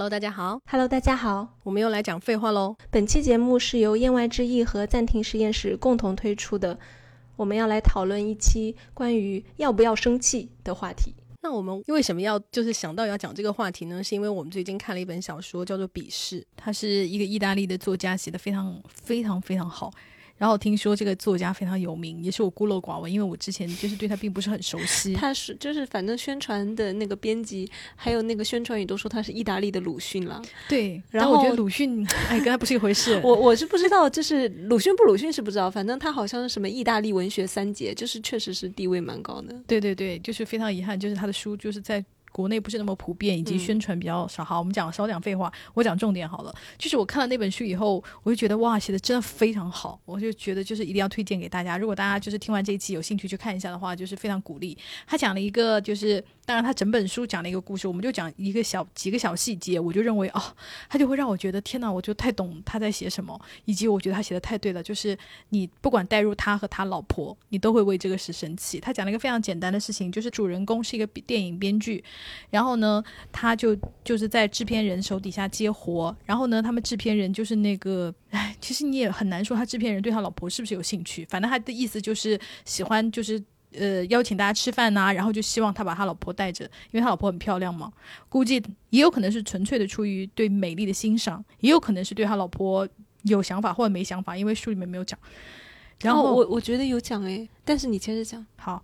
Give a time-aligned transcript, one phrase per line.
[0.00, 0.58] Hello，大家好。
[0.64, 1.58] Hello，大家好。
[1.62, 2.74] 我们又来讲废话喽。
[2.90, 6.78] 本期节目是由言外之意和暂停实验室共同推出的，
[7.36, 11.14] 我们要来讨论一期关于要不要生气的话题。
[11.42, 14.02] 那我们为什么要就是想到要讲这个话题呢？
[14.02, 19.92] 是因为我们最近看了一本小说，叫做《鄙视》，它是一个意大利的作家，写的非常非常非常好。
[20.40, 25.12] 然后听说这个作家非常有名，也是我孤陋寡闻，因为我之前就是对他并不是很熟悉。
[25.12, 30.40] 他是就是反正宣传的那个编辑，还有那个宣传语都说他是意大利的鲁迅了。
[30.66, 33.20] 对，然后我觉得鲁迅，哎，跟他不是一回事。
[33.22, 39.54] 我我是不知道，就是鲁迅不鲁迅是不知道，反正他好像是什么意大利文学三杰，就是确实是地位蛮高的。
[39.66, 42.02] 对对对，就是非常遗憾，就是他的书就是在。
[42.32, 44.44] 国内不是那么普遍，以及宣传比较少。
[44.44, 46.54] 好，我们讲少讲废话，我讲重点好了。
[46.78, 51.76] 就是我看了那本书以后，我就觉得哇，写的真的非常好，我就觉得就是一定要推荐给大家。
[51.76, 54.76] 如果大家就是听完这一期有兴趣去看一下的话，就是非常鼓励。
[55.06, 56.22] 他讲了一个就是。
[56.46, 60.42] 当然，他整本书讲了一个故事，我们就讲一个小几个小细节，我就认为哦，
[60.88, 64.82] 他就会让我觉得天哪，我就太懂他在写什么，以及我觉得他写的太对了。
[64.82, 65.16] 就是
[65.50, 68.80] 你不管带入他和他老婆，你都会为这个事生气。
[68.80, 72.02] 他讲了一个非常简单的事情，就是主人公是一个电影编剧，
[72.50, 83.42] 然后呢，他就就是在制片人手底下接活，然后呢，他们制片人就是那个， 哎，其实你也很难说他制片人对他老婆是不是有兴趣，反正他的意思就是喜欢就是。
[83.78, 87.92] 呃，邀请大家吃饭呐、啊，然后就希望他把他老婆带着，因为他老婆很漂亮嘛。
[88.28, 92.88] 估计也有可能是纯粹的出于对美丽的欣赏，也有可能是对他老婆
[93.22, 95.16] 有想法或者没想法，因为书里面没有讲。
[96.02, 98.44] 然后、哦、我我觉得有讲诶，但是你接着讲。
[98.56, 98.82] 好，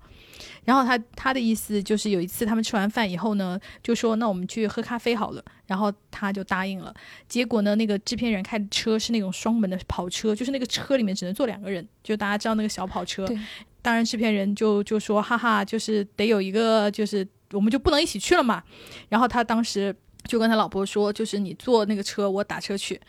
[0.65, 6.95] 然后他他的意思就是有一次他们吃完饭以后呢，就说那我们去喝咖啡好了，然后他就答应了。
[7.29, 13.27] 结果呢，那个制片人开的车是那种双门的跑车，就是那个车里面只能坐两个人，就大家知道那个小跑车。
[13.83, 18.63] 当然，制片人就就说哈哈，就是得有一个，就是我们就不能一起去了嘛。
[19.09, 23.01] 然后他当时就跟他老婆说，就是你坐那个车，我打车去。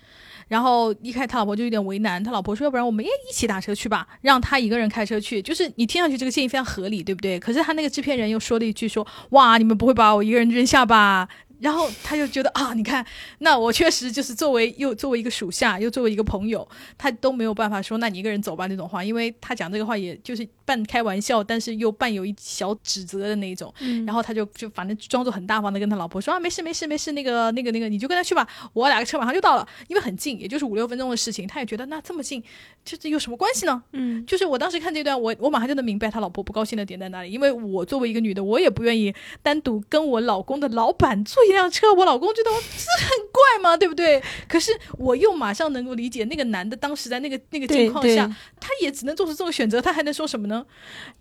[0.47, 5.41] 然后一开始他老婆就有点为难，他老婆说要不然我们也一起打车去吧，让他一个人开车去。
[5.41, 7.39] 就是你听上去这个建议非常合理，对不对？
[7.39, 11.27] 可是他那个制片人又说了一句说，哇，你们不会把我一个人扔下吧？
[11.59, 13.05] 然后他就觉得啊，你看，
[13.39, 23.73] 那我确实就是作为又作为一个属下，又作为一个朋友，他都没有办法说，那你一个人走吧那种话，因为他讲这个话也就是半开玩笑，但是又伴有一小指责的那种。
[23.79, 31.47] 嗯、然后他就就反正装作很大方的跟他老婆说啊，没事没事没事，那个那个那个你就跟他去吧，我打个车马上就到了，因为很近，也就是五六分钟的事情。
[31.47, 32.43] 他也觉得那这么近，
[32.85, 33.81] 这这有什么关系呢？
[33.93, 42.27] 嗯，就是我当时看这段，我我马上就能明白他老婆不高兴的点在哪里，因为我作为一个女的，我也不愿意单独跟我老公的老板坐一辆车，我老公。
[42.37, 43.75] 觉得这很怪吗？
[43.75, 44.21] 对不对？
[44.47, 48.27] 可是我又马上能够理解那个男的当时在那个那个情况下，
[48.59, 50.63] 他也只能做出这种选择，他还能说什么呢？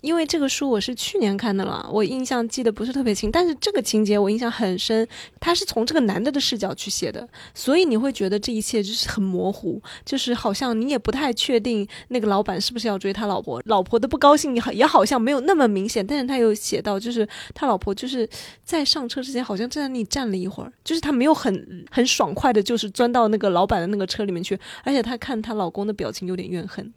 [0.03, 5.09] 因为这个书我是去年看的了，我印象记得不是特别清，但是这个情节我印象很深。
[5.41, 18.29] 他是从这个男的的视角去写的，所以你会觉得这一切就是很模糊，就是好像你也不太确定那个老板是不是要追他老婆，老婆的不高兴也好也好像没有那么明显，但是他有写到，就是他老婆就是
[18.63, 21.01] 在上车之前好像站在那里站了一会儿，就是。
[21.07, 26.93] 她没有很很爽快的，就是钻到那个老板的那个车里面去，而且她看她老公的表情有点怨恨，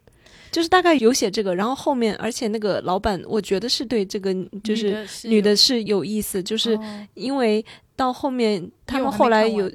[0.50, 6.76] 就是大概有写这个，然后后面，而且那个老板，我觉得是对这个就是女的是有意思，就是
[7.14, 7.64] 因为
[7.94, 9.72] 到后面他们后来有哦。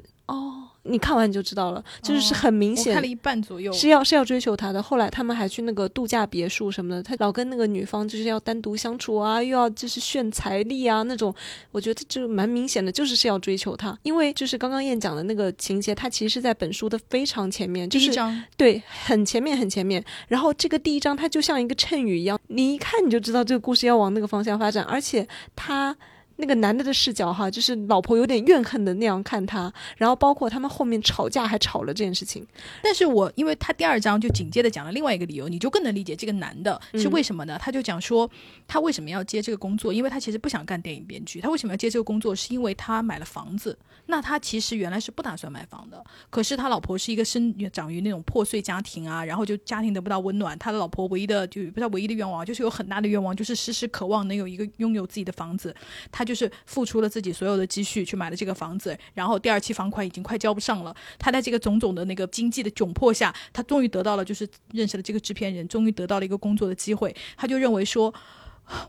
[0.88, 4.82] 你看完你就知道了，就是是很明显，哦看了一半左右，是要是要追求他的。
[4.82, 11.34] 后来他们还去那个度假别墅什么的，他老跟那个女方就是要单独相处啊，又要就是炫财力啊那种，
[11.72, 13.96] 我觉得就蛮明显的，就是是要追求他。
[14.02, 18.12] 因为就是刚刚燕讲的那个情节，它其实是在本书的非常前面，就是
[18.56, 20.04] 对，很前面很前面。
[20.28, 25.96] 然后这个第一章它就像一个衬语一样，你一看你就知道这个故事要往那个方向发展，而且他。
[26.36, 32.46] 那个男的的视角哈，就是老婆有点怨恨的那样看他，然后包括他们后面吵架还吵了这件事情。
[32.82, 37.56] 但是我因为他第二章就紧接着讲了另外一个理由，你就更能理解这个男的是为什么呢？
[37.56, 38.30] 嗯、他就讲说
[38.68, 43.76] 他为什么要接这个工作，因为他其实不想干电影编剧，他为什么要接这个工作，是因为他买了房子。
[44.08, 55.74] 那他其实原来是不打算买房的，可是他老婆是一个生长于那种破碎家庭啊，然后就家庭得不到温暖，他的老婆唯一的就不是唯一的愿望，就是有很大的愿望，就是时时渴望能有一个拥有自己的房子。
[56.12, 57.06] 他就是付出了。
[57.06, 60.94] 自己所有的积蓄去买了这个房子，然后第二期房款已经快交不上了。
[61.18, 67.14] 他在这个种种的那个经济的窘迫下，他终于得到了，就是认识了这个制片人，终于得到了一个工作的机会。
[67.36, 68.12] 他就认为说，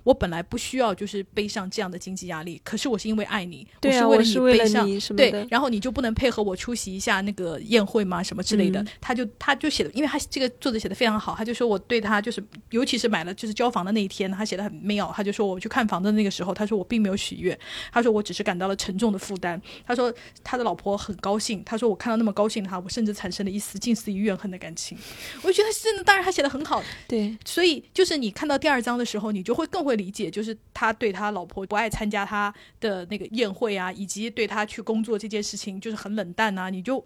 [0.04, 8.22] 我本来不需要就是背上这样的经济压力，可是我是因为爱你，对啊，我是为了你背上你什么的，，对然后你就不能配合我出席一下那个宴会吗？
[8.24, 8.82] 什么之类的？
[8.82, 17.58] 嗯他就他就写的，因为他这个作者写的非常好，他就说我对他就是，尤其是买了就是交房的那一天，他写的很妙，他就说我去看房的那个时候，他说我并没有喜悦，
[17.92, 20.14] 他说我只是感到了沉重的负担，他说
[20.44, 24.98] 他的老婆很高兴，他说我看到那么高兴的他，我甚至产生了一丝近似于怨恨的感情。
[25.44, 37.04] 我就觉得真的，当然他写的很好，对，所以就是你看到第二章的时候，你就会更会理解，就是他对他老婆不爱参加他的那个宴会啊，以及对他去工作这件事情就是很冷淡啊，你就。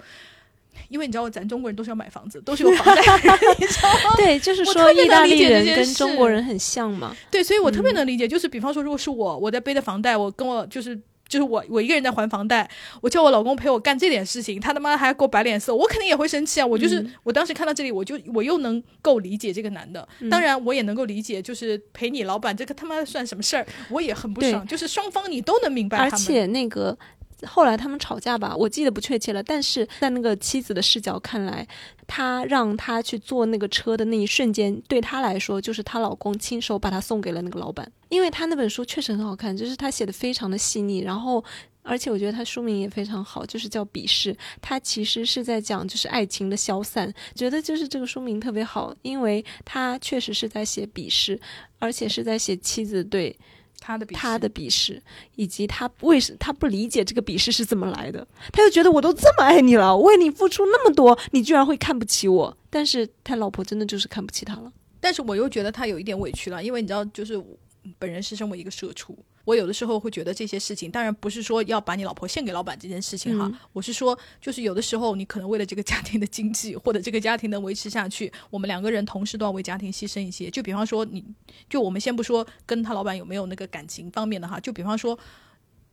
[0.87, 4.15] 因为你知道，咱中国人都是要买房子，都是有房贷的人， 你知道吗？
[4.15, 7.13] 对，就是说意大利人跟中国人很像嘛。
[7.29, 8.25] 对，所以我特嗯别能理解。
[8.25, 10.97] 就是比方说，如果是我，我在背着房贷，我跟我就是
[11.31, 12.69] 就是我我一个人在还房贷，
[12.99, 16.67] 我叫我老公陪我干这点事情，他他妈还给我摆脸色，我肯定也会生气啊。
[16.67, 24.67] 我就是、嗯我当时看到这里，我就我又能够理解这个男的，嗯当然我也能够理解，就是陪你老板这个他妈算什么事儿，我也很不爽。
[24.67, 26.97] 就是双方你都能明白他们，而且那个
[27.45, 31.67] 后来他们吵架吧，我记得不确切了，但是在那个妻子的视角看来，
[32.07, 41.43] 他让他去坐那个车的那一瞬间，对他来说就是她老公亲手把她送给了那个老板，因为他那本书确实很好看，就是他写的非常的细腻，然后。
[41.83, 51.39] 而且我觉得他书名也非常好，就是叫《鄙视》，他其实是在讲就是爱情的消散，觉得就是这个书名特别好，因为他确实是在写鄙视，
[51.79, 53.35] 而且是在写妻子对
[53.81, 55.01] 他的他的鄙视，
[55.35, 62.57] 以及他为什他不理解这个鄙视是怎么来的，他就觉得我都这么爱你了，我为你付出那么多，你居然会看不起我。
[62.69, 64.71] 但是他老婆真的就是看不起他了。
[65.01, 67.57] 但是我又觉得他有一点委屈了，因为你知道，就是我
[67.97, 80.49] 本人是身为一个社畜，我有的时候会觉得这些事情，当然不是说要把你老婆献给老板这件事情哈，嗯我是说，就是有的时候你可能为了这个家庭的经济或者这个家庭的维持下去，我们两个人同时都要为家庭牺牲一些。
[80.49, 81.23] 就比方说你，
[81.69, 85.17] 就我们先不说跟他老板有没有那个感情方面的哈，就比方说。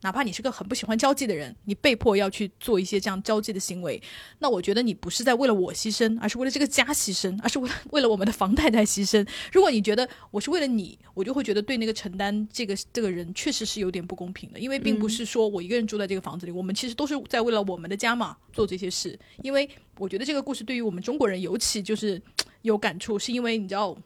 [0.02, 4.00] 哪怕你是个很不喜欢交际的人，你被迫要去做一些这样交际的行为，
[4.38, 9.26] 那我觉得你不是在为了我牺牲，而是为了这个家牺牲，而是为了为了我们的房贷在牺牲。
[9.52, 19.18] 如果你觉得我是为了你，我就会觉得对那个承担这个这个人确实是有点不公平的，因为并不是说我一个人住在这个房子里，我们其实都是在为了我们的家嘛做这些事。
[19.42, 19.68] 因为
[19.98, 22.22] 我觉得这个故事对于我们中国人尤其就是
[22.62, 23.96] 有感触，是因为你知道，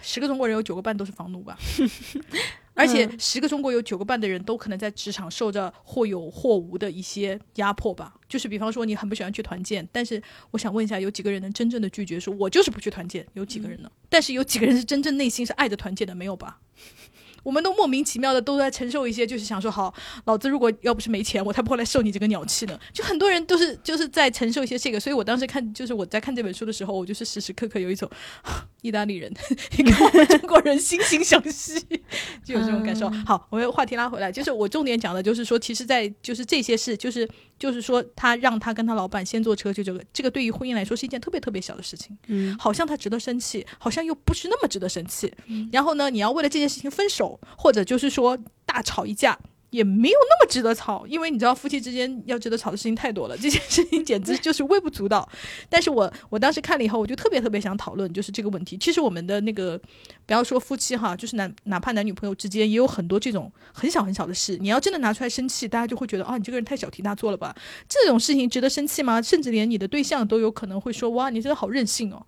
[0.00, 1.58] 十个中国人有九个半都是房奴吧。
[2.74, 8.14] 而且十个中国有九个半的人都可能在职场受着或有或无的一些压迫吧。
[8.28, 13.24] 就是比方说你很不喜欢去团建，但是我想问一下，有几个人能真正的拒绝说“我就是不去团建”？
[13.34, 13.90] 有几个人呢？
[14.08, 16.14] 但是有几个人是真正内心是爱着团建的？
[16.14, 16.58] 没有吧？
[17.44, 19.94] 我们都莫名其妙的都在承受一些，就是想说，好，
[20.24, 22.76] 老子如果要不是没钱，我才不会来受你这个鸟气呢。
[22.92, 28.10] 就很多人都是就是在承受一些这个，所以我当时看，就是我在看这本书的时候，我就是时时刻刻有一种
[28.82, 29.32] 意大利人
[29.76, 31.78] 跟我们中国人惺惺相惜，
[32.44, 33.08] 就有这种感受。
[33.26, 42.16] 好，我们话题拉回来，就是我重点讲的就是说，其实，在就是这些事，就是就是说，他让他跟他老板先坐车，就这个这个对于婚姻来说是一件特别特别小的事情。
[42.28, 45.32] 嗯，好像他值得生气，好像又不是那么值得生气。
[45.70, 49.38] 然后呢，你要为了这件事情分手，或者就是说大吵一架，
[49.70, 55.28] 也没有那么值得吵，因为你知道夫妻之间要值得吵的事情太多了，这件事情简直就是微不足道。
[55.68, 58.78] 但是我我当时看了以后，我就特别特别想讨论就是这个问题。
[58.78, 59.76] 其实我们的那个
[60.26, 67.54] 不要说夫妻哈，就是男哪怕男女朋友之间也有很多这种很小很小的事，你要真的拿出来生气，大家就会觉得啊，你这个人太小题大做了吧？
[67.88, 69.20] 这种事情值得生气吗？
[69.20, 72.24] 甚至连你的对象都有可能会说哇，你真的好任性哦。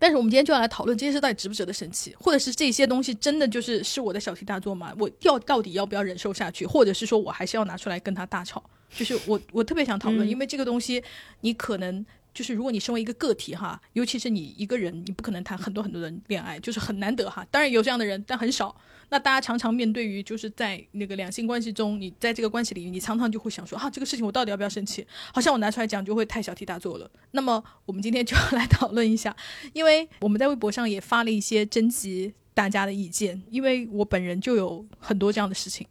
[0.00, 4.94] 但是我们今天就要来讨论这件事到底值不值得生气，或者是这些东西真的就是是我的小题大做吗？
[4.98, 8.64] 我要到底要不要忍受下去，或者是说我还是要拿出来跟他大吵？
[8.96, 11.04] 就是我我特别想讨论，因为这个东西
[11.42, 12.04] 你可能
[12.40, 17.46] 就是如果你身为一个个体哈，尤其是你一个人，你不可能谈很多很多的恋爱，就是很难得哈。
[17.50, 18.74] 当然有这样的人，但很少。
[19.10, 25.06] 那大家常常面对于就是在那个两性关系中，你在这个关系里，你常常就会想说啊，这个事情我到底要不要生气？
[25.34, 27.10] 好像我拿出来讲就会太小题大做了。
[27.32, 29.36] 那么我们今天就要来讨论一下，
[29.74, 35.86] 因为我们在微博上也发了一些征集大家的意见，因为我本人就有很多这样的事情，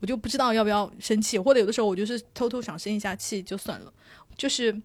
[0.00, 3.92] 我就不知道要不要生气，或者有的时候我就是偷偷想生一下气就算了，
[4.38, 4.80] 就是。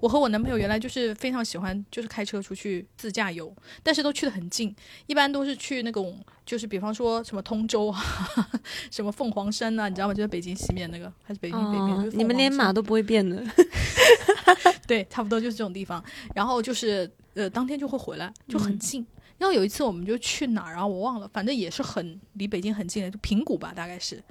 [0.00, 4.74] 我和我男朋友原来就是非常喜欢，就是开车出去自驾游，但是都去的很近，
[5.06, 8.00] 一般都是去那种，就是比方说什么通州啊，
[8.90, 10.14] 什么凤凰山呐、你知道吗？
[10.14, 12.10] 就在北京西面那个，还是北京北面？
[12.18, 13.42] 你们连马都不会变的。
[14.86, 16.02] 对，差不多就是这种地方。
[16.34, 19.04] 然后就是呃，当天就会回来，就很近。
[19.38, 20.86] 然后有一次我们就去哪儿啊？
[20.86, 24.22] 我忘了，反正也是很离北京很近的，就平谷吧，大概是。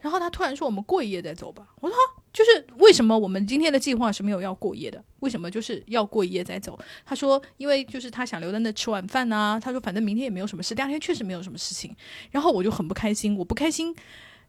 [0.00, 1.66] 然后他突然说我们过一夜再走吧。
[1.80, 5.02] 我说啊，就是为什么我们今天的计划是没有要过夜的？
[5.20, 6.78] 为什么就是要过一夜再走？
[7.04, 11.94] 他说，因为就是他想留在那吃晚饭呐、他说，反正明天也没有什么事，第二天确实没有什么事情。
[12.30, 13.94] 然后我就很不开心，我不开心。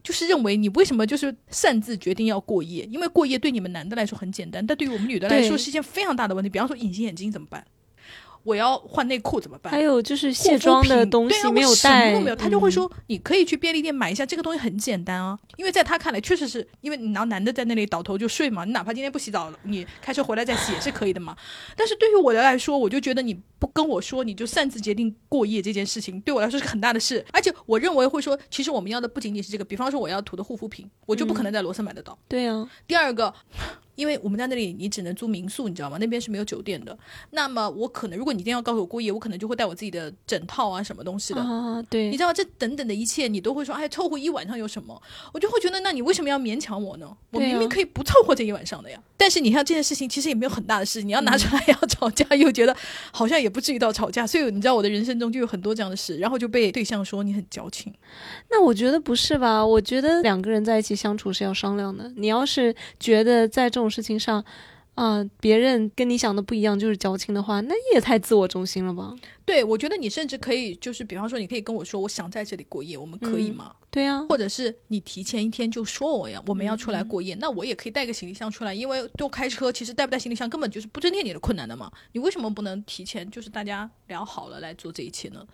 [0.04, 2.88] 就是认为你为什么就是擅自决定要过夜？
[2.89, 6.50] 因为过夜对你们男的来说很简单，但对于我们女的来说是一件非常大的问题。
[6.50, 7.66] 比方说隐形眼镜怎么办？
[8.48, 9.70] 我要换内裤怎么办？
[9.70, 15.38] 还有就是卸妆的东西没有什么带，都没有，他就会嗯说你可以去便利店买一下，这个东西很简单啊。
[15.58, 21.36] 因为在他看来，确实是因为你拿男的在那里倒头就睡嘛，你哪怕今天不洗澡，你开车回来再洗也是可以的嘛。
[21.75, 27.25] 但是对于我的来说，我就觉得你不跟我说，你就擅自决定过夜这件事情，对我来说是个很大的事。
[27.34, 32.18] 而且我认为会说，其实我们要的不仅仅是这个，比方说我要涂的护肤品，我就不可能在罗森买得到。
[32.30, 33.34] 对啊，第二个，
[33.98, 35.98] 因为我们在那里你只能租民宿，你知道吗？
[36.00, 36.98] 那边是没有酒店的。
[37.32, 41.42] 那么我可能，如果你一定要告诉我过夜，我可能就会带我自己的枕套啊，什么东西的。
[41.42, 45.01] 啊，对你，知道这等等的一切，你都会说，哎，凑合一晚上有什么？
[45.34, 47.12] 我就会觉得，那你为什么要勉强我呢？
[47.32, 49.01] 我明明可以不凑合这一晚上的呀。
[49.18, 52.75] 但是你看这件事情，其实也没有很大的事，你要拿出来要吵架，又觉得
[53.12, 54.27] 好像也不至于到吵架。
[54.27, 57.92] 所以你知道我的人生中就有很多这样的事，然后就被对象说你很矫情。
[58.51, 59.66] 那我觉得不是吧？
[59.66, 62.12] 我觉得两个人在一起相处是要商量的。
[62.16, 64.44] 你要是觉得在这种事情上，
[64.96, 69.15] 啊、别人跟你想的不一样，就是矫情的话，那也太自我中心了吧？
[69.46, 73.75] 对，我觉得你甚至可以，就是比方说，你可以跟我说，我想在这里过夜，我们可以嗯吗？
[73.89, 81.91] 对呀、或者是你提前一天就说我呀，我们要出来过夜，那我也可以带个行李箱出来，因为都开车，其实带不带行李箱根本就是不增添你的困难的嘛。
[82.12, 85.46] 你为什么不能提前就是大家聊好了来做这一切呢？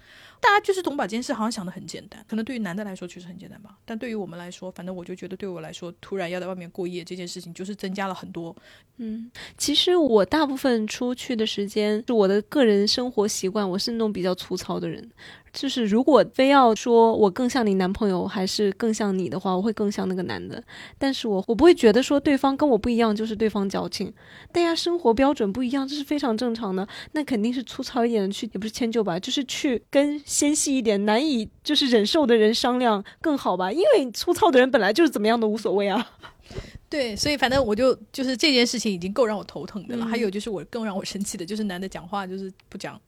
[0.44, 8.54] 大家就是总把这件事好像想的很简单，可能对于男的来说确实很简单吧，但对于我们来说，反正我就觉得对我来说，突然要在外面过夜这件事情，就是增加了很多。
[8.98, 15.10] 嗯，其实我大部分出去的时间，是我的个人生活习惯，我是那种比较粗糙的人。
[15.54, 20.62] 就是如果非要说我更像你男朋友，还是更像你的话，我会更像那个男的。
[20.98, 24.12] 但是我我不会觉得说对方跟我不一样就是对方矫情，
[24.52, 26.86] 大家生活标准不一样，这是非常正常的。
[27.12, 36.12] 那肯定是粗糙一点的去，也不是迁就吧，就是去跟纤细一点、难以就是忍受的人商量更好吧，因为粗糙的人本来就是怎么样都无所谓啊。
[36.90, 40.06] 对，所以反正我就就是这件事情已经够让我头疼的了。
[40.06, 43.00] 嗯还有就是我更让我生气的，就是男的讲话就是不讲，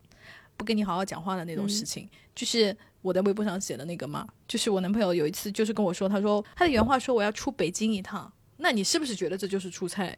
[0.56, 2.08] 不跟你好好讲话的那种嗯事情。
[2.36, 10.18] 就是我在微博上写的那个嘛，就是我男朋友有一次就是跟我说，他说他的原话说我要出北京一趟，那你是不是觉得这就是出差？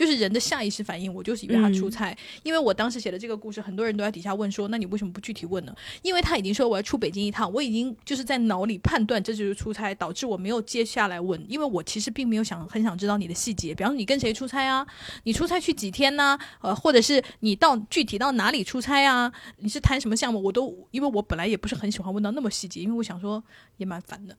[0.00, 5.76] 就是人的下意识反应，我就是以为他出差，因为我当时写的这个故事，很多人都在底下问说，那你为什么不具体问呢？
[6.00, 14.86] 因为他已经说我要出北京一趟，我已经就是在脑里判断这就是出差，导致我没有接下来问，因为我其实并没有想很想知道你的细节，比方说你跟谁出差啊，
[15.24, 23.44] 你出差去几天呢、呃，或者是你到具体到哪里出差啊，你是谈什么项目，我都因为我本来也不是很喜欢问到那么细节，因为我想说
[23.76, 24.34] 也蛮烦的。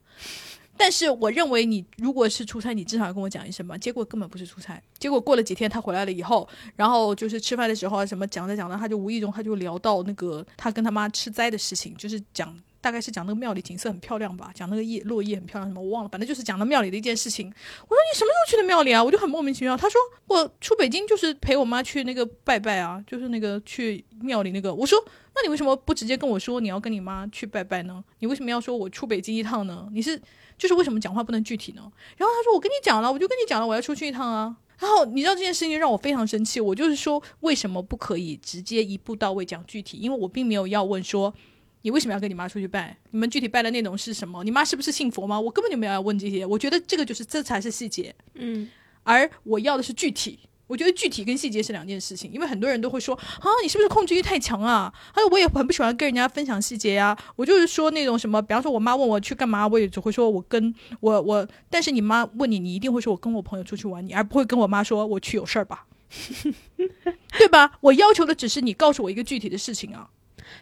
[0.78, 3.78] 但是我认为你如果是出差，你至少要跟我讲一声吧。
[3.78, 17.46] 结果根本不是出差，结果过了几天他回来了以后，然后就是吃饭的时候啊什么讲着讲着，他就无意中他就聊到那个他跟他妈吃斋的事情，就是讲大概是讲那个庙里景色很漂亮吧，讲那个叶落叶很漂亮什么我忘了，反正就是讲到庙里的一件事情。
[17.48, 19.04] 我说你什么时候去的庙里啊？
[19.04, 19.78] 我就很莫名其妙。
[19.78, 24.74] 他说我出北京就是陪我妈去那个拜拜啊，就是那个去庙里那个。
[24.74, 24.98] 我说
[25.36, 28.04] 那你为什么不直接跟我说你要跟你妈去拜拜呢？
[28.18, 29.88] 你为什么要说我出北京一趟呢？
[29.94, 30.20] 你是
[30.62, 31.82] 就是为什么讲话不能具体呢？
[32.18, 34.56] 然后他说我跟你讲了，我就跟你讲了，我要出去一趟啊。
[34.78, 39.98] 然后你知道这件事情让我非常生气，我就是说为什么不可以直接一步到位讲具体？
[39.98, 41.34] 因为我并没有要问说
[41.82, 44.44] 你为什么要跟你妈出去拜，你们具体拜的内容是什么？
[44.44, 45.40] 你妈是不是信佛吗？
[45.40, 48.70] 我根本就没有要问这些，我觉得这个就是这才是细节，嗯，
[49.02, 50.42] 而我要的是具体。
[50.72, 54.92] 我觉得具体跟细节是两件事情，因为很多人都会说啊，你是不是控制欲太强啊？
[55.14, 65.86] 还有我也很不喜欢跟人家分享细节呀、我就是说那种什么，比方说我妈问我去干嘛，我也只会说我跟我我，但是你妈问你，你一定会说我跟我朋友出去玩，你而不会跟我妈说我去有事儿吧，
[67.38, 67.74] 对吧？
[67.82, 70.08] 我要求的只是你告诉我一个具体的事情啊。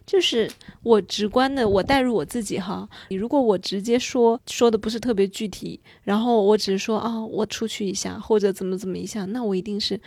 [0.06, 0.50] 就是
[0.84, 2.88] 我直观的，我带入我自己哈。
[3.10, 10.00] 你如果我直接说说的不是特别具体，然后我只是说啊，我出去一下或者怎么怎么一下，那我一定是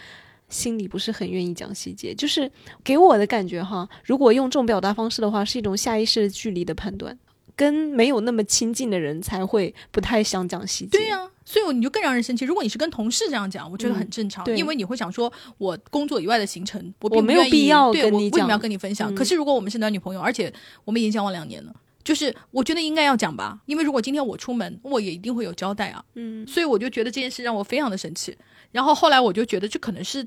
[0.49, 2.15] 心里不是很愿意讲细节。
[2.15, 2.51] 就是
[2.85, 7.19] 给我的感觉哈，如果用这种表达方式的话，是一种下意识的距离的判断，
[7.55, 10.99] 跟没有那么亲近的人才会不太想讲细节。
[10.99, 12.45] 对呀、所以你就更让人生气。
[12.45, 19.13] 如果你是跟同事这样讲，我觉得很正常，对因为你会想说，我工作以外的行程，我没有必要对跟你讲我为什么要跟你分享？
[19.13, 20.53] 嗯可是如果我们是男女朋友，而且
[20.85, 21.75] 我们已经交往两年了。
[22.05, 28.37] 就是我觉得应该要讲吧，因为如果今天我出门，我也一定会有交代啊，嗯，所以我就觉得这件事让我非常的生气。
[28.73, 30.27] 然后后来我就觉得这可能是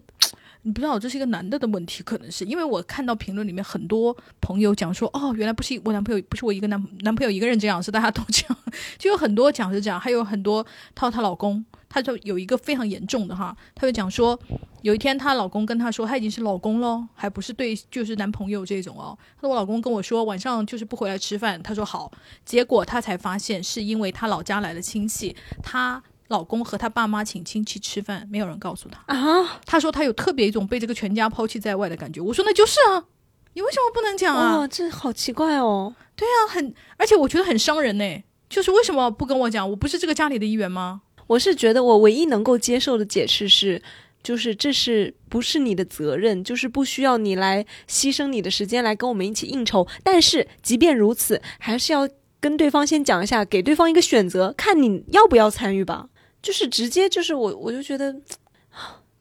[0.66, 2.44] 你不知道这是一个男的的问题，可能是。
[2.44, 8.58] 因为我看到评论里面很多朋友讲说，哦，原来不是我男朋友，不是我一个男男朋友一个人这样，是大家都这样，
[8.98, 14.40] 就有很多讲是这样，还有很多她她老公，她就有一个非常严重的哈，她就讲说，
[14.82, 22.12] 有一天她老公跟她说，他已经是老公了，还不是对就是男朋友这种哦，她说我老公跟我说晚上就是不回来吃饭，她说好，
[22.44, 26.02] 结果她才发现是因为她老家来了亲戚，她。
[26.28, 29.62] 老公和他爸妈请亲戚吃饭，没有人告诉他啊。
[29.66, 32.20] 他说他有特别一种被这个全家抛弃在外的感觉。
[32.22, 33.06] 我说那就是啊，
[33.54, 34.58] 你为什么不能讲啊？
[34.58, 35.96] 哦，这好奇怪哦。
[36.16, 38.24] 对啊，很，而且我觉得很伤人呢。
[38.48, 39.70] 就是为什么不跟我讲？
[39.70, 41.02] 我不是这个家里的一员吗？
[41.28, 43.82] 我是觉得我唯一能够接受的解释是，
[44.24, 46.44] 就是这是不是你的责任？
[46.44, 49.88] 就是不需要你来牺牲你的时间来跟我们一起应酬。
[50.04, 52.08] 但是即便如此，还是要
[52.40, 56.08] 跟对方先讲一下，给对方一个选择，看你要不要参与吧。
[56.46, 58.16] 就是直接就是我我就觉得，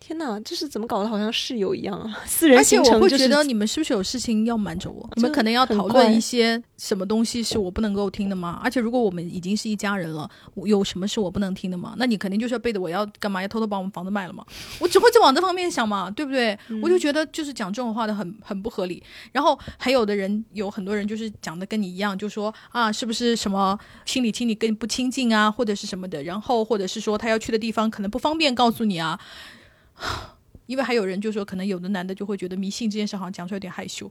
[0.06, 1.08] 天哪，这是怎么搞的？
[1.08, 2.88] 好像室友一样啊，私人行程。
[2.88, 5.08] 而且我会觉得你们是不是有事情要瞒着我？
[5.16, 8.60] 你们可能要讨论一些什么东西是我不能够听的吗？
[8.62, 11.94] 而且如果我们已经是一家人了，有什么是我不能听的吗？
[11.96, 13.40] 那你肯定就是要背着我要干嘛？
[13.40, 14.44] 要偷偷把我们房子卖了吗？
[14.78, 16.58] 我只会在往这方面想嘛，对不对？
[16.82, 19.02] 我就觉得就是讲这种话的很很不合理。
[19.32, 26.22] 然后还有的人有很多人就是讲的跟你一样，就说啊，是不是什么心里亲你更不亲近啊，或者是什么的？
[26.24, 29.18] 然后或者是说他要去的地方可能不方便告诉你啊。
[30.66, 34.10] 因为还有人就说，可能有的男的就会觉得迷信这件事好像讲出来有点害羞，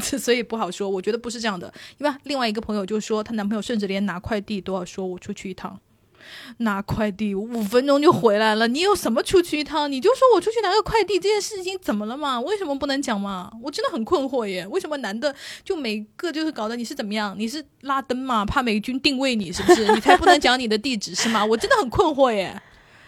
[0.00, 0.88] 所以不好说。
[0.88, 1.72] 我觉得不是这样的。
[1.98, 5.80] 因为另外一个朋友就说，她男朋友甚至连拿快递都要说我出去一趟，
[6.58, 8.68] 拿快递五分钟就回来了。
[8.68, 9.90] 你有什么出去一趟？
[9.90, 12.40] 你就说我出去拿个快递，这件事情怎么了嘛？
[12.40, 13.50] 为什么不能讲嘛？
[13.60, 14.64] 我真的很困惑耶。
[14.68, 15.34] 为什么男的
[15.64, 17.34] 就每个就是搞得你是怎么样？
[17.36, 18.44] 你是拉登嘛？
[18.44, 19.92] 怕美军定位你是不是？
[19.92, 21.44] 你才不能讲你的地址是吗？
[21.44, 22.62] 我真的很困惑耶。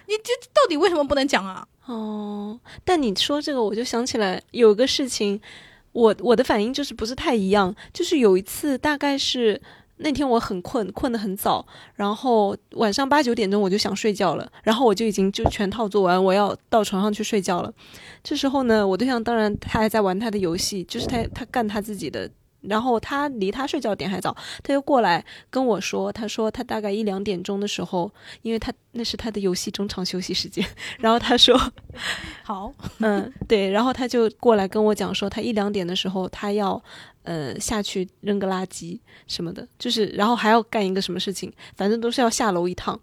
[0.06, 1.66] 你这到底为什么不能讲啊？
[1.86, 5.40] 哦，但你说这个，我就想起来有个事情，
[5.92, 7.74] 我我的反应就是不是太一样。
[7.92, 9.60] 就是有一次，大概是
[9.98, 17.72] 那天我很困，困得很早，然后晚上八九点钟我就想睡觉了，然后我就已经就全套做完，我要到床上去睡觉了。
[18.22, 22.30] 这时候呢，我对象当然他还在玩他的游戏，就是他他干他自己的。
[22.68, 30.66] 然后他离他睡觉点还早，他就过来跟我说：“他说他大概一两点钟的时候，因为他那是他的游戏中场休息时间。
[30.98, 31.58] 然后他说，
[32.42, 33.70] 好， 嗯，对。
[33.70, 36.82] 然后他就过来跟我讲说，他一两点的时候他要
[37.22, 42.98] 呃下去扔个垃圾什么的，就是然后还要干一个什么事情，反正都是要下楼一趟。”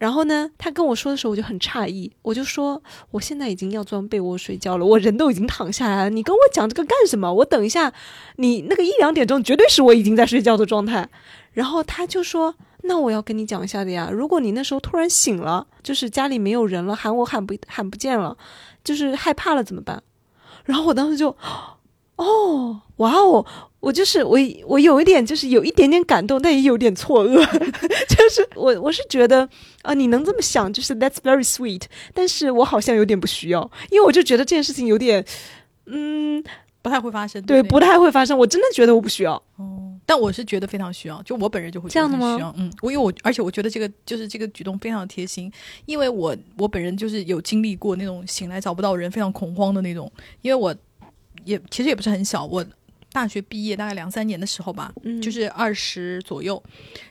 [0.00, 7.30] 然后呢，他跟我说的时候，我就很诧异，我就说我现在已经要钻被窝睡觉了，我人都已经躺下来了，你跟我讲这个干什么？
[7.30, 7.92] 我等一下，
[8.36, 11.06] 你那个一两点钟绝对是我已经在睡觉的状态。
[11.52, 18.34] 然后他就说，那我要跟你讲一下的呀，如果你那时候突然醒了，就是家里没有人了，喊我喊不喊不见了，
[18.82, 20.02] 就是害怕了怎么办？
[20.64, 21.36] 然后我当时就，
[22.16, 23.44] 哦，哇哦。
[23.80, 27.34] 我就是我，我有一点就是有一点点感动，但也有点错愕。
[28.08, 29.48] 就是我我是觉得
[29.82, 31.84] 啊，你能这么想，就是 That's very sweet。
[32.12, 35.24] 但是我好像有点不需要，因为我就觉得这件事情有点，
[35.86, 36.44] 嗯，
[36.82, 37.42] 不太会发生。
[37.42, 38.36] 对，不太会发生。
[38.36, 39.42] 我真的觉得我不需要。
[39.56, 42.52] 哦，但我是觉得非常需要，就我本人就会这样的吗？
[42.58, 45.50] 嗯，我因为我而且我觉得这个就是这个举动非常贴心，
[45.86, 50.12] 因为我我本人就是有经历过那种醒来找不到人，非常恐慌的那种。
[50.42, 50.74] 因为我
[51.46, 52.62] 也其实也不是很小，我。
[53.12, 56.62] 大学毕业大概两三年的时候吧，就是二十左右，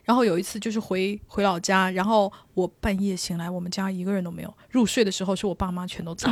[0.03, 4.53] 然后有一次就是回回老家，然后我半夜醒来，我们家一个人都没有。
[4.69, 6.29] 入睡的时候是我爸妈全都在，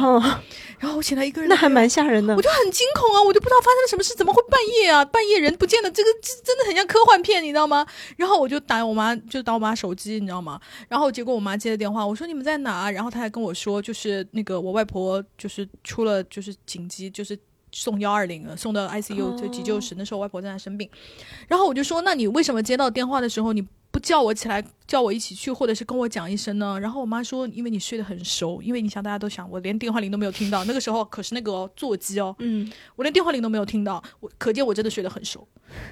[0.80, 2.36] 然后我醒来一个人，那还蛮吓人的。
[2.36, 5.04] 我就很惊恐啊，我就不知道发生了什么事，怎么会半夜啊？
[5.04, 7.86] 半夜人不见了，这个这真的很像科幻片，你知道吗？
[8.16, 10.60] 然后我就打我妈，就打我妈手机，你知道吗？
[10.88, 12.90] 然后结果我妈接了电话，我说你们在哪？
[12.90, 17.38] 然后她还跟我说，就是那个我外婆就是出了就是紧急就是。
[17.80, 19.94] 送幺二零了，送到 ICU 就急救室。
[19.96, 20.90] 那时候外婆正在那生病，
[21.48, 23.62] 然后我就说：“那你为什么接到电话的时候你
[23.98, 30.64] 不叫我起来，叫我一起去，或者是跟我讲一声呢？”然后我妈说：“因为你睡得很熟，因为你想大家都想，我连电话铃都没有听到。
[30.66, 35.48] 那个时候可是那个座机哦，嗯，我连电话铃都没有听到，我可见我真的睡得很熟。”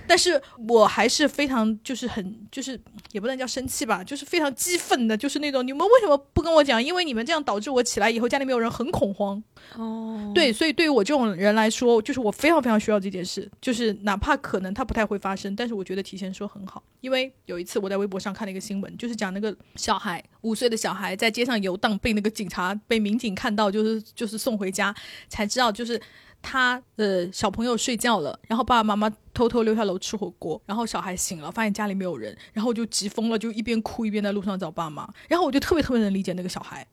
[0.07, 2.79] 但是我还是非常就是很就是
[3.11, 6.81] 也不能叫生气吧，就是非常激愤的，就是那种你们为什么不跟我讲？
[6.81, 9.43] 因为你们这样导致我起来以后家里没有人，很恐慌。
[9.75, 16.83] 哦，对，所以对于我这种人来说，就是我非常非常需要这件事，就是哪怕可能它不太会发生，但是我觉得提前说很好。
[17.01, 24.95] 因为有一次我在微博上看了一个新闻，就是讲那个小孩五岁的小孩在街上游荡，被那个警察被民警看到，就是就是送回家，
[25.29, 26.01] 才知道就是。
[26.47, 35.11] 他的小朋友睡觉了，然后爸爸妈妈偷偷溜下楼吃火锅，然后小孩醒了，发现家里没有人，然后就急疯了，就一边哭一边在路上找爸妈。
[35.27, 36.85] 然后我就特别特别能理解那个小孩，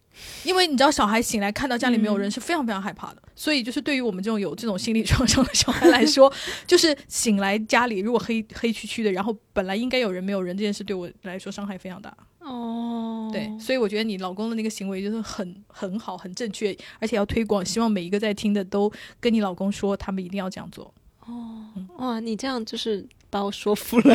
[0.45, 6.33] 因为你知道，小孩醒来看到家里没有人是非常非常害怕的，所以就是对于我们这种有这种心理创伤的小孩来说，
[6.67, 12.15] 就是醒来家里如果黑黑黢黢的，然后本来应该有人没有人这件事，对我来说伤害非常大。
[12.41, 20.93] 哦，对，所以我觉得你老公的那个行为就是很很好、很正确，而且要推广，希望每一个在听的都跟你老公说，他们一定要这样做。
[21.21, 21.65] 哦，
[21.99, 24.15] 哇，你这样就是把我说服了，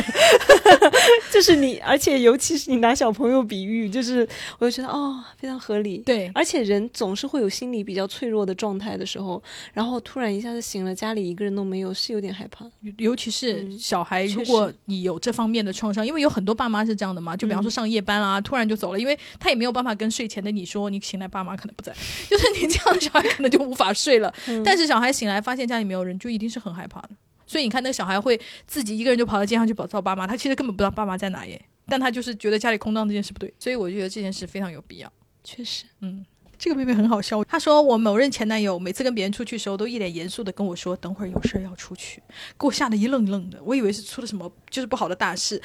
[1.34, 4.26] 就是你，而且尤其是你拿小朋友比喻，就是
[4.60, 5.98] 我就觉得哦，非常合理。
[6.06, 12.64] 对，而且人总是会有心理比较脆弱的状态的时候，然后突然一下子醒了，家里一个人都没有，是有点害怕。
[12.98, 21.92] 尤其是嗯小孩，确如果你有这方面的创伤，因为有很多爸妈是这样的嘛，就比方说嗯上夜班啊，突然就走了，因为他也没有办法跟睡前的你说，你醒来爸妈可能不在，
[22.30, 24.32] 就是你这样的小孩可能就无法睡了。
[24.46, 27.08] 嗯但是小孩醒来发现家里没有人，就一定是很害怕的。
[27.48, 35.10] 所以你看，那个小孩会自己一个人就跑到街上去找找爸妈，他其实根本不知道爸妈在哪耶，但他就是觉得家里空荡这件事不对，所以我就觉得这件事非常有必要。
[35.42, 36.26] 确实，嗯，
[36.58, 37.42] 这个妹妹很好笑。
[37.44, 42.22] 她说我某任前男友每次跟别人出去的时候，都一脸严肃的跟我说，等会儿有事儿要出去，
[42.58, 43.58] 给我吓得一愣一愣的。
[43.64, 45.62] 我以为是出了什么就是不好的大事，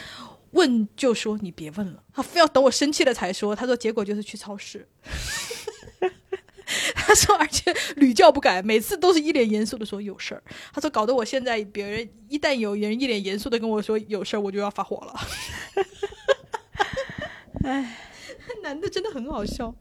[0.51, 3.53] 问就说你别问了，他非要等我生气了才说。
[3.53, 4.87] 他说结果就是去超市。
[6.95, 10.41] 他说，而且屡教不改，每次都是一脸严肃的说有事儿。
[10.71, 15.13] 他说，搞得我现在别人一旦有人一脸严肃的跟我说有事儿，我就要发火了。
[17.63, 17.97] 哎，
[18.63, 19.73] 男的真的很好笑。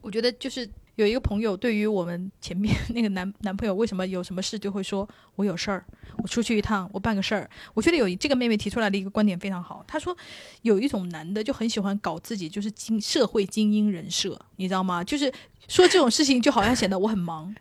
[0.00, 5.84] 我觉得就是有一个朋友，对于我们前面那个男男朋友，为什么有什么事就会说我有事儿，
[6.18, 7.48] 我出去一趟，我办个事儿。
[7.72, 10.14] 我觉得有这个妹妹提出来的一个观点非常好，她说
[10.62, 15.04] 有一种男的就很喜欢搞自己就是精社会精英人设，你知道吗？
[15.04, 15.32] 就是。
[15.68, 17.54] 说这种事情就好像显得我很忙，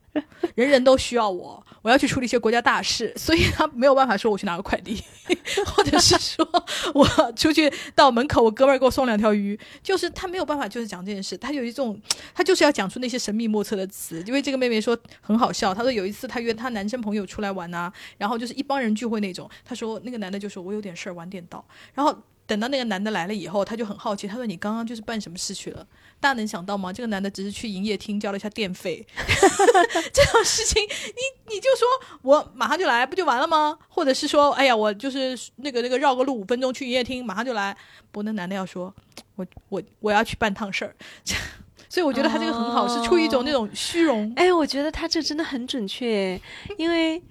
[0.56, 5.02] 人人都需要我，我要去处理一些国家大事，所以他没有办法说我去拿个快递，
[5.66, 6.48] 或者是说
[6.94, 12.00] 我出去到门口，我哥们儿给我送两条鱼，就是他没有办法就是讲这件事，他有一种
[12.34, 14.22] 他就是要讲出那些神秘莫测的词。
[14.28, 22.16] 因为这个妹妹说很好笑，她说有一次她约她男生朋友出来玩啊，然后就是一帮人聚会那种，她说那个男的就说我有点事儿晚点到，然后。
[22.46, 25.88] 等到那个男的来了以后，他就很好奇，他说：“你刚刚就是办什么事去了？”
[26.24, 26.94] 大家能想到吗？
[26.94, 29.06] 这个男的只是去营业厅交了一下电费，
[30.14, 31.86] 这种事情，你你就说
[32.22, 33.78] 我马上就来，不就完了吗？
[33.90, 37.76] 或者是说，哎呀，我就是那个那个绕个路五分钟去营业厅，马上就来。
[38.10, 38.94] 不，那男的要说，
[39.36, 40.96] 我我我要去办趟事儿，
[41.90, 44.32] 所以我觉得他这个很好，是出于一种那种虚荣。
[44.38, 46.40] 哎，我觉得他这真的很准确，
[46.78, 47.22] 因为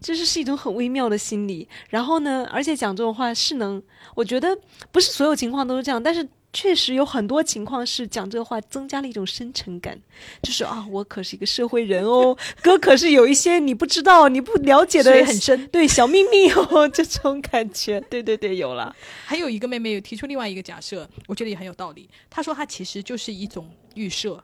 [0.00, 1.68] 这是是一种很微妙的心理。
[1.88, 3.80] 然后呢，而且讲这种话是能，
[4.16, 4.58] 我觉得
[4.90, 10.00] 不是所有情况都是这样，但是确实有很多情况是讲这个话增加了一种深沉感，
[10.42, 18.94] 就是啊，我可是一个社会人哦，哥可是有一些你不知道、你不了解的很深对小秘密哦， 这种感觉，对对对，有了。
[19.24, 22.08] 还有一个妹妹有提出另外一个假设，我觉得也很有道理。
[22.28, 24.42] 她说她其实就是一种预设，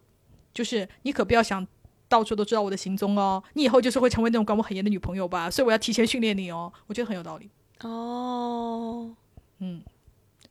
[0.55, 1.67] 就是你可不要想
[2.09, 6.73] 到处都知道我的行踪哦，你以后就是会成为那种管我很严的女朋友吧，所以我要提前训练你哦。
[6.87, 9.11] 我觉得很有道理，哦，
[9.59, 9.83] 嗯，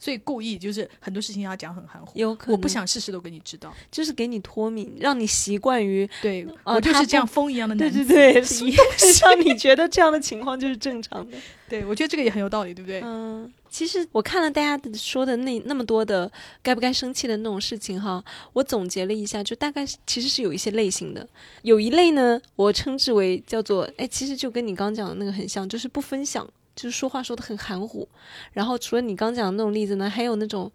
[0.06, 8.42] 所以故意就是很多事情要讲很含糊，有可能我不想事事都给你知道，就是给你脱敏，让你习惯于对、我就是这样风一样的对男子，对对，
[9.24, 11.36] 让你觉得这样的情况就是正常的。
[11.68, 13.02] 对我觉得这个也很有道理，对不对？
[13.04, 21.28] 嗯，其实我看了大家说的那那么多的该不该生气的那种事情哈，我总结了一下，就大概其实是有一些类型的。
[21.64, 28.08] 有一类呢，我称之为叫做哎，其实就跟你刚讲的那个很像，就是不分享，就是说话说的很含糊。
[28.52, 30.72] 然后除了你刚讲的那种例子呢，还有那种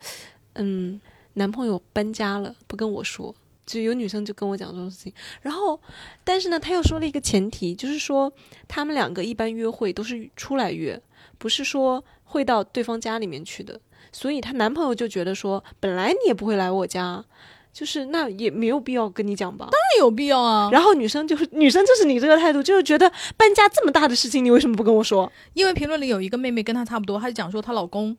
[0.54, 1.00] 嗯，
[1.34, 3.34] 男朋友搬家了不跟我说。
[3.66, 5.80] 就有女生就跟我讲这种事情，然后，
[6.24, 8.32] 但是呢，他又说了一个前提，就是说
[8.66, 11.00] 他们两个一般约会都是出来约，
[11.38, 17.24] 不是说会到对方家里面去的，所以她男朋友就觉得说，本来你也不会来我家，
[17.72, 19.68] 就是那也没有必要跟你讲吧。
[19.70, 25.30] 当然有必要啊，然后女生就是女生就是你这个态度，就是觉得搬家这么大的事情，你为什么不跟我说？
[25.54, 28.16] 因为评论里有一个妹妹跟她差不多，她就讲说她老公，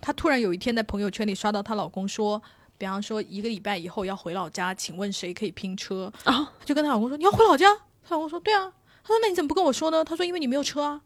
[0.00, 2.40] 她突然有一天在朋友圈里刷到她老公说，
[2.76, 6.12] 比方说一个礼拜以后要回老家，请问谁可以拼车？
[6.24, 7.74] 啊，她就跟她老公说你要回老家，
[8.06, 10.04] 她老公说对啊，她说那你怎么不跟我说呢？
[10.04, 11.00] 她说因为你没有车啊。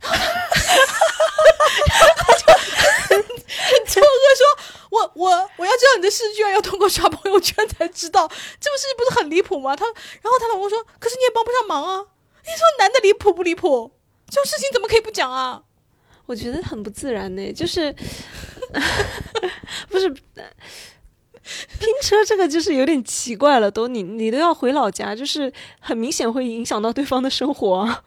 [3.16, 4.04] 很错愕
[4.36, 4.44] 说，
[4.90, 8.26] 我我我要知道你的事，居然要通过刷朋友圈才知道，
[8.60, 9.74] 这个事情不是很离谱吗？
[9.76, 12.06] 他，然后她老公说，可是你也帮不上忙啊。
[12.42, 13.90] 你说男的离谱不离谱？
[14.28, 15.62] 这种事情怎么可以不讲啊？
[16.26, 17.94] 我觉得很不自然呢，就是
[19.88, 28.02] 不是拼车这个就是有点奇怪了，都你你都要回老家，就是很明显会影响到对方的生活啊。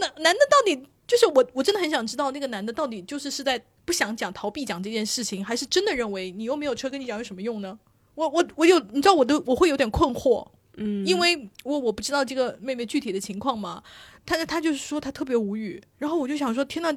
[0.00, 7.78] 男男的到底就是我，我真的很想知道那个男的到底就是是在不想讲、逃避讲这件事情，还是真的认为你又没有车跟你讲有什么用呢？
[8.14, 10.46] 我我我有，你知道我都我会有点困惑，
[10.76, 13.82] 嗯，因为我我不知道这个妹妹具体的情况嘛，
[14.26, 16.94] 她她就是说她特别无语，然后我就想说，天呐，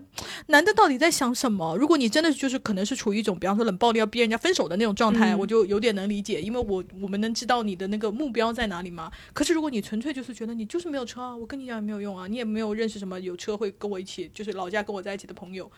[0.48, 1.78] 男的到底在想什么？
[1.78, 9.10] 如果你真的就是可能是处于一种，比方说冷暴力要逼人家分手的那种状态，嗯我就有点能理解，因为我我们能知道你的那个目标在哪里嘛。
[9.32, 15.72] 可是如果你纯粹就是觉得你就是没有车啊，我跟你讲也没有用啊，你也没有认识什么有车会跟我一起，就是老家跟我在一起的朋友，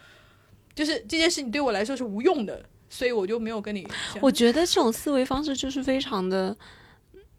[0.76, 3.88] 就是这件事情对我来说是无用的，所以我就没有跟你。
[4.22, 6.56] 我觉得这种思维方式就是非常的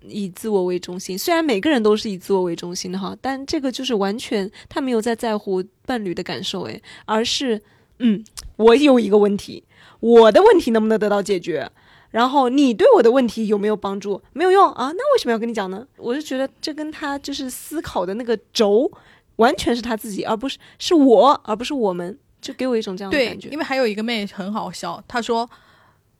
[0.03, 1.19] 以自我为中心。
[1.19, 7.61] 虽然每个人都是以自我为中心的哈，但这个就是完全他没有在在乎伴侣的感受，诶，而是
[7.99, 8.25] 嗯，
[8.57, 9.65] 我有一个问题，
[10.01, 11.71] 我的问题能不能得到解决？
[12.11, 14.23] 然后你对我的问题有没有帮助？
[14.33, 15.85] 没有用啊，那为什么要跟你讲呢？
[15.97, 18.89] 我就觉得这跟他就是思考的那个轴，
[19.37, 23.49] 完全是他自己，而不是是我，而不是我们，就给我一种这样的感觉，。
[23.49, 25.49] 因为还有一个妹很好笑，她说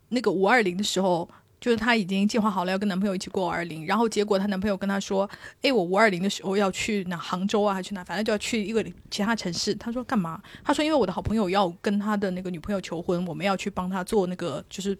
[0.09, 1.29] 那个五二零的时候，
[1.61, 5.29] 就是她已经计划好了要跟男朋友一起过五二零，然后结果她男朋友跟她说
[5.61, 8.03] ：“哎，我五二零的时候要去哪杭州啊，还去哪？
[8.03, 10.41] 反正就要去一个其他城市。”她说干嘛？
[10.65, 14.99] 她说因为我的好朋友要跟他的那个女朋友求婚，我们要去帮他做那个就是。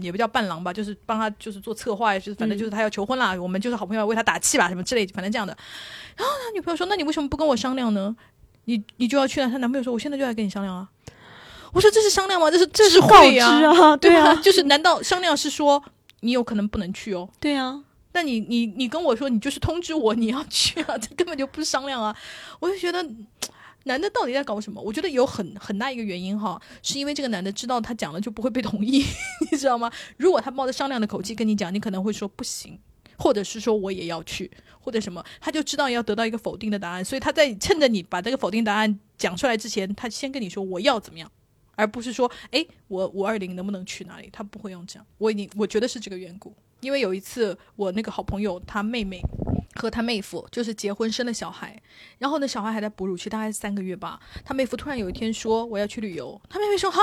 [0.00, 5.52] 也不叫伴郎吧，就是帮他就是做策划，就是反正就是他要求婚啦，我们就是好朋友为他打气吧，什么之类，反正这样的。
[6.16, 8.14] 然后他女朋友说：“那你为什么不跟我商量呢？
[8.68, 10.88] 你你就要去了。”她男朋友说：“我现在就来跟你商量啊。”
[11.72, 12.50] 我说：“这是商量吗？
[12.50, 14.14] 这是这是告知啊，对？
[14.16, 15.82] 啊，就是难道商量是说
[16.20, 17.28] 你有可能不能去哦？
[17.40, 22.14] 对啊，那你你你跟我说你就是通知我你要去啊， 这根本就不是商量啊！
[22.60, 23.04] 我就觉得。
[23.84, 24.82] 男的到底在搞什么？
[24.82, 29.02] 我觉得有很很大一个原因哈，是因为这个男的知道他讲了就不会被同意，
[29.50, 29.90] 你知道吗？
[30.18, 32.78] 如果他冒着商量的口气跟你讲，你可能会说不行，
[33.18, 34.50] 或者是说我也要去，
[34.80, 41.30] 或者什么，他就知道要得到一个否定的答案，所以他在趁着你把这个否定答案讲出来之前，他先跟你说我要怎么样，
[41.74, 45.06] 而不是说哎我五二零能不能去哪里，他不会用这样。
[45.18, 49.20] 我已经我觉得是这个缘故，因为有一次我那个好朋友他妹妹。
[49.74, 51.80] 和他妹夫就是结婚生了小孩，
[52.18, 54.18] 然后呢，小孩还在哺乳期，大概三个月吧。
[54.44, 57.00] 他妹夫突然有一天说我要去旅游，他妹妹说哈，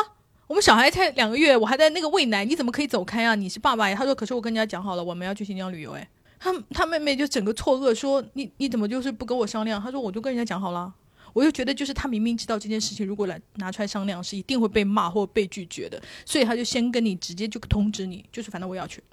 [0.47, 3.34] 我们小孩才两个月，我还在那个喂奶，你怎么可以走开啊？
[3.34, 3.95] 你是爸爸呀？
[3.95, 5.93] 他说可是我跟人家讲好了，我们要去新疆旅游。
[5.93, 6.08] 哎，
[6.39, 9.81] 他他妹妹就整个错愕说你你怎么就是不跟我商量？
[9.81, 10.93] 他说我就跟人家讲好了。
[11.34, 19.03] 我就觉得就是他明明知道这件事情如果来拿出来商量是一定会被骂或被拒绝的，所以他就先跟你直接就通知你，就是反正我要去。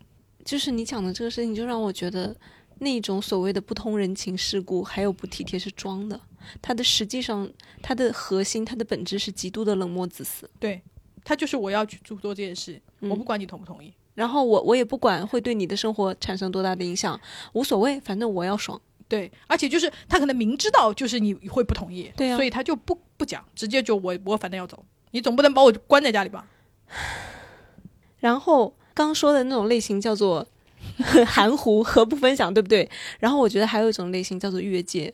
[0.45, 2.37] 就是你讲的这个事情，就让我觉得
[2.79, 6.21] 那种所谓的不通人情世故，还有不体贴是装的。
[6.61, 10.49] 他的实际上，他的核心，他的本质是极度的冷漠自私。
[10.61, 10.81] 对
[11.25, 13.93] 他就是我要去做做这件事，嗯我不管你同不同意。
[14.15, 17.19] 然后我我也不管会对你的生活产生多大的影响，
[17.55, 18.81] 无所谓，反正我要爽。
[19.09, 26.47] 对，而且就是他可能明知道就是你会不同意，对啊所以他就不不讲，直接就我我反正要走，你总不能把我关在家里吧？
[28.21, 30.47] 然后刚说的那种类型叫做
[31.27, 32.89] 含糊和不分享，对不对？
[33.19, 35.13] 然后我觉得还有一种类型叫做越界。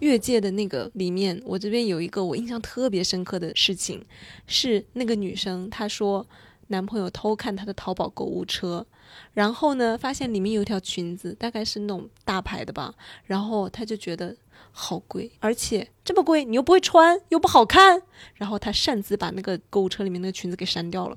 [0.00, 4.04] 越界的那个里面，我这边有一个我印象特别深刻的事情，
[4.46, 6.26] 是那个女生她说
[6.68, 8.86] 男朋友偷看她的淘宝购物车，
[9.34, 14.36] 然后呢发现里面有一条裙子，大概是那种大牌的吧，然后她就觉得
[14.70, 18.02] 好贵，而且这么贵你又不会穿，又不好看，
[18.34, 21.16] 然后她擅自把那个购物车里面那个裙子给删掉了。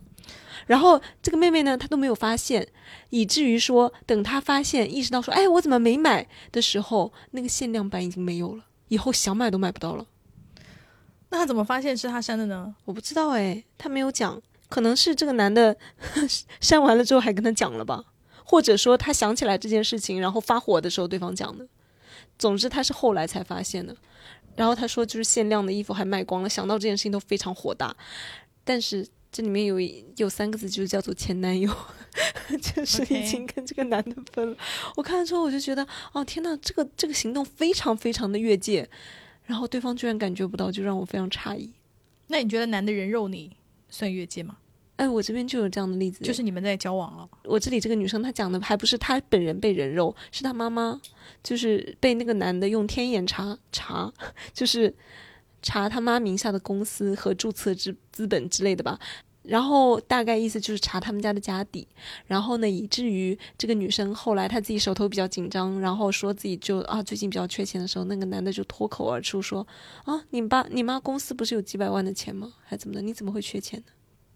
[0.68, 2.68] 然后这个妹妹呢，她都没有发现，
[3.12, 10.08] 以至于说，等她发现意识到说，哎，我怎么没买的时候，那个限量版已经没有了，以后想买都买不到了。
[11.30, 12.74] 那她怎么发现是他删的呢？
[12.86, 15.78] 我不知道哎，她没有讲，可能是这个男的
[16.60, 18.04] 删完了之后还跟她讲了吧，
[18.44, 21.68] 或者说他想起来这件事情，然后发火的时候对方讲的。
[22.40, 23.96] 总之他是后来才发现的。
[24.56, 27.96] 然后他说就是限量的衣服还卖光了，想到这件事情都非常火大，
[28.64, 29.08] 但是。
[29.36, 29.78] 这里面有
[30.16, 31.70] 有三个字，就是叫做前男友，
[32.62, 34.56] 就是已经跟这个男的分了。
[34.96, 38.90] 我看了之后，我就觉得，哦天呐，这个这个行动非常非常的越界，
[39.44, 41.74] 然后对方居然感觉不到，就让我非常诧异。
[42.28, 43.52] 那你觉得男的人肉你
[43.90, 44.56] 算越界吗？
[44.96, 47.30] 哎，我这边就有这样的例子，就是你们在交往了。
[47.44, 51.02] 我这里这个女生她讲的还不是她本人被人肉，是她妈妈，
[51.44, 54.14] 就是被那个男的用天眼查查，
[54.54, 54.96] 就是
[55.66, 59.00] 查他妈名下的公司和注册资资本之类的吧。
[59.42, 61.88] 然后大概意思就是查他们家的家底，
[62.26, 69.66] 然后呢，以至于这个女生后来她自己手头比较紧张，然后说自己就啊最近比较缺钱的时候，那个男的就脱口而出说
[70.06, 72.54] 啊你爸你妈公司不是有几百万的钱吗？
[72.64, 73.04] 还怎么的？
[73.04, 73.86] 你怎么会缺钱呢？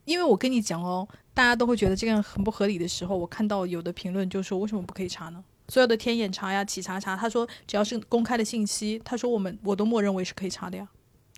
[0.06, 5.44] 因为我跟你讲哦，大家都会觉得这样很不合理的时候，我看到有的评论就说为什么不可以查呢？
[5.70, 10.88] 所有的天眼查呀、企查查，他说只要是公开的信息，他说我们我都默认为是可以查的呀。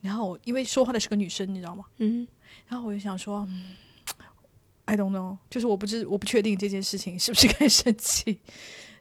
[0.01, 1.85] 然后因为说话的是个女生，你知道吗？
[1.97, 2.27] 嗯。
[2.67, 3.75] 然后我就想说，嗯
[4.85, 8.39] ，I don't know，就是我不知我不确定这件事情 是不是该生气。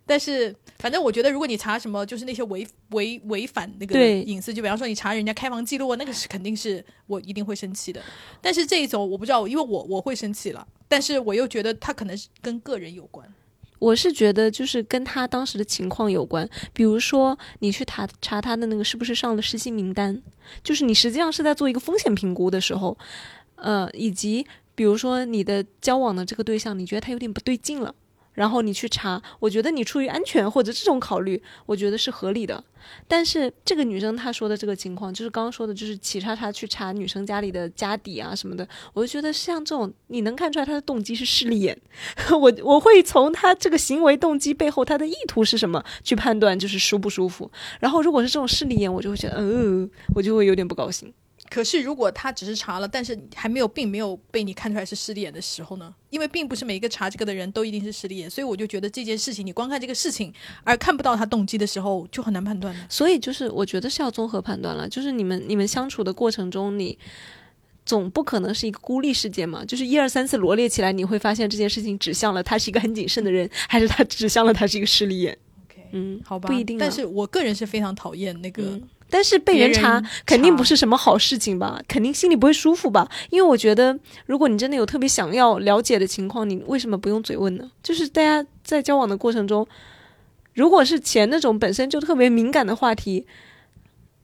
[0.06, 8.02] 但是，反正我觉得，如果你查什么，就是那些违违违反那个隐私，就比方说你查人家开房记录啊，那个是肯定是我一定会生气的。
[8.40, 13.32] 但是这一种我不知道，因为我我会生气了，但是我又觉得他可能是跟个人有关。
[13.80, 20.22] 我是觉得就是跟他当时的情况有关，比如说你去查查他的那个是不是上了失信名单，
[20.62, 22.96] 就是你实际上是在做一个风险评估的时候，
[23.56, 27.94] 呃，以及比如说你的交往的这个对象，你觉得他有点不对劲了。
[28.40, 32.64] 然后你去查，我觉得你出于安全或者这种考虑，我觉得是合理的。
[33.06, 41.78] 但是这个女生她说的这个情况，就是刚刚说的，就是企查查去查女生家里的家底啊什么的，我就觉得像这种，你能看出来她的动机是势利眼。
[42.32, 47.50] 我我会从她这个行为动机背后，她的意图是什么去判断，就是舒不舒服。
[47.78, 51.12] 然后如果是这种势利眼，我就会觉得，呃，我就会有点不高兴。
[51.50, 55.92] 可是，如果他只是查了，但是还没有，并没有被你看出来是势利眼的时候呢？
[56.08, 60.32] 因为并不是每一个查这个的人都一定是势利眼，所以我就觉得这件事情，你光看这个事情
[60.62, 62.80] 而看不到他动机的时候，就很难判断的。
[62.88, 66.96] 所以就是我觉得是要综合判断了，就是你们你们相处的过程中，你
[67.84, 69.64] 总不可能是一个孤立事件嘛？
[69.64, 76.80] 就是一二三四罗列起来，你会发现这件事情指向了他是一个很谨慎的人，还是他指向了他是一个势利眼？OK，嗯，好吧，不一定啊。
[76.80, 78.80] 但是我个人是非常讨厌那个。
[79.10, 81.82] 嗯但是被人查肯定不是什么好事情吧？
[81.88, 83.10] 肯定心里不会舒服吧？
[83.30, 87.70] 因为我觉得，如果你真的有特别想要了解的情况，你为什么不用嘴问呢？
[87.82, 89.66] 就是大家在交往的过程中，
[90.54, 93.26] 如果是钱那种本身就特别敏感的话题，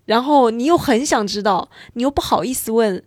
[0.04, 3.02] 然后你又很想知道，你又不好意思问，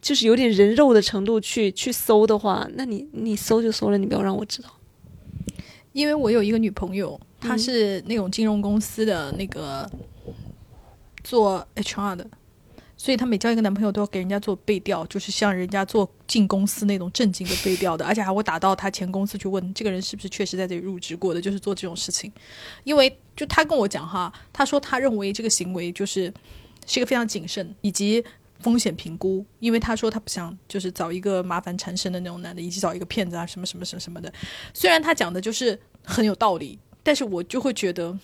[0.00, 4.70] 就是有点人肉的程度去去搜的话，那你你搜就搜了，你不要让我知道。
[5.92, 9.90] 因为我有一个女朋友，她嗯是那种金融公司的那个
[11.28, 12.26] 做 HR 的，
[12.96, 22.32] 所以她每交一个男朋友都要给人家做背调，就是像人家做进公司那种正经的背调的，而且还会打到他前公司去问这个人是不是确实在这里入职过的，就是做这种事情。
[22.84, 26.32] 因为就他跟我讲哈，他说他认为这个行为就是
[26.86, 28.24] 是一个非常谨慎以及。
[28.60, 34.32] 风险评估，因为他说他不想就是找一个麻烦缠身的那种男的，以及找一个骗子啊什么什么什么什么的。
[34.74, 38.18] 虽然他讲的就是很有道理，但是我就会觉得，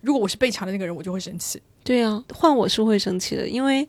[0.00, 1.60] 如果我是被抢的那个人，我就会生气。
[1.84, 3.88] 对啊，换我是会生气的，因为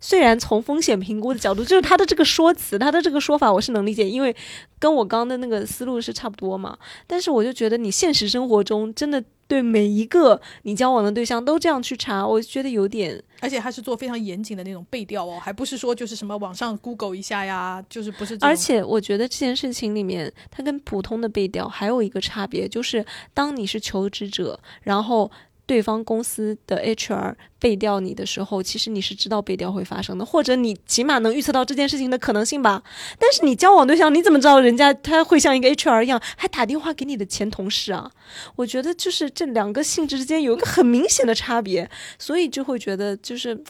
[0.00, 4.34] 虽然从风险评估的角度，就是他的这个说辞，他的这个说法我是能理解，因为
[4.78, 6.76] 跟我刚刚的那个思路是差不多嘛。
[7.06, 13.20] 但是我就觉得你现实生活中真的对每一个你交往的对象都这样去查，我觉得有点。
[13.40, 18.38] 而且他是做非常严谨的那种背调哦，还不是说就是什么网上 Google 一下呀，就是不是。
[18.40, 25.30] 而且我觉得这件事情里面，它跟普通的背调还有一个差别，就是当你是求职者，然后。
[25.68, 32.82] 对方公司的 HR 背调你的时候，其实你是知道背调会发生的，或者你起码能预测到这件事情的可能性吧。
[33.18, 38.10] 但是你交往对象，你怎么知道人家他会像一个 HR 一样，还打电话给你的前同事啊？
[38.56, 43.62] 我觉得就是这两个性质之间有一个很明显的差别，所以就会觉得就是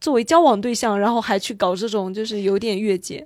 [0.00, 3.24] 作为交往对象，然后还去搞这种，就是有点越界。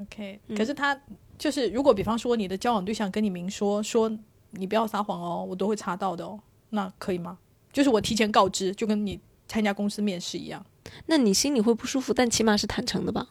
[0.00, 1.00] OK，、嗯可是他
[1.38, 4.10] 就是如果比方说你的交往对象跟你明说说
[4.50, 6.38] 你不要撒谎哦，我都会查到的哦，
[6.74, 7.38] 那可以吗？
[7.72, 10.64] 就是我提前告知，就跟你参加公司面试一样，
[11.06, 13.28] 那你心里会不舒服，但起码是坦诚的吧？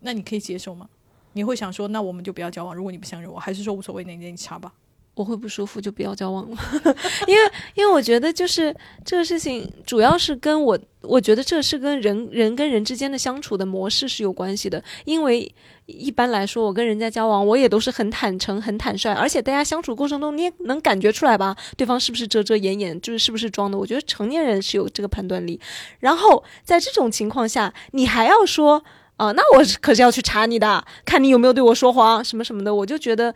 [0.00, 0.88] 那你可以接受吗？
[1.32, 4.72] 你会想说，那我们就不要交往，如果你不相信我，还是说无所谓，那你查吧。
[5.14, 6.56] 我会不舒服，就不要交往了，
[7.28, 8.74] 因为因为我觉得就是
[9.04, 14.82] 这个事情主要是跟我，我觉得这是跟人人跟人之间的相处的模式是有关系的。
[15.04, 15.54] 因为
[15.86, 23.78] 一般来说，我跟人家交往，我也都是很坦诚、很坦率，而且大家相处过程中，你也能感觉出来吧，对方是不是遮遮掩掩，就是是不是装的。
[23.78, 25.60] 我觉得成年人是有这个判断力。
[26.00, 28.82] 然后在这种情况下，你还要说。
[29.32, 33.34] 那我可是要去查你的，看你有没有对我说谎，什么什么的，我就觉得，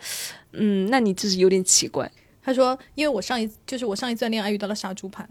[0.52, 2.10] 嗯，那你就是有点奇怪。
[2.42, 5.28] 他说，因为我上一就是我上一段恋爱遇到了杀猪盘，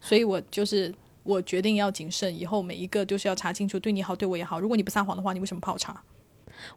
[0.00, 0.92] 所以我就是
[1.22, 4.60] 我决定要谨慎，以后每一个就是要查清楚，对你好，对我也好。
[4.60, 6.02] 如果你不撒谎的话，你为什么怕我查？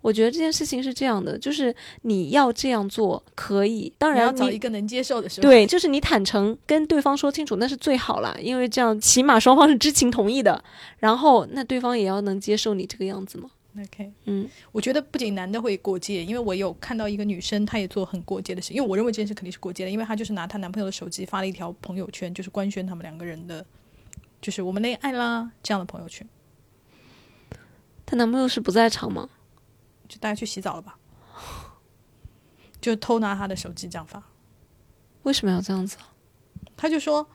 [0.02, 5.47] 我觉得这件事情是这样的，就是你要这样做可以，当然要找一个能接受的，是吧？
[5.47, 10.63] 对，就是你坦诚跟对方说清楚，那是最好了，因为这样起码双方是知情同意的，
[11.00, 13.50] 然后那对方也要能接受你这个样子嘛。
[13.80, 23.63] OK，嗯，我觉得不仅男的会过界，因为我有看到一个女生，她也做很过界的事，因为我认为这件事肯定是过界的，因为她就是拿她男朋友的手机发了一条朋友圈，就是官宣他们两个人的，
[24.41, 26.28] 就是我们恋爱啦这样的朋友圈，
[28.04, 29.30] 她男朋友是不在场吗？
[30.08, 30.98] 就大家去洗澡了吧，
[32.80, 34.22] 就偷拿他的手机这样发，
[35.24, 36.10] 为什么要这样子啊？
[36.76, 37.28] 他就说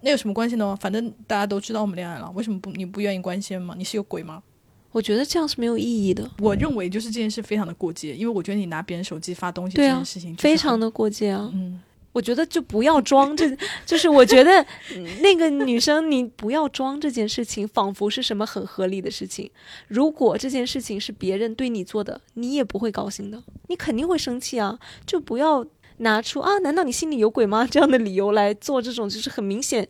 [0.00, 0.76] 那有什么关系呢？
[0.80, 3.74] 反正大家都知道我们恋爱了，为什么不你不愿意关心吗？
[3.76, 4.42] 你是有鬼吗？
[4.90, 11.50] 我觉得这样是没有意义的，我认为就是这件事非常的过界，因为我觉得你拿别人手机发东西这件事情、非常的过界啊。
[11.52, 11.78] 嗯，
[12.18, 13.56] 我觉得就不要装，这
[13.86, 14.60] 就是我觉得
[14.96, 19.48] 嗯那个女生你不要装这件事情，仿佛是什么很合理的事情。
[19.86, 24.76] 如果这件事情是别人对你做的，你也不会高兴的，你肯定会生气啊。
[25.06, 25.64] 就不要
[25.98, 27.64] 拿出啊，难道你心里有鬼吗？
[27.64, 29.88] 这样的理由来做这种，就是很明显。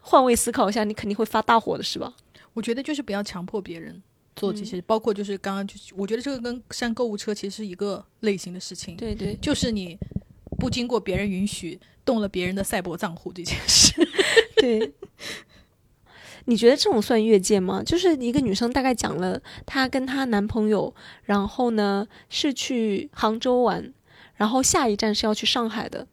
[0.00, 2.14] 换位思考一下，你肯定会发大火的，是吧？
[2.52, 4.02] 我觉得就是不要强迫别人
[4.34, 9.98] 做这嗯些，包括就是刚刚就是，我觉得这个跟上购物车其实是一个类型的事情，对对，就是你
[10.58, 13.92] 不经过别人允许动了别人的赛博账户这件事。
[14.56, 14.92] 对，
[16.46, 17.82] 你觉得这种算越界吗？
[17.84, 20.94] 就是一个女生大概讲了她跟她男朋友，
[21.24, 23.92] 然后呢是去杭州玩，
[24.34, 26.06] 然后下一站是要去上海的，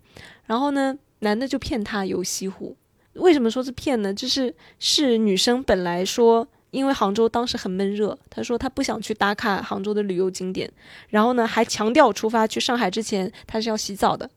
[0.46, 2.76] 然后呢男的就骗她游西湖。
[3.14, 4.14] 为什么说是骗呢？
[4.14, 6.48] 就是是女生本来说。
[6.74, 10.70] 因为杭州当时很闷热，他说他不想去打卡杭州的旅游景点，
[11.10, 14.30] 然后呢还强调出发去上海之前他是要洗澡的。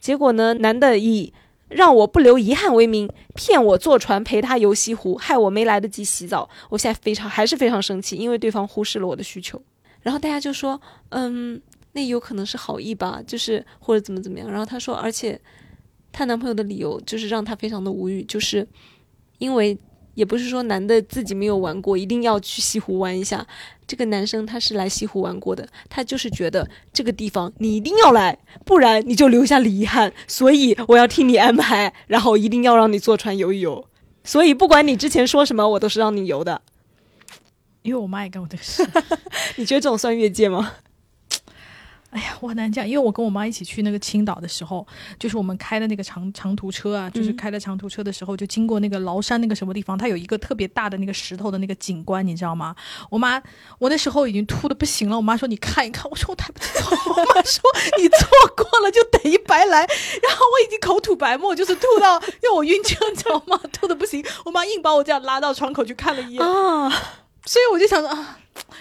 [0.00, 1.32] 结果呢，男的以
[1.68, 6.50] 让我不留遗憾为名，骗我坐船陪他游西湖，害我没来得及洗澡。
[6.68, 9.60] 我现在非常还是非常生气，因为对方忽视了我的需求。
[10.02, 10.78] 然后大家就说，
[11.10, 11.60] 嗯，
[11.92, 14.50] 那有可能是好意吧，就是或者怎么怎么样。
[14.50, 15.40] 然后她说，而且
[16.12, 18.66] 她男朋友的理由就是让她非常的无语，就是
[19.38, 19.78] 因为
[20.14, 23.46] 也不是说男的自己没有玩过，一定要去西湖玩一下。
[23.86, 30.12] 这个男生他是来西湖玩过的，他就是觉得这个地方你一定要来，不然你就留下了遗憾。
[30.26, 33.86] 所以我要替你安排，然后一定要让你坐船游一游。
[34.24, 36.62] 所以不管你之前说什么，我都是让你游的。
[37.82, 38.82] 因为我妈也跟我这个事，
[39.56, 40.72] 你觉得这种算越界吗？
[42.14, 44.86] 哎呀，我很难讲，因为我跟我妈一起去那个青岛的时候，
[45.18, 52.74] 就是我们开的那个长长途车啊，就是嗯开的长途车的时候，就经过那个崂山那个什么地方，它有一个特别大的那个石头的那个景观，你知道吗？
[53.10, 53.42] 我妈，
[53.80, 57.62] 我那时候已经吐的不行了，我妈说你看一看，我说我抬不起头，我妈说
[57.98, 63.60] 你错过了就等于白来，然后我已经口吐白沫，就是吐到因为我晕车，你知道吗？
[63.72, 66.92] 吐的不行，我妈硬把我这样拉到窗口去看了一眼，啊，
[67.46, 68.38] 所以我就想着啊，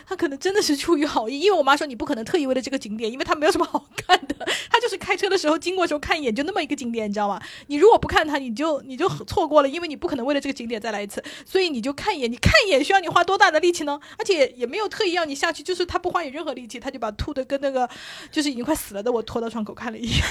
[0.08, 4.36] 他可能真的是出于好意，因为我妈说你不可能特意为了这个景点，因为它没有什么好看的，
[4.72, 7.42] 他就是开车的时候经过时候看一眼，就那么一个景点，你知道吗？
[7.68, 14.00] 你如果不看它，你就你就错过了，因为你不可能为了这个景点再来一次，所以你就看一眼，你看一眼需要你花多大的力气呢？
[14.18, 17.90] 而且也没有特意让你下去，就是他不花你任何力气，他就把吐的跟那个
[18.32, 20.24] 就是已经快死了的我拖到窗口看了一眼，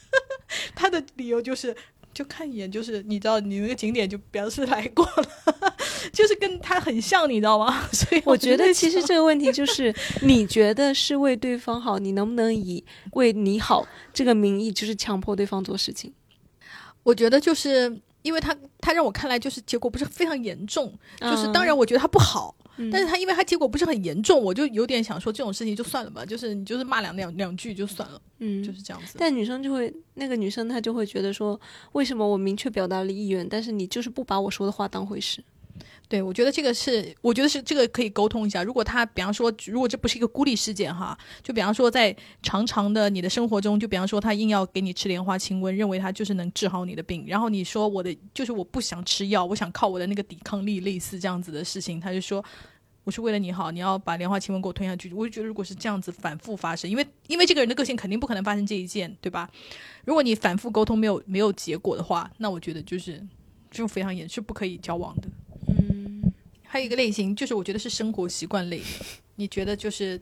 [0.74, 1.76] 他的理由就是。
[2.14, 5.75] 就看一眼，就是你知道，你那个景点就表示来过了，
[6.12, 7.86] 就是跟他很像，你知道吗？
[7.92, 16.12] 所以我觉得其实这个问题就是， 你觉得是为对方好，你能不能以为你好这个名义，就是强迫对方做事情？
[17.02, 29.14] 我觉得就是因为他他让我看来就是结果不是非常严重，就是当然我觉得他不好，嗯但是他因为他结果不是很严重，我就有点想说这种事情就算了吧，就是你就是骂两两两句就算了，嗯，就是这样子。
[29.18, 31.58] 但女生就会，那个女生她就会觉得说，
[31.92, 35.40] 为什么我明确表达了意愿，但是你就是不把我说的话当回事？
[36.08, 38.62] 对，我觉得这个是，我觉得是这个可以沟通一下。
[38.62, 52.44] 如果他，比方说，如果这不是一个孤立事件哈，就比方说在长长的你的生活中，就比方说他硬要给你吃莲花清瘟，认为他就是能治好你的病，然后你说我的就是我不想吃药，我想靠我的那个抵抗力，类似这样子的事情，他就说。
[53.04, 55.12] 我是为了你好，你要把莲花清瘟给我吞下去。
[55.14, 59.48] 我就觉得，如果是这样子反复发生，因为因为这个人的个性肯定不可能发生这一件，对吧？
[60.04, 63.24] 如果你反复沟通没有没有结果的话，那我觉得就是
[63.70, 65.28] 就非常严，是不可以交往的。
[66.76, 68.84] 还有一个类型，就是我觉得是生活习惯类的。
[69.36, 70.20] 你觉得就是，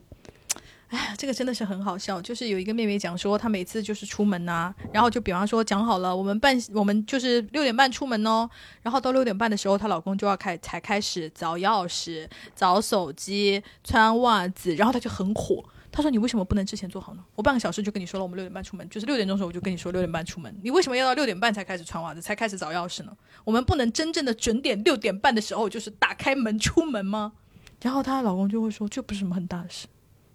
[0.87, 2.23] 哎呀，这个真的是很好笑。
[2.23, 8.49] 就是有一个妹妹讲说，她每次就是出门呐、然后就比方说讲好了，我们半我们就是六点半出门哦，
[8.83, 15.65] 然后到六点半的时候，她老公就要开才开始找钥匙、找手机、穿袜子，然后她就很火。
[15.95, 17.25] 她说：“你为什么不能之前做好呢？
[17.37, 23.17] 我半个小时就跟你说了，我们六点半出门，就是六点钟的时候我就跟你说六点半出门，你为什么要到六点半才开始穿袜子，才开始找钥匙呢？
[23.45, 27.35] 我们不能真正的准点六点半的时候就是打开门出门吗？”
[27.81, 29.87] 然后她老公就会说：“这不是什么很大的事，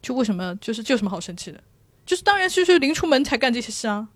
[0.01, 1.61] 就为什么就是这有什么好生气的？
[2.05, 4.07] 就是当然就是临出门才干这些事啊。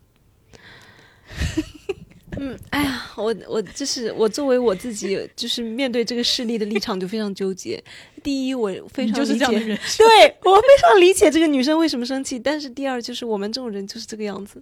[2.70, 7.84] 哎呀，我我就是我作为我自己，就是面对这个事例的立场就非常纠结。
[8.24, 14.62] 第一，我非常理解，这样的人，对我非常理解这个女生为什么生气，但是第二就是我们这种人就是这个样子，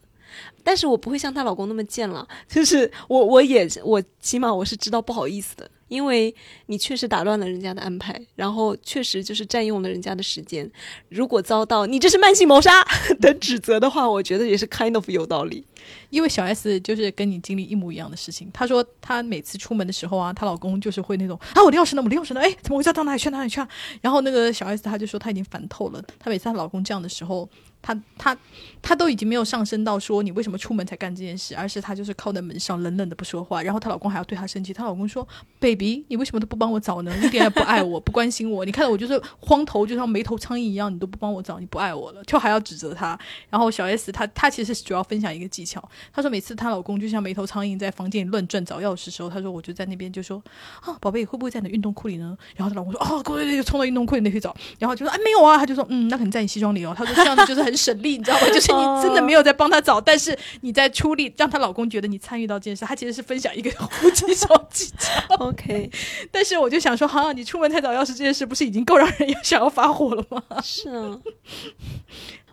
[0.64, 6.34] 但是我不会像她老公那么贱了，就是我我也我起码我是知道不好意思的，因为
[6.68, 10.70] 你确实打乱了人家的安排，然后确实就是占用了人家的时间。
[11.10, 12.72] 如果遭到你这是慢性谋杀
[13.20, 15.66] 的指责的话，我觉得也是 kind of 有道理。
[16.10, 18.50] 因为小 S 就是跟你经历一模一样的事情。
[18.54, 22.02] 她说她每次出门的时候啊，她老公就是会那种啊，我的钥匙呢？
[22.02, 22.40] 我的钥匙呢？
[22.40, 22.94] 哎，怎么回事？
[22.94, 23.30] 到哪里去？
[23.30, 23.68] 哪里去啊？
[24.00, 26.02] 然后那个小 S 她就说她已经烦透了。
[26.18, 27.50] 她每次她老公这样的时候，
[27.82, 28.38] 她她
[28.82, 33.62] 她都已经没有上升到说你为什么出门才干这件事，而是她就是靠在门上冷冷的不说话。
[33.62, 34.74] 然后她老公还要对她生气。
[34.74, 35.28] 她老公说
[35.60, 37.16] ：“baby，你为什么都不帮我找呢？
[37.18, 38.66] 一点也不爱我，不关心我。
[38.66, 43.18] 你看到我就是荒头，就像没头苍蝇一样，你都不帮我找，你不爱我了，就还要指责他。
[43.50, 45.84] 然后小 S 她她其实主要分享一个技巧。
[46.14, 50.42] 她说每次她老公就像没头苍蝇在房间里乱转找钥匙的时候，她说我就在那边就说
[50.82, 52.38] 啊，宝贝会不会在你的运动裤里呢？
[52.56, 54.56] 然后她老公说啊，对对对，就冲到运动裤里那去找。
[54.80, 56.94] 然后就说哎没有啊，他就说嗯，那可能在你西装里哦。
[56.98, 58.48] 他说这样子就是很省力，你知道吗？
[58.54, 62.86] 就是你真的没有在帮他找，但是你在出力，让她老公觉得你参与到这件事。
[62.86, 65.36] 他其实是分享一个夫妻小技巧。
[65.36, 65.90] OK，
[66.32, 70.44] 但是我就想说，哈，你出门太早钥匙这件事，不是已经够让人想要发火了吗？
[70.64, 71.20] 是啊，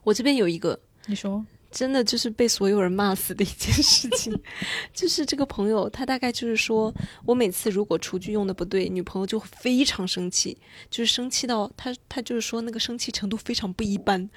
[0.04, 0.78] 我这边有一个。
[1.06, 4.38] 你说，真的就是被所有人骂死的一件事情，
[4.92, 6.92] 就是这个朋友，他大概就是说
[7.24, 10.56] 我每次如果厨具用的不对，女朋友就会非常生气，
[10.90, 14.28] 就是生气到他他就是说那个生气程度非常不一般，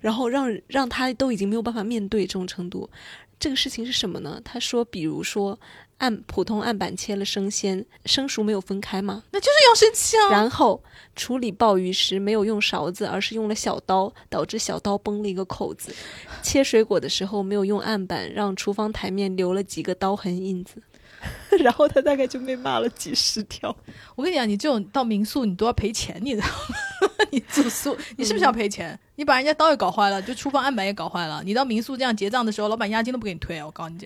[0.00, 2.90] 然后让让他都已经没有办法面对这种程度。
[3.38, 4.38] 这个事情是什么呢？
[4.44, 5.58] 他说，比如说
[6.00, 9.22] 案普通案板切了生鲜，生熟没有分开吗？
[9.32, 10.30] 那就是要生气啊！
[10.30, 10.82] 然后
[11.14, 15.94] 处理鲍鱼时没有用勺子，而是用了小刀，导致小刀崩了一个口子。
[16.42, 20.82] 切水果的时候没有用案板，让厨房台面留了几个刀痕印子。
[21.60, 23.74] 然后他大概就被骂了几十条。
[24.14, 27.08] 我跟你讲，你这种到民宿你都要赔钱，你知道吗？
[27.30, 28.98] 你住宿你是不是要赔钱？
[29.16, 33.66] 你把人家刀也搞坏了，就厨房案板也搞坏了，你到民宿这样结账的时候，老板押金都不给你退啊！
[33.66, 33.98] 我告诉你，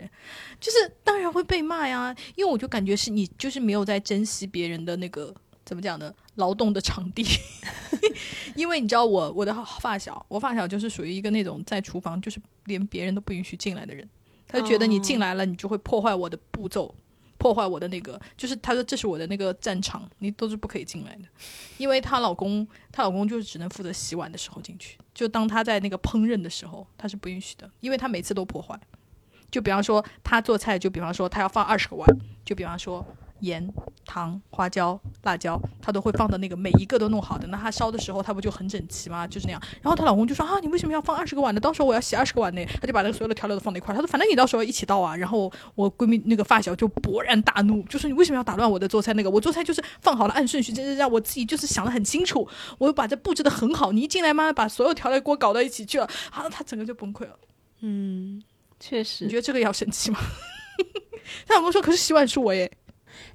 [0.60, 5.32] 就是当然会被骂呀，因为我就感觉是你就是没有在珍惜别人的那个
[5.64, 6.12] 怎么讲呢？
[6.34, 7.24] 劳动的场地，
[8.56, 14.08] 因为你知道我我的发小，我发小就是属于一个那种在厨房就是连别人都不允许进来的人，
[14.48, 16.92] 他就觉得你进来了，你就会破坏我的步骤。
[17.44, 21.24] 破坏我的那个，就是她说这是我的那个战场，你都是不可以进来的，
[21.76, 28.80] 因为她老公，她老公就是只能负责洗碗的时候进去，就当她在那个烹饪的时候，她是不允许的，因为她每次都破坏。
[29.50, 32.08] 就比方说她做菜，就比方说她要放二十个碗，
[32.46, 33.06] 就比方说
[33.44, 33.66] 盐、
[34.04, 37.46] 糖、花椒、辣椒，她都会放的那个每一个都弄好的。
[37.48, 39.26] 那她烧的时候，她不就很整齐吗？
[39.26, 39.62] 就是那样。
[39.82, 41.60] 然后她老公就说啊，你为什么要放二十个碗呢？
[41.60, 42.64] 到时候我要洗二十个碗呢。
[42.80, 43.96] 她就把那个所有的调料都放在一块儿。
[43.96, 45.14] 她说反正你到时候一起倒啊。
[45.14, 49.12] 然后我闺蜜那个发小就勃然大怒，就说你为什么要打乱我的做菜？
[49.12, 53.92] 那个我做菜就是放好了按顺序，真是让我自己就是想的很清楚，我把这布置的很好。
[53.92, 57.38] 你一进来嘛，把所有调料给我搞到一起去了，啊，她整个就崩溃了。
[57.80, 58.42] 嗯，
[58.80, 59.36] 确实你觉。
[59.36, 60.18] 得这个要生气吗？
[61.46, 62.70] 她老公说：“可是洗碗是我耶。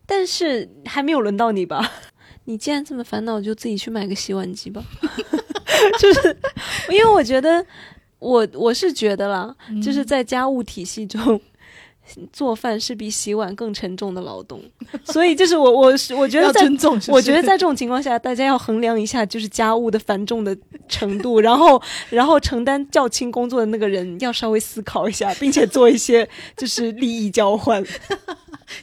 [0.10, 1.88] 但是还没有轮到你吧？
[2.46, 4.84] 你既然这么烦恼，就自己去买个洗碗机吧。
[6.00, 6.36] 就是
[6.90, 7.64] 因为我觉得，
[8.18, 11.40] 我我是觉得啦，嗯就是在家务体系中。
[12.32, 14.62] 做饭是比洗碗更沉重的劳动，
[15.06, 16.62] 所以就是我我是我觉得在
[17.08, 20.56] 我觉得在这种情况下，大家要衡量一下就是家务的繁重的
[20.88, 27.84] 程度，然后然后承担较轻工作的那个人要稍微思考一下，并且做一些就是利益交换。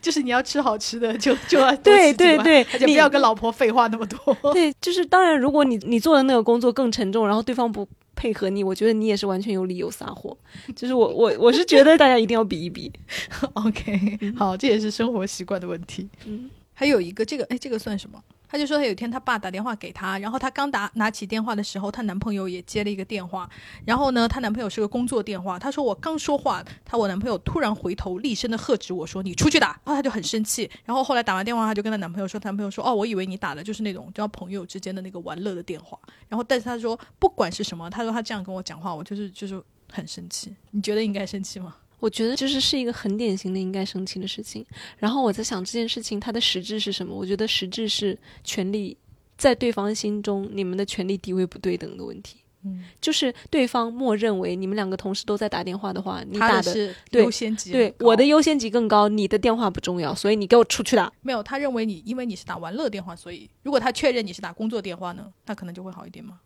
[0.03, 4.53] 就是你要吃好吃的，就就要多对对对你而且不要跟老婆废话那么多。
[4.53, 7.87] 对，就是当然，如果你你做的那个工作更沉重，然后对方不
[8.17, 10.37] 配合你，我觉得你也是完全有理由撒谎。
[10.75, 12.91] 就是我我我是觉得大家一定要比一比。
[13.55, 16.09] OK，好，这也是生活习惯的问题。
[16.25, 18.21] 嗯，还有一个，这个哎，这个算什么？
[18.49, 23.49] 她就说，她有一天她爸打电话给她，然后她刚打拿起电话的时候，她男朋友也接了一个电话，
[23.85, 41.75] 然后呢，她男朋友是个工作电话，她说我刚说话，她我男朋友突然回头厉声的喝止我说你出去打，然后她就很生气，然后后来打完电话，她就跟她男朋友说，她男朋友说哦，我以为你打的就是那种叫朋友之间的那个玩乐的电话，然后但是她说不管是什么，她说她这样跟我讲话，我就是就是很生气，你觉得应该生气吗？
[41.99, 44.65] 我觉得就是是一个很典型的应该生气的事情。
[44.99, 47.15] 然后我在想这件事情它的实质是什么？
[47.15, 48.97] 我觉得实质是权力
[49.37, 52.39] 在对方心中你们的权力地位不对等的问题。
[52.65, 61.13] 嗯，就是对方默认为你们两个同时都在打电话的话，你打的的是优先级很对，我的优先级更高，你的电话不重要，所以你给我出去打。
[61.23, 66.41] 没有，他认为你因为你是打玩乐电话，所以如果他确认你是打工作电话呢，那可能就会好一点嘛。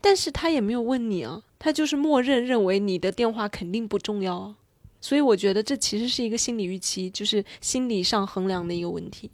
[0.00, 4.54] 但是他也没有问你啊，他就是默认认为你的电话肯定不重要啊，
[5.00, 9.30] 所以我觉得这其实是一个心理预期，就是心理上衡量的一个问题。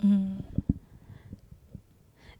[0.00, 0.38] 嗯，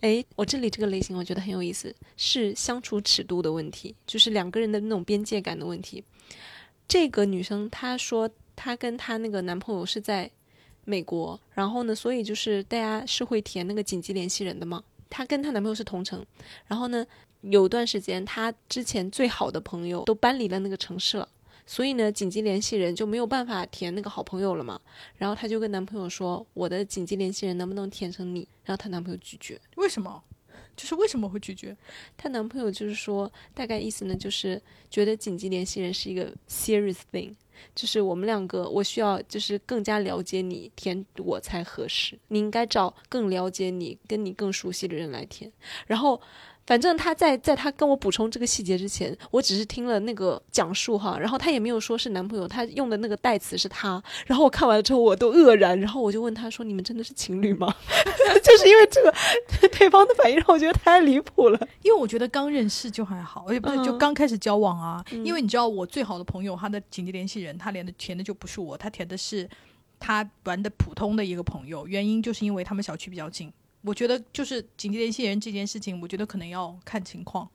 [0.01, 6.03] 哎，我这里这个类型我觉得很有意思，是相处尺度的问题，就是两个人的那种边界感的问题。
[6.87, 10.31] 这个女生她说她跟她那个男朋友是在
[10.85, 14.83] 美国，然后呢，所以就是大家是会填那个紧急联系人的嘛。
[15.09, 16.25] 她跟她男朋友是同城，
[16.67, 17.07] 然后呢，
[17.41, 21.27] 有段时间她之前最好的朋友都搬离了那个城市了。
[21.67, 24.81] 所以呢，紧急联系人就没有办法填那个好朋友了嘛。
[25.17, 29.61] 然后她就跟男朋友说：“我的紧急联系人能不能填成你？”然后她男朋友拒绝。
[29.77, 30.23] 为什么？
[30.77, 31.77] 就是为什么会拒绝？
[32.17, 34.61] 她男朋友就是说，大概意思呢，就是
[34.91, 37.33] 觉得紧急联系人是一个 serious thing，
[37.75, 42.19] 就是我们两个，我需要就是更加了解你，填我才合适。
[42.29, 45.51] 你应该找更了解你、跟你更熟悉的人来填。
[45.87, 46.21] 然后。
[46.67, 57.75] 反正他在在他跟我补充这个细节之前，我只是听了那个讲述哈，然后他也没有说是男朋友，他用的那个代词是他， 然后我看完了之后我都愕然，然后我就问他说：“你们真的是情侣吗？”
[58.43, 59.15] 就是因为这个
[59.79, 61.69] 对方的反应让我觉得太离谱了。
[61.83, 65.05] 因为我觉得刚认识就还好，也不是就刚开始交往啊。
[65.11, 69.49] 因为你知道我最好的朋友，他的紧急联系人，他连的填的就不是我，他填的是
[70.01, 73.53] 他玩的普通的一个朋友，原因就是因为他们小区比较近。
[73.85, 77.49] 我觉得就是紧急联系人这件事情，我觉得可能要看情况，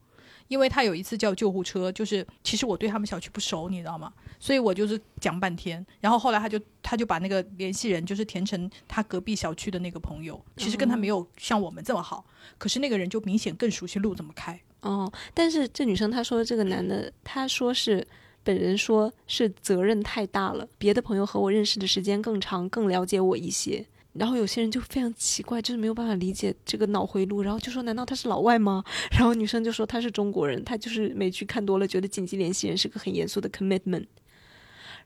[0.46, 4.12] 因为他有一次叫救护车，就是其实我对他们小区不熟，你知道吗？
[4.38, 12.24] 所以我就是讲半天，然后后来他就他就把那个联系人就是填成他隔壁小区的那个朋友，其实跟他没有像我们这么好，
[12.56, 14.58] 可是那个人就明显更熟悉路怎么开。
[14.82, 18.06] 哦，但是这女生她说这个男的，他说是
[18.42, 23.84] 本人说是责任太大了，别的朋友和我认识的时间更长，更了解我一些。
[24.12, 28.82] 然后有些人就非常奇怪，就是没有办法理解这个脑回路，然后就说：“难道他是老外吗？”
[29.12, 34.06] 然后女生就说：“他是中国人，他就是美剧看多了，觉得紧急联系人是个很严肃的 commitment。”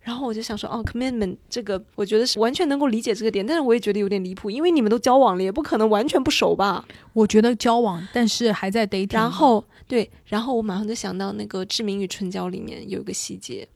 [0.00, 9.14] 然后我就想说：“哦，commitment 这个，我觉得是完全能够理解这个点，但是我也觉得有点离谱，因为你们都交往了，也不可能完全不熟吧？”我觉得交往，但是还在 dating。
[9.14, 13.66] 然后对，然后我马上就想到那个《志明与春娇》里面有一个细节。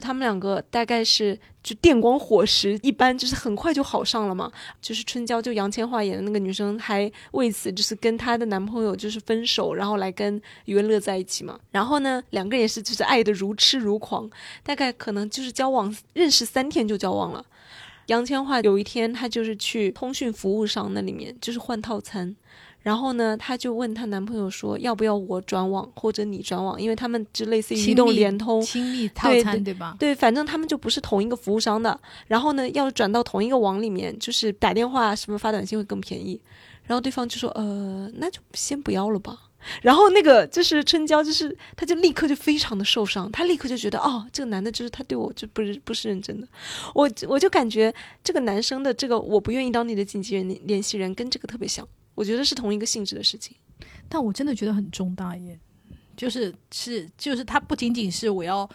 [0.00, 4.50] 他们两个大概是就电光火石，一般就是很快就好上了嘛。
[4.80, 11.58] 就是春娇，就杨千嬅演的那个女生，还为此就是跟她的男朋友就是分手，然后来跟余文乐在一起嘛。
[11.70, 14.30] 然后呢，两个人也是就是爱的如痴如狂，
[14.62, 17.44] 大概可能就是交往认识三天就交往了。
[18.06, 22.34] 杨千嬅有一天她就是去通讯服务商那里面就是换套餐。
[22.80, 26.80] 然后呢，她就问她男朋友说：“要不要我转网或者你转网？
[26.80, 29.96] 因为他们就类似于移动、联通、亲密套餐，对吧？
[29.98, 32.00] 对，反正他们就不是同一个服务商的。
[32.28, 36.40] 然后呢，要转到同一个网里面，就是打电话什么发短信会更便宜。
[36.84, 39.36] 然后对方就说：呃，那就先不要了吧。
[39.82, 46.46] 然后那个就是春娇，就是她就立刻就非常的受伤，她立刻就觉得哦，这个男的就是他对我就不是不是认真的。
[46.94, 51.86] 我我就感觉这个男生的这个我不愿意当你的紧急人联系人，跟这个特别像。”
[52.18, 53.56] 我觉得是同一个性质的事情，
[54.08, 55.56] 但我真的觉得很重大耶，
[56.16, 58.68] 就是是就是他不仅仅是我要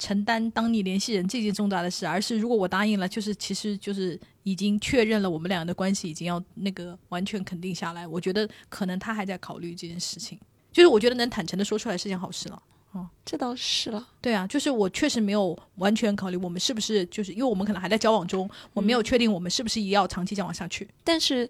[0.00, 8.04] 承担当你联系人这件重大的事，而是如果我答应了，就是其实就是已经确认了我们俩的关系已经要那个完全肯定下来。
[8.04, 10.36] 我觉得可能他还在考虑这件事情，
[10.72, 12.60] 就是我觉得能坦诚的说出来是件好事了。
[12.90, 21.48] 哦，这倒是了，对啊，就是我确实没有完全考虑我们是不是就是因为我们可能还在交往中，我没有确定我们是不是也要长期交往下去，但是。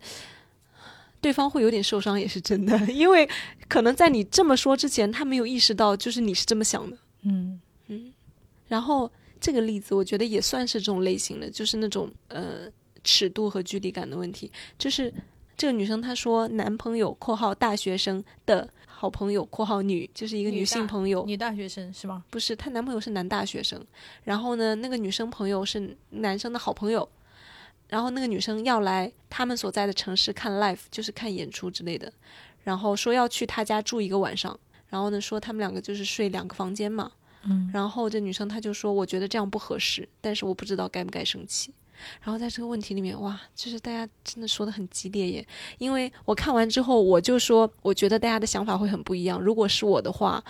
[1.21, 3.29] 对方会有点受伤也是真的， 因为
[3.69, 6.97] 可能在你这么说之前，他没有意识到就是你是这么想的。
[7.23, 8.13] 嗯嗯。
[8.69, 9.11] 然后
[9.41, 12.69] 这个例子我觉得也算是这种类型的，就是那种呃
[13.03, 14.51] 尺度和距离感的问题。
[14.79, 15.13] 就是
[15.57, 22.23] 这个女生她说，男朋友（括号大学生）的好朋友（括号女）就是一个女性朋友，女大学生是吗？
[22.31, 23.85] 不是，她男朋友是男大学生。
[24.23, 27.09] 然后呢，那个女生朋友是男生的好朋友。
[27.89, 32.13] 然后那个女生要来他们所在的城市看 live，就是看演出之类的。
[32.63, 34.59] 然后说要去他家住一个晚上。
[34.89, 37.13] 然后呢，说他们两个就是睡两个房间嘛。
[37.45, 37.71] 嗯。
[37.73, 41.73] 然后这女生她就说：“我觉得这样不合适，但是我不知道该不该生气。”
[42.23, 45.47] 然后在这个问题里面，哇，就是大家真的说的很激烈耶。
[45.79, 49.41] 因为我看完之后，我就说，我觉得大家的想法会很不一样。
[49.41, 50.43] 如果是我的话。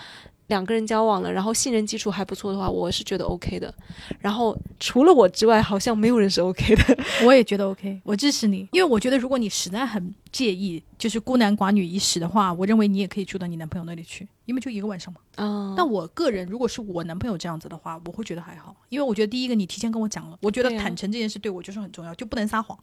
[0.49, 3.73] 两个人交往了，然后信任基础还不错的话，我是觉得 OK 的。
[4.19, 6.97] 然后除了我之外，好像没有人是 OK 的。
[7.25, 15.21] 我也觉得 OK，我支持你，因为我觉得如果你实在很介意，就是孤男寡女一时的话，我认为你也可以住到你男朋友那里去，因为就一个晚上嘛。
[15.35, 22.77] 啊，但我个人如果是我男朋友这样子的话，我会觉得还好，因为我觉得第一个你提前跟我讲了，我觉得坦诚这件事对我就是很重要，就不能撒谎。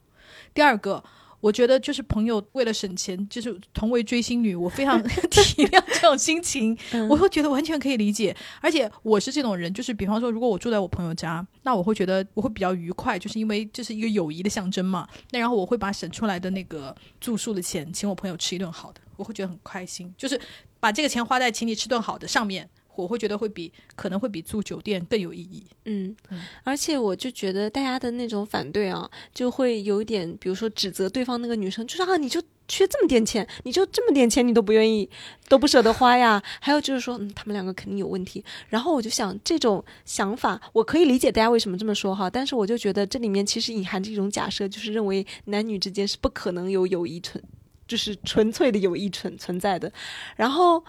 [0.53, 1.03] 第二个。
[1.39, 6.77] 我觉得就是朋友为了省钱，就是同为追星女，我非常 体谅这种心情，
[7.09, 8.35] 我会觉得完全可以理解。
[8.59, 15.07] 而且我是这种人，就是比方说，如果我住在我朋友家，那我会觉得我会比较愉快，就是因为这是一个友谊的象征嘛。
[15.31, 20.39] 那然后我会把省出来的那个住宿的钱，请我朋友吃一顿好的，我会觉得很开心，就是
[20.79, 22.67] 把这个钱花在请你吃顿好的上面。
[23.03, 25.63] 我会觉得会比可能会比住酒店更有意义。
[25.85, 35.09] 嗯嗯，而且我就觉得大家的那种反对啊，就会有一点，比如说指责对方那个女生，就是啊，你就缺这么点钱，你就这么点钱，你都不愿意，
[35.47, 36.41] 都不舍得花呀。
[36.59, 38.43] 还有就是说，嗯，他们两个肯定有问题。
[38.67, 47.41] 然后我就想，这种想法我可以理解大家为什么这么说哈，但是我就觉得这里面其实隐含着一种假设，就是认为男女之间是不可能有友谊存，
[47.87, 49.89] 就是纯粹的友谊存存在的。
[50.35, 50.83] 然后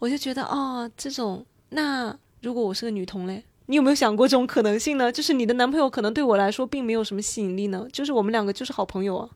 [0.00, 3.42] 我就觉得，哦，这种那如果我是个女同嘞？
[3.66, 5.10] 你有没有想过这种可能性呢？
[5.10, 9.30] 就是你的男朋友可能对我来说并没有什么吸引力呢，就是我们两个就是好朋友啊。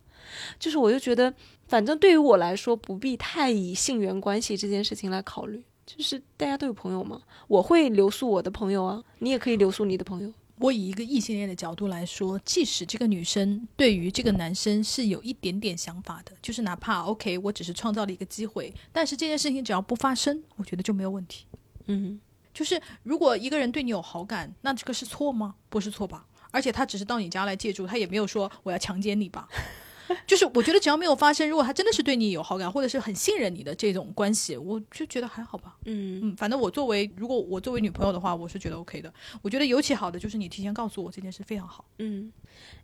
[0.58, 1.32] 就是我就觉得，
[1.68, 5.62] 反正对于我来说，不必太以性缘关系这件事情来考虑。
[5.86, 10.32] 就是大家都有朋友嘛，我会留宿我的朋友啊，你也可以留宿你的朋友。
[10.58, 21.44] 我以一个异性恋的角度来说，即使这个女生对于这个男生是有一点点想法的，就是哪怕 OK，我只是创造了一个机会，但是这件事情只要不发生，我觉得就没有问题。
[21.86, 22.18] 嗯
[22.54, 25.56] 就是如果一个人对你有好感，那这个是错吗？
[25.68, 26.24] 不是错吧？
[26.52, 29.48] 而且他只是到你家来借住，他也没有说我要强奸你吧？
[30.26, 35.76] 就是我觉得只要没有发生，如果他真的是对你有好感，或者是很信任你的这种关系，我就觉得还好吧。
[35.84, 39.12] 嗯嗯，反正我作为如果我作为女朋友的话，我是觉得 OK 的。
[39.42, 41.84] 我觉得尤其好的就是你提前告诉我这件事非常好。
[41.98, 42.32] 嗯，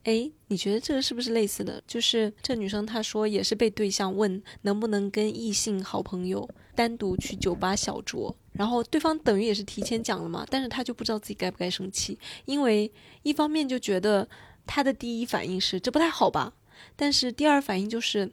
[0.04, 1.82] 哎，你觉得这个是不是类似的？
[1.86, 12.90] 就是这女生她说也是被对象问能不能跟异性好朋友单独去酒吧小酌，然后对方等于也是提前讲了嘛，但是她就不知道自己该不该生气，因为
[13.22, 14.26] 一方面就觉得
[14.66, 16.52] 她的第一反应是这不太好吧，
[16.96, 18.30] 但是第二反应就是。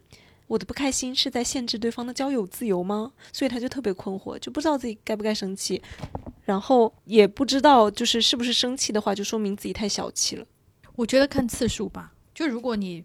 [0.48, 3.12] 我的不开心是在限制对方的交友自由吗？
[3.34, 5.82] 所以他就特别困惑，就不知道自己该不该生气，
[6.46, 10.46] 然后也不知道就是是不是生气的话，就说明自己太小气了。
[10.96, 13.04] 我觉得看次数吧，就如果你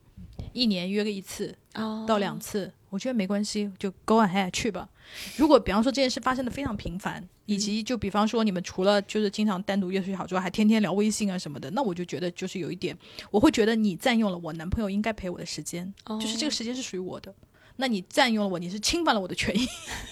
[0.53, 4.87] 一年约个一次啊到两次，我觉得没关系，就 go ahead 去吧。
[5.35, 12.97] 如果比方说这件事发生的非常频繁，以及就比方说你们除了就是经常单独约出去好之外，还天天聊微信啊什么的，那我就觉得就是有一点，
[13.31, 17.33] 我会觉得你占用了我男朋友应该陪我的时间，哦就是这个时间是属于我的。
[17.77, 19.67] 那你占用了我，你是侵犯了我的权益，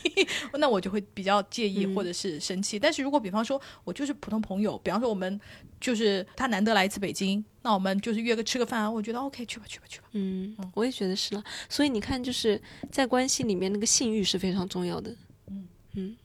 [0.58, 2.80] 那我就会比较介意嗯或者是生气。
[2.80, 5.40] 但是如果比方说我就是普通朋友，比方说我们
[5.80, 10.08] 就是他难得来一次北京，那我们就是约个吃个饭啊，我觉得 OK，去吧去吧去吧。
[10.14, 11.44] 嗯，我也觉得是了。
[11.70, 12.60] 所以你看，就是
[12.90, 15.16] 在关系里面，那个信誉是非常重要的。
[15.48, 16.16] 嗯嗯，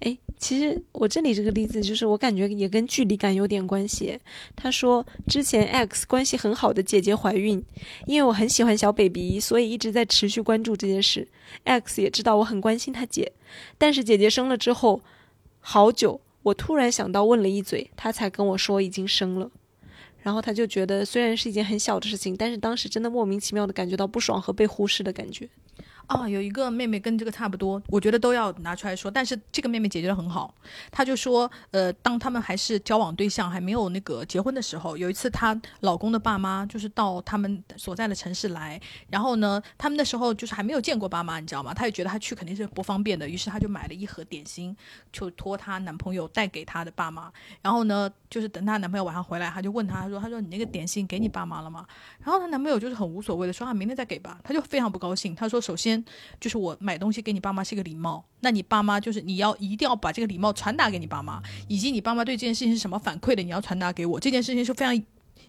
[0.00, 4.18] 哎，其实我这里这个例子，就是我感觉也跟距离感有点关系。
[4.56, 7.62] 他说，之前 X 关系很好的姐姐怀孕，
[8.06, 11.28] 因为我很喜欢小 baby，所以一直在持续关注这件事。
[11.64, 13.30] X 也知道我很关心他姐，
[13.76, 15.02] 但是姐姐生了之后，
[15.60, 19.50] 好久，我突然想到问了一嘴，他才跟我说已经生了。
[20.22, 25.48] 然后他就觉得，虽然是一件很小的事情，但是当时真的莫名其妙的感觉到不爽和被忽视的感觉。
[26.08, 29.10] 啊，有一个妹妹跟这个差不多，我觉得都要拿出来说。
[29.10, 30.54] 但是这个妹妹解决的很好，
[30.90, 38.80] 她就说，呃，当他们还是交往对象，还没有那个结婚的时候，有一次她老公的爸妈就是到他们所在的城市来，
[39.10, 41.74] 然后呢，他们那时候就是还没有见过爸妈，你知道吗？
[41.74, 44.74] 她也觉得她去肯定是不方便的，于是她就买了一盒点心，
[45.12, 47.30] 就托她男朋友带给她的爸妈。
[47.60, 51.86] 然后呢，就是等她男朋友晚上回来，她就问他，她说，她说你那个点心给你爸妈了吗？
[52.24, 54.40] 然后她男朋友就是很无所谓的说啊，明天再给吧。
[54.42, 55.97] 她就非常不高兴，她说，首先。
[56.40, 64.20] 就是我买东西给你爸妈是一个礼貌，那你爸妈就是你要一定要把这个礼貌传达给你爸妈，以及你爸妈对这件事情是什么反馈的，你要传达给我。
[64.20, 65.02] 这件事情是非常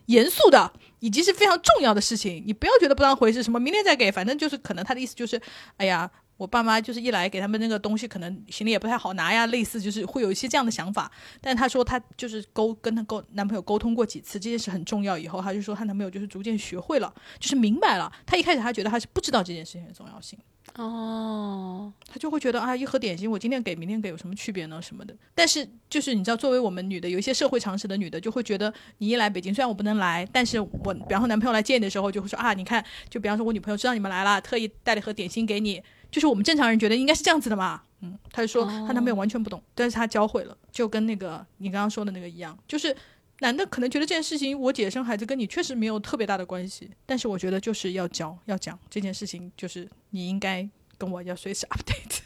[0.05, 5.41] 严肃的，以及是非常重要的事情，你不要觉得不当回事，什么明天再给，反正就是可能他的意思就是，
[5.77, 6.09] 哎呀。
[6.39, 11.11] 我爸妈就是一来给他们那个东西，可能行李也不太好拿呀，类似就是会有一些这样的想法。
[11.41, 15.17] 但她说她就是沟跟她沟男朋友沟通过几次，这件事很重要。
[15.17, 18.09] 以后她就说她男朋友就是逐渐学会了，就是明白了。
[18.25, 20.39] 她一开始她觉得她是不知道这件事情的重要性。
[20.75, 24.79] 哦，他就会觉得啊，一盒点心我今天给明天给有什么区别呢？
[24.79, 25.13] 什么的。
[25.33, 35.81] 但是就是你知道，作为我们女的，有一些社会常识的女的就会觉得，你一来北京，虽然我不能来，但是我比方说男朋友来接你的时候，就会说啊，你看，就比方说我女朋友知道你们来了，特意带了一盒点心给你，
[36.11, 37.81] 就是我们正常人觉得应该是这样子的嘛。
[38.01, 42.95] 嗯，她就说她男朋友完全不懂，但是她教会了，就跟那个你刚刚说的那个一样，就是。
[43.41, 52.19] 男的可能觉得这件事情，我姐生孩子跟你确实没有特别大的关系，但是我觉得就是要教要讲这件事情，就是你应该跟我要随时 update。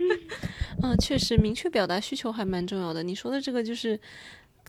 [0.82, 3.02] 嗯，确实，明确表达需求还蛮重要的。
[3.02, 4.00] 你说的这个就是，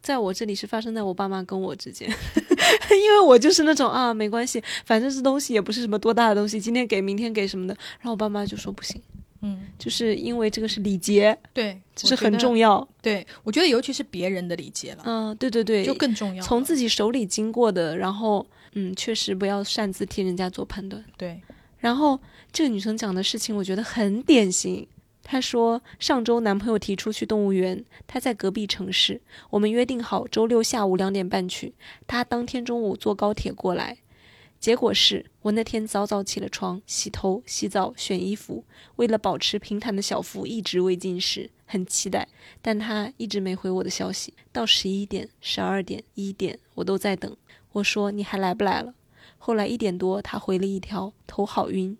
[0.02, 2.10] 在我这里是发生在我爸妈跟我之间，
[2.92, 7.74] 因为我就是那种啊，没关系，反正这东西也不是什么多大的东西，今天给明天给什么的。
[8.00, 9.02] 然后我爸妈就说不行，
[9.42, 12.40] 嗯，就是因为这个是礼节，对，这是很。
[12.40, 12.88] 重要。
[13.02, 16.42] 对，我觉得尤其是别人的礼节了，嗯，对对对，就更重要。
[16.42, 21.04] 从自己手里经过的，然后嗯，确实不要擅自替人家做判断。
[21.18, 21.42] 对，
[21.80, 22.18] 然后
[22.54, 24.88] 这个女生讲的事情，我觉得很典型。
[25.32, 29.22] 他说上周男朋友提出去动物园，他在隔壁城市，
[29.52, 31.76] 我们约定好周六下午两点半去，
[32.08, 34.00] 他当天中午坐高铁过来。
[34.60, 38.64] 结果是我那天早早起了床，洗头、洗澡、选衣服，
[38.96, 42.28] 为了保持平坦的小腹，一直未进食，很期待。
[42.64, 47.38] 但他一直没回我的消息，到十一点、十二点、一点，我都在等。
[47.74, 48.96] 我说你还来不来了？
[49.38, 51.96] 后来一点多，他回了一条头好晕。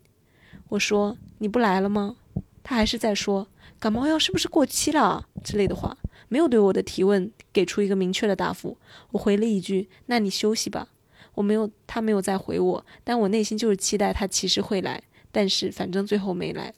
[0.70, 2.16] 我说你不来了吗？
[2.62, 3.48] 他还是在说
[3.78, 5.96] 感冒药是不是过期了之类的话，
[6.28, 8.76] 没有对我的提问给出一个明确的答复。
[9.12, 10.88] 我回了一句：那你休息吧。
[11.34, 16.74] 我没有，他没有再回我，但我内心就是期待他其实会来，但是反正最后没来，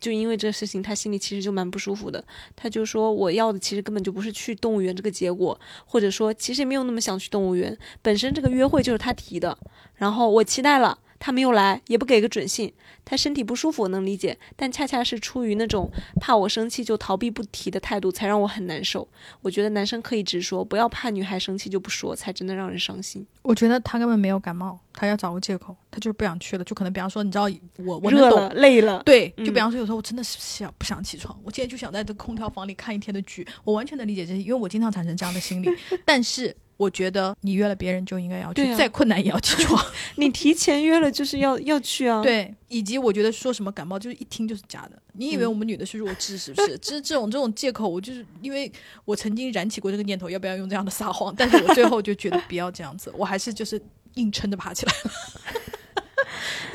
[0.00, 2.22] 就因为这事情，他心里其实就蛮不舒服的。
[2.54, 9.56] 他就说我要的其实根本就不是去动物园这个结果，或者说其实也没有那么想去动物园，本身这个约会就是他提的，
[9.94, 10.98] 然后我期待了。
[11.24, 12.70] 他没有来，也不给个准信。
[13.02, 19.08] 他身体不舒服，我能理解，但恰恰是出于那种怕我生气就逃避不提的态度，才让我很难受。
[19.40, 23.26] 我觉得男生可以直说，不要怕女孩生气就不说，才真的让人伤心。
[23.40, 26.64] 我觉得他根本没有感冒，他要找个借口，他就是不想去了。
[26.64, 27.44] 就可能比方说，你知道
[27.78, 35.70] 我我热了累了，对，嗯就比方说有时候我真的是想不想起床，我今天就想在这空调房里看一天的剧，我完全能理解这些，因为我经常产生这样的心理。
[36.04, 39.84] 但是我觉得你约了别人就应该要去，啊再困难也要起床。
[40.16, 45.00] 你提前约了就是要要去啊。，对，以及我觉得说什么感冒，就是一听就是假的。
[45.12, 46.76] 你以为我们女的是弱智是不是？
[46.82, 48.70] 这这种这种借口，我就是因为
[49.04, 51.32] 我曾经燃起过这个念头，要不要用这样的撒谎？
[51.36, 53.80] 但是我最后就觉得不要这样子，我还是就是
[54.14, 55.10] 硬撑着爬起来了。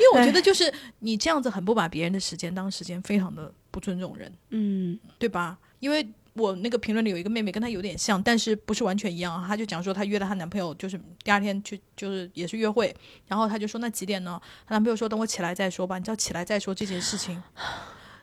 [0.00, 5.58] 为我觉得就是你这样子很不把别人的时间当时间，非常的不尊重人，嗯对吧？
[5.78, 9.46] 因为我那个评论里有一个妹妹跟她有点像，但是不是完全一样啊。
[9.46, 12.94] 她就讲说她约了她男朋友，就是第二天去就是也是约会，
[13.26, 14.40] 然后她就说那几点呢？
[14.66, 15.98] 她男朋友说等我起来再说吧。
[15.98, 17.42] 你知道起来再说这件事情。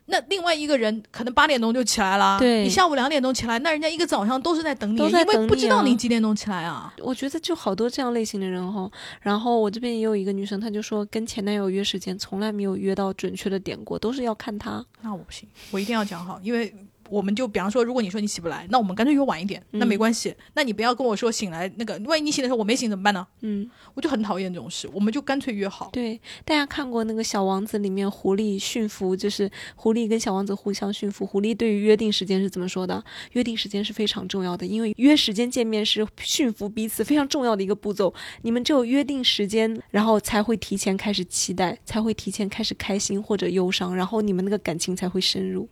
[0.10, 6.94] 那另外一个人可能八点钟就起来了，对你下午两点钟起来，那人家一个早上都是在等你，因为不知道你几点钟起来啊。
[7.00, 8.90] 我觉得就好多这样类型的人哈。
[9.20, 14.82] 然后我这边也有一个女生，她就说跟前男友约时间从来没有约到准确的点过，都是要看他。
[15.02, 16.74] 那我不行，我一定要讲好，因为
[17.10, 20.34] 我们就比方说，如果你说你起不来，那我们干脆约晚一点，那没关系。
[20.54, 23.26] 那你不要跟我说醒来那个，万一你醒的时候我没醒怎么办呢？
[23.42, 25.90] 嗯，我就很讨厌这种事，我们就干脆约好。
[25.94, 31.26] 对，大家看过那个《小王子》里面狐狸驯服，就是狐狸跟小王子互相驯服。
[31.26, 33.04] 狐狸对于约定时间是怎么说的？
[33.32, 38.14] 约定时间是非常重要的，因为约时间见面是驯服彼此非常重要的一个步骤。
[38.42, 45.70] 你们只有约定时间，然后才会提前开始期待，才会提前开始开心或者忧伤，然后你们那个感情才会深入。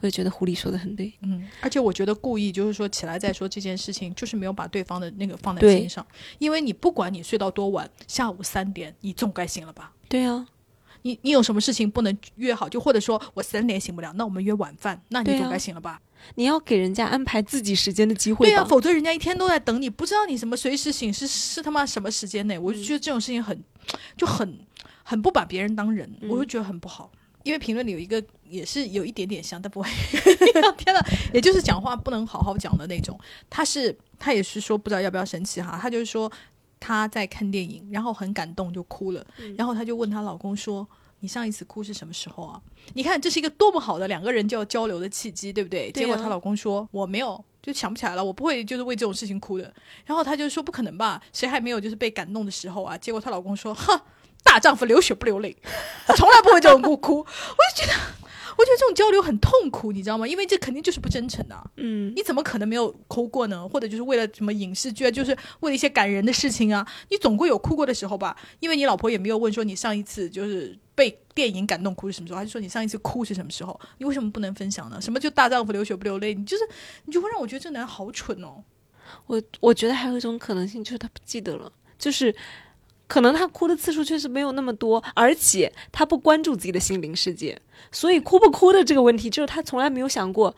[0.00, 1.12] 我就觉得狐狸说的很对。
[1.20, 6.04] 嗯，而且我觉得故意就是说起来再说这件事情，就是没有把对方的那个放在心上，
[6.38, 9.92] 因为你不管你睡到多晚，下午三点你总该醒了吧？
[10.08, 10.46] 对啊，
[11.02, 12.68] 你你有什么事情不能约好？
[12.68, 16.00] 就或者说我三点醒不了，那我们约晚饭，那你总该醒了吧？
[16.36, 18.68] 你要给人家安排自己时间的机会对呀、吧。
[18.68, 23.60] 否则人家一天都在等你，不知道你什么随时醒是是他妈什么时间内，我就嗯觉得这种事情很
[24.16, 24.58] 就很
[25.02, 27.10] 很不把别人当人，嗯我就觉得很不好。
[27.44, 29.88] 因为评论里有一个也是有一点点像，但不会，
[30.76, 31.00] 天呐，
[31.32, 33.18] 也就是讲话不能好好讲的那种。
[33.50, 36.30] 他是他也是说不知道要不要生气哈，他就是说
[36.80, 39.24] 他在看电影，然后很感动就哭了，
[39.56, 40.86] 然后他就问她老公说
[41.20, 42.60] ：“你上一次哭是什么时候啊？”
[42.94, 45.90] 你看这是一个多么好的两个人就要交流的契机，对不对？
[45.92, 49.72] 对啊结果她老公说：“我没有。”就想不起来了，我不会就是为这种事情哭的。
[50.04, 51.22] 然后她就说：“不可能吧？
[51.32, 54.00] 谁还没有就是被感动的时候啊？”结果她老公说：“哼，
[54.42, 55.56] 大丈夫流血不流泪，
[56.16, 57.18] 从来不会这种哭哭。
[57.24, 57.92] ”我就觉得，
[58.56, 60.26] 我觉得这种交流很痛苦，你知道吗？
[60.26, 63.66] 因为这肯定就是不真诚的啊、嗯，你怎么可能没有哭过呢？
[63.68, 68.36] 或者就是为了什么影视剧啊，就是为了一些感人的事情啊，你总归有哭过的时候吧？
[68.60, 73.78] 因为你老婆也没有问说你上一次就是被电影感动哭是什么时候，还是说你上一次哭是什么时候？
[73.98, 75.00] 你为什么不能分享呢？
[75.00, 76.34] 什么就大丈夫流血不流泪？
[76.34, 76.62] 你就是
[77.06, 78.62] 你就会让我觉得这男人好蠢哦。
[79.26, 82.34] 我我觉得还有一种可能性就是他不记得了，就是
[83.12, 87.60] 可能他哭的次数确实没有那么多，而且他不关注自己的心灵世界，
[87.90, 90.56] 所以哭不哭的这个问题，就是他从来没有想过。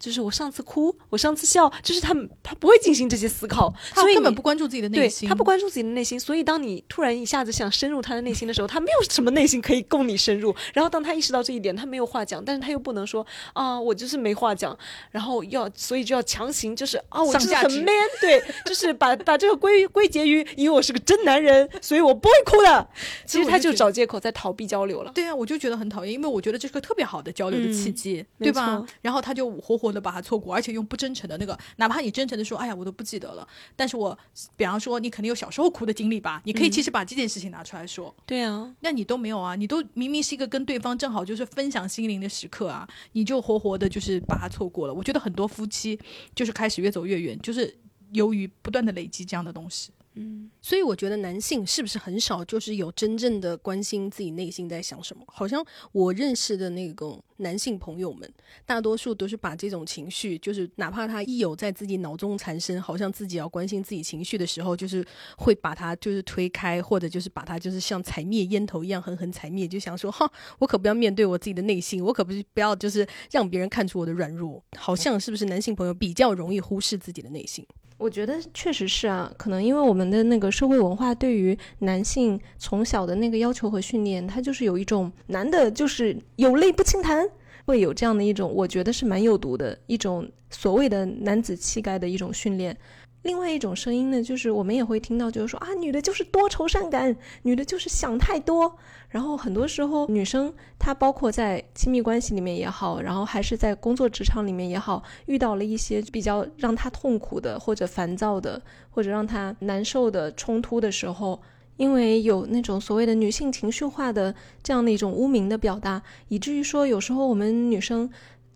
[0.00, 10.54] 就是我上次哭，我上次笑，就是他他不会进行这些思考，他根本不关注自己的内心，他不关注自己的内心，所以当你突然一下子想深入他的内心的时候，他没有什么内心可以供你深入。
[10.72, 14.76] 然后当他意识到这一点，他没有话讲，但是他又不能说啊，我就是没话讲，
[15.10, 22.88] 然后要所以就要强行就是啊，我就是很 man，对， 就是把把这个归归结于因为我是个真男人，所以我不会哭的。
[23.26, 25.12] 其实他就找借口在逃避交流了。
[25.14, 28.82] 对啊，我就觉得很讨厌，因为我觉得这是个特别好的交流的契嗯机，没对吧？
[29.02, 34.16] 然后他就活活活的把它错过，而且用不真诚的那个，哪怕你真诚的说，哎呀，我都不记得了，但是我，
[34.56, 44.94] 比方说你肯定有小时候哭的经历吧，你可以其实把这件事情拿出来说，对啊，那你都没有啊，你都明明是一个跟对方正好就是分享心灵的时刻啊，你就活活的就是把它错过了。
[44.94, 45.98] 我觉得很多夫妻
[46.34, 47.76] 就是开始越走越远，就是
[48.12, 49.90] 由于不断的累积这样的东西。
[50.20, 55.24] 嗯，所以我觉得男性是不是很少就是有真正的关心自己内心在想什么？
[55.26, 58.30] 好像我认识的那种男性朋友们，
[58.66, 65.04] 大多数都是把这种情绪，就是哪怕他一有在自己脑中产生，好像自己要关心自己情绪的时候，就是
[65.38, 74.62] 会把他就是推开，或者就是把他就是像踩灭烟头一样狠狠踩灭，就想说哈，我可不要面对我自己的内心，我可不是不要就是让别人看出我的软弱。
[74.76, 77.66] 好像是不是男性朋友比较容易忽视自己的内心？
[78.00, 87.28] 我觉得确实是啊，可能因为我们的那个社会文化对于男性从小的那个要求和训练，他就是有一种男的就是有泪不轻弹，
[87.66, 92.74] 会有这样的一种，我觉得是蛮有毒的一种所谓的男子气概的一种训练。
[93.22, 98.76] 另外一种声音呢，就是我们也会听到，就是说啊，女的就是多愁善感，女的就是想太多。
[99.10, 111.42] 然后很多时候，女生她包括在亲密关系里面也好，然后还是在工作职场里面也好，遇到了一些比较让她痛苦的，或者烦躁的，或者让她难受的冲突的时候，
[111.76, 118.10] 因为有那种所谓的女性情绪化的这样的一种污名的表达，以至于说有时候我们女生。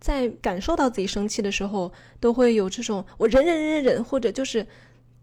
[0.05, 1.91] 在感受到自己生气的时候，
[2.21, 4.67] 都会有这种我忍忍忍忍忍，或者就是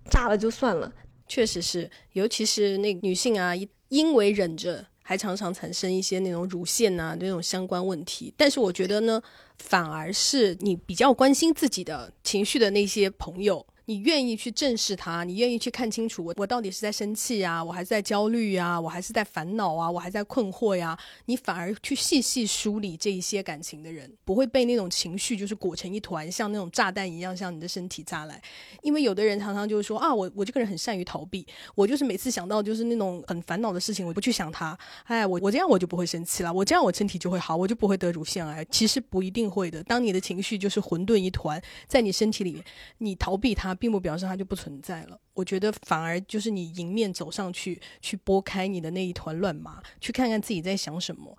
[0.10, 0.92] 炸了就算了。
[1.28, 3.54] 确实是，尤其是那女性啊，
[3.90, 8.34] 因为忍着，还常常产生一些那种乳腺啊那种相关问题。
[8.36, 9.22] 但是我觉得呢，
[9.60, 13.64] 反而是你比较关心自己的情绪的那些朋友。
[13.86, 20.98] 你愿意去正视它，你愿意去看清楚我我到底是在生气呀，我还是在焦虑呀，我还是在烦恼啊，我还在困惑呀？
[21.26, 28.42] 你反而去细细梳理这一些感情的人，不会被那种情绪就是裹成一团，像那种炸弹一样向你的身体炸来。
[28.84, 34.78] 因为有的人常常就是说啊，我我这个人很善于逃避，我就是每次想到就是那种很烦恼的事情，我不去想它。
[35.06, 38.64] 哎，我我这样我就不会生气了，我这样我身体就会好，我就不会得乳腺癌。
[38.66, 39.84] 其实不一定会的。
[39.84, 42.64] 当你的情绪就是混沌一团在你身体里面，
[43.00, 43.71] 你逃避它。
[43.74, 45.20] 并不表示它就不存在了。
[45.34, 51.38] 我觉得反而就是你迎面走上去，去拨开你的那一团乱麻，去看看自己在想什么，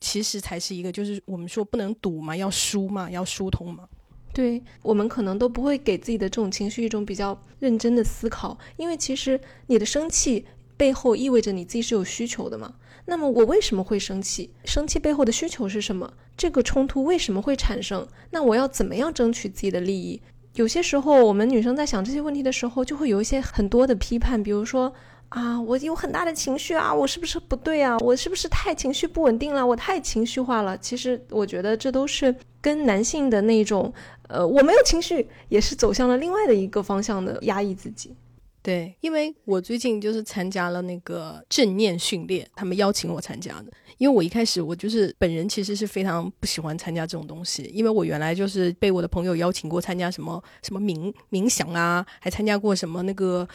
[0.00, 3.88] 其实才是一个就是我们说不能堵嘛，要疏嘛，要疏通嘛。
[4.34, 12.74] 对我们可能都不会给自己的这种情绪一种比较认真的思考，因为其实你的生气背后意味着你自己是有需求的嘛。
[13.06, 14.52] 那么我为什么会生气？
[14.66, 16.12] 生气背后的需求是什么？
[16.36, 18.06] 这个冲突为什么会产生？
[18.30, 20.20] 那我要怎么样争取自己的利益？
[20.58, 24.92] 有些时候，我们女生在想这些问题的时候，就会有一些很多的批判，比如说
[25.28, 27.96] 啊，我有很大的情绪啊，我是不是不对啊？
[27.98, 29.64] 我是不是太情绪不稳定了？
[29.64, 30.76] 我太情绪化了？
[30.78, 33.92] 其实，我觉得这都是跟男性的那种，
[34.26, 38.12] 呃，我没有情绪，也是走向了另外的一个方向的压抑自己。
[38.60, 43.66] 对，因为我最近就是参加了那个正念训练，他们邀请我参加的。
[43.98, 53.46] 因为我一开始我就是本人其实是非常不喜欢参加这种东西，因为我原来就是被我的朋友邀请过参加什么什么冥冥想啊，还参加过什么那个。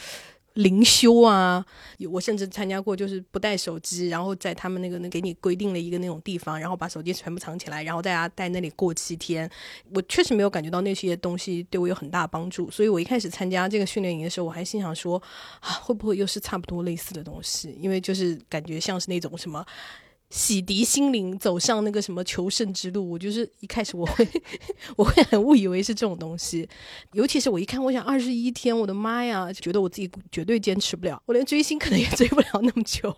[0.56, 1.66] 灵修啊，
[2.12, 9.50] 我甚至参加过，就是不带手机，然后在他们那个那给你规定了一个那种地方，然后把手机全部藏起来，然后大家在那里过七天。
[9.96, 15.20] 我确实没有感觉到那些东西对我有很大帮助，所以我一开始参加这个训练营的时候，我还心想说
[15.60, 17.76] 啊，会不会又是差不多类似的东西？
[17.82, 19.66] 因为就是感觉像是那种什么。
[20.34, 24.28] 洗涤心灵，走上那个什么求胜之路，我就是一开始我会
[24.98, 26.68] 我会很误以为是这种东西，
[27.12, 33.16] 尤其是我一看，我想二十一天，我的妈呀，觉得我自己绝对坚持不了，我连追星可能也追不了那么久。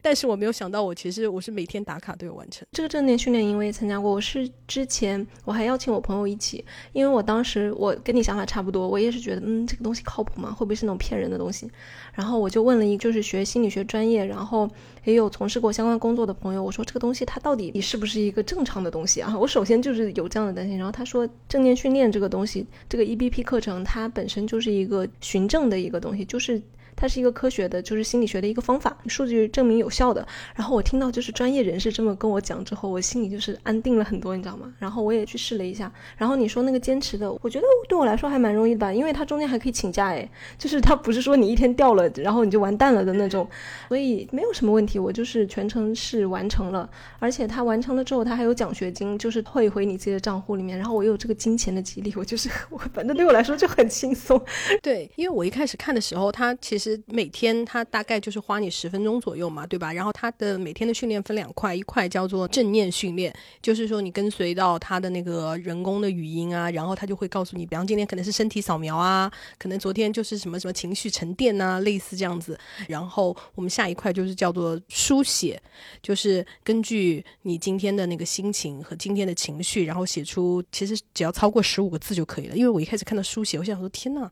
[0.00, 2.64] 但是我没有想到，我其实我是每天打卡都有完成。
[2.70, 10.52] 这个正念训练营我也参加过，我是之前我还邀请我朋友一起，因为我当时我跟你想法差不多，我也是觉得嗯这个东西靠谱吗？
[10.52, 11.68] 会不会是那种骗人的东西？
[12.12, 14.70] 然后我就问了一，就是学心理学专业，然后
[15.02, 19.34] 也有从事过相关工作的朋友，我说这个东西它到底你是不是一个正常的东西啊？
[19.38, 20.76] 我首先就是有这样的担心。
[20.76, 26.60] 然后他说正念训练这个东西，这个 EBP 课程它本身就是一个循证的一个东西，就是。
[26.96, 30.26] 它是一个科学的，就是心理学的一个方法，数据证明有效的。
[30.54, 34.72] 然后我听到就是专业人士这么跟我讲之后，我心里就是安定了很多，你知道吗？
[34.78, 35.92] 然后我也去试了一下。
[36.16, 43.48] 然后你说那个坚持的，我觉得对我来说还蛮容易的，因为它中间还可以请假，哎，就是它不是说你一天掉了，然后你就完蛋了的那种，
[43.88, 44.98] 所以没有什么问题。
[44.98, 46.88] 我就是全程是完成了，
[47.18, 50.78] 而且它完成了之后，它还有奖学金，就是退回你自己的账户里面。
[50.78, 54.40] 然后我有这个金钱的激励，我就是 我反正对我来说就很轻松。
[54.80, 56.83] 对，因为我一开始看的时候，它其实。
[56.84, 59.90] 其实每天它大概就是花你十分钟左右嘛，对吧？
[59.90, 72.58] 然后它的每天的训练分两块，一块叫做正念训练，就是说你跟随到它的那个人工的语音啊，然后它就会告诉你，比方今天可能是身体扫描啊，可能昨天就是什么什么情绪沉淀呐，类似这样子。
[72.86, 75.58] 然后我们下一块就是叫做书写，
[76.02, 82.54] 就是根据你今天的那个心情和今天的情绪，然后写出，其实只要超过十五个字就可以了。
[82.54, 84.30] 因为我一开始看到书写，我想说天呐，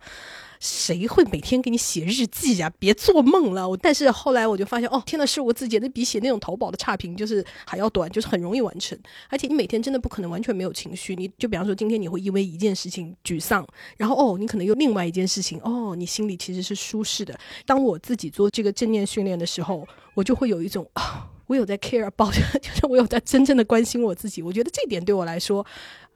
[0.63, 2.73] 谁会每天给你写日记呀？
[2.79, 3.69] 别做梦了！
[3.69, 8.97] 我但是后来我就发现，哦，天呐，是我自己那比写那种淘宝的差评就是还要短，就是很容易完成。
[9.29, 11.17] 而且你每天真的不可能完全没有情绪。
[11.17, 17.37] 你就比方说今天你会因为一件事情沮丧，然后哦，你可能又另外一件事情，哦，你心里其实是舒适的。
[17.67, 19.85] 当我自己做这个正念训练的时候，
[20.15, 24.41] 我就会有一种啊，我有在 care about，就 是我有在真正的关心我自己。
[24.41, 25.67] 我觉得这点对我来说。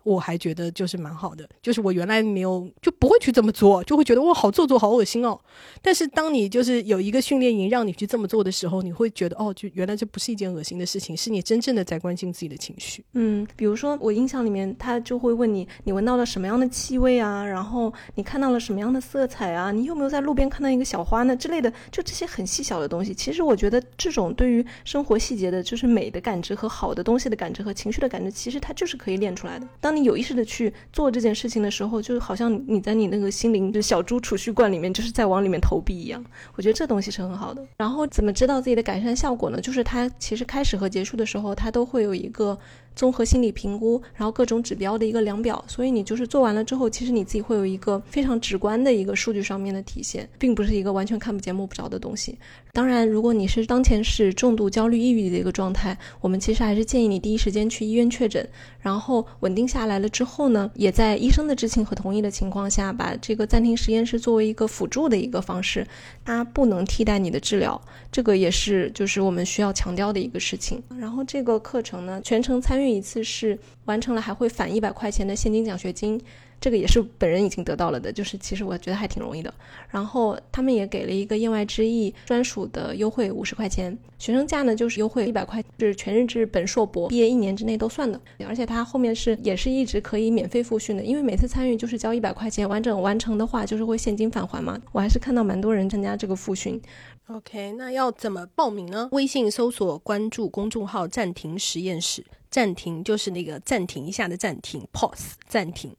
[0.07, 5.37] 我还觉得就是蛮好的，就是我原来没有就不会去这么做，就会觉得哇好做作好恶心哦。
[5.83, 13.05] 但是当你就是有一个训练营让你去这么做的时候，你会觉得哦，就原来这不是一件恶心的事情，是你真正的在关心自己的情绪。
[13.15, 17.45] 嗯，比如说我印象里面，他就会问你，你闻到了什么样的气味啊？
[17.45, 19.73] 然后你看到了什么样的色彩啊？
[19.73, 21.35] 你有没有在路边看到一个小花呢？
[21.35, 23.13] 之类的，就这些很细小的东西。
[23.13, 29.67] 其实我觉得这种对于生活细节的，就是美的感知和好的东西的感知和情绪的感知，其实它就是可以练出来的。
[29.81, 36.23] 当你有意识的去做这件事情的时候，就好像你在你那个心灵的小猪储蓄罐里面，就是在往里面投币一样。
[36.55, 37.67] 我觉得这东西是很好的。
[37.79, 39.61] 然后怎么知道自己的改善效果呢？
[39.61, 42.59] 就是它其实开始和结束的时候，它都会有一个。
[42.97, 52.39] 综合心理评估，然后各种指标的一个量表，所以你就是做完了之后，其实你自己会有一个非常直观的一个数据上面的体现，并不是一个完全看不见摸不着的东西。
[52.73, 58.47] 当然，如果你是当前是重度焦虑抑郁的一个状态，我们其实还是建议你第一时间去医院确诊，
[58.81, 65.87] 然后稳定下来了之后呢，也在医生的知情和同意的情况下，把这个暂停实验室作为一个辅助的一个方式，
[66.25, 67.81] 它不能替代你的治疗，
[68.11, 70.83] 这个也是就是我们需要强调的一个事情。
[70.99, 72.86] 然后这个课程呢，全程参与。
[72.89, 76.21] 一次是完成了，还会返一百块钱的现金奖学金，
[76.61, 79.53] 这个也是本人已经得到了的，就是其实我觉得还挺容易的。
[79.91, 94.81] 然后他们也给了一个言外之意专属的优惠五十块钱，学生价呢就是优惠一百块，是全日制本硕博毕业一年之内都算的，而且他后面是也是一直可以免费复训的，因为每次参与就是交一百块钱，完整完成的话就是会现金返还嘛。
[94.93, 96.81] 我还是看到蛮多人参加这个复训。
[97.29, 99.09] OK，那要怎么报名呢？
[99.11, 102.25] 微信搜索关注公众号“暂停实验室”。
[102.49, 105.97] 暂停就是那个暂停一下的暂停，pause 暂停。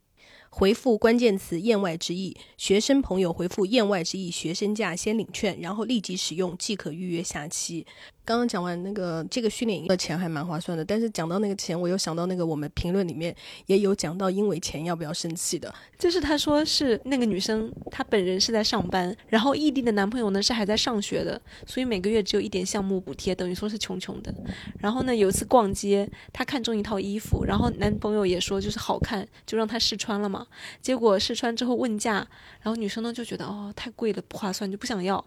[0.49, 7.85] 回复关键词“言外之意”，学生朋友回复“言外之意”，学生价先领券，然后立即使用即可预约下期。
[8.27, 13.33] 刚刚讲完那个这个训练营的钱还蛮划算的，但是讲到那个钱，我又想到那个我们评论里面
[13.67, 24.35] 也有讲到，因为钱要不要生气的，就是他说是那个女生，她本人是在上班，然后异地的男朋友呢是还在上学的，所以每个月只有一点项目补贴，等于说是穷穷的。
[24.79, 30.45] 然后呢，有一次逛街，她看中一套衣服，然后男朋友也说就是好看，就让她试穿了嘛。
[30.81, 32.15] 结果试穿之后问价，
[32.59, 35.23] 然后女生呢就觉得哦太贵了，不划算，就不想要。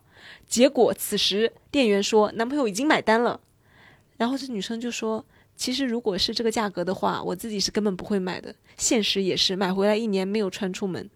[0.46, 3.40] 结果此时店员说男朋友已经买单了，
[4.16, 5.24] 然后这女生就说
[5.56, 8.54] ：“其实如果是这个价格的话，我自己是根本不会买的。
[8.76, 11.08] 现实也是，买回来一年没有穿出门。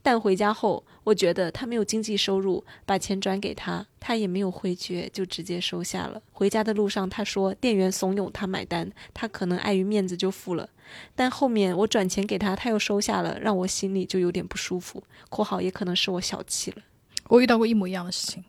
[0.00, 6.22] 但回家后，我觉得他没有经济收入，把钱转给他，他也没有回绝，就直接收下了。
[6.30, 10.70] 回家的路上，他说店员怂恿他买单，他可能碍于面子就付了。
[11.16, 15.02] 但后面我转钱给他，他又收下了，让我心里就有点不舒服。
[15.28, 16.82] （括号也可能是我小气了。）
[17.28, 18.44] 我遇到过一模一样的事情，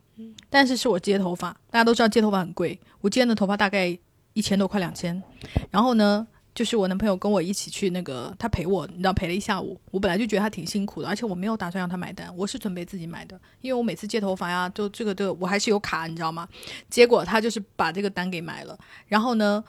[0.49, 1.51] 但是是我接头发。
[1.69, 3.97] 大家都知道接头发很贵，我接的头发大概
[4.33, 5.21] 一千多，块两千。
[5.69, 6.25] 然后呢，
[6.55, 9.79] 就是我男朋友跟我一起去那个，他陪我，你知道陪了一下午。
[9.91, 16.47] 我本来就觉得他挺辛苦的，而且我没有打算让他买单，我是准备自己买的，因为我每次接头发呀，都这个都我还是有卡，你知道吗？
[16.89, 18.77] 结果他就是把这个单给买了，
[19.07, 19.63] 然后呢。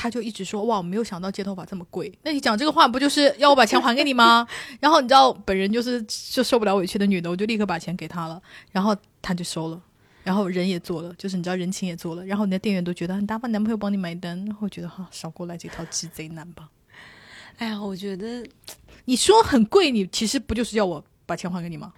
[0.00, 2.16] 他就一直说哇，我没有想到接头发这么贵。
[2.22, 4.46] 那你讲这个话不就是要我把钱还给你吗？
[4.78, 8.40] 然后你知道本人就是就受不了委屈的女的，我就立刻把钱给他了，
[8.70, 9.82] 然后他就收了，
[10.22, 16.68] 然后人也做了，就是你知道人情也做了，然后你的店员都觉得很大方，男朋友帮你买单，会觉得哈少过来这套鸡贼男吧。
[17.56, 18.46] 哎呀，我觉得
[19.06, 21.92] 你说很贵，你其实不就是要我把钱还给你吗？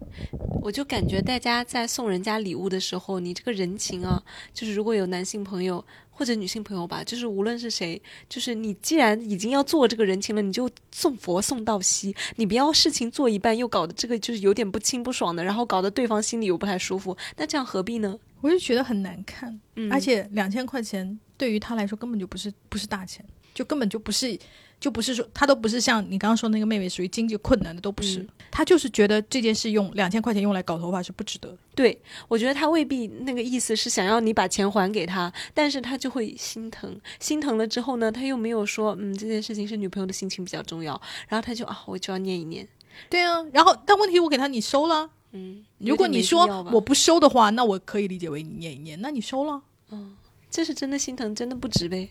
[0.00, 0.28] 唉。
[0.62, 4.22] 我就感觉大家在送人家礼物的时候，你这个人情啊，
[4.52, 18.18] 就是如果有男性朋友或者女性朋友吧，就是无论是谁，就是你既然已经要做这个人情了，你就送佛送到西，你不要事情做一半又搞得这个就是有点不清不爽的，然后搞得对方心里又不太舒服，那这样何必呢？
[18.40, 19.58] 我就觉得很难看，
[19.90, 23.24] 而且两千块钱对于他来说根本就不是不是大钱。
[23.54, 24.38] 就根本就不是。
[24.80, 31.58] 就不是说他都不是像你刚刚说那个妹妹属于经济困难的都不是，他就是觉得这件事用两千块钱用来搞头发是不值得的。
[31.74, 40.92] 对，我觉得他未必那个意思是想要你把钱还给他，但是他就会心疼，心疼了之后呢，他又没有说嗯这件事情是女朋友的心情比较重要，
[41.26, 42.68] 然后他就啊我就要念一念。
[43.10, 49.60] 对啊，然后但问题我给他你收了，嗯，如果你说我不收的话，那我可以理解为你念一念，那你收了，
[49.90, 50.16] 嗯，
[50.50, 52.08] 这是真的心疼，真的不值呗。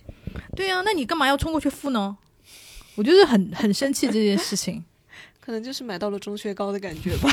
[0.56, 2.18] 对呀，那你干嘛要冲过去付呢？
[2.96, 4.84] 我就是很很生气这件事情，
[5.40, 7.30] 可能就是买到了中薛高的感觉吧，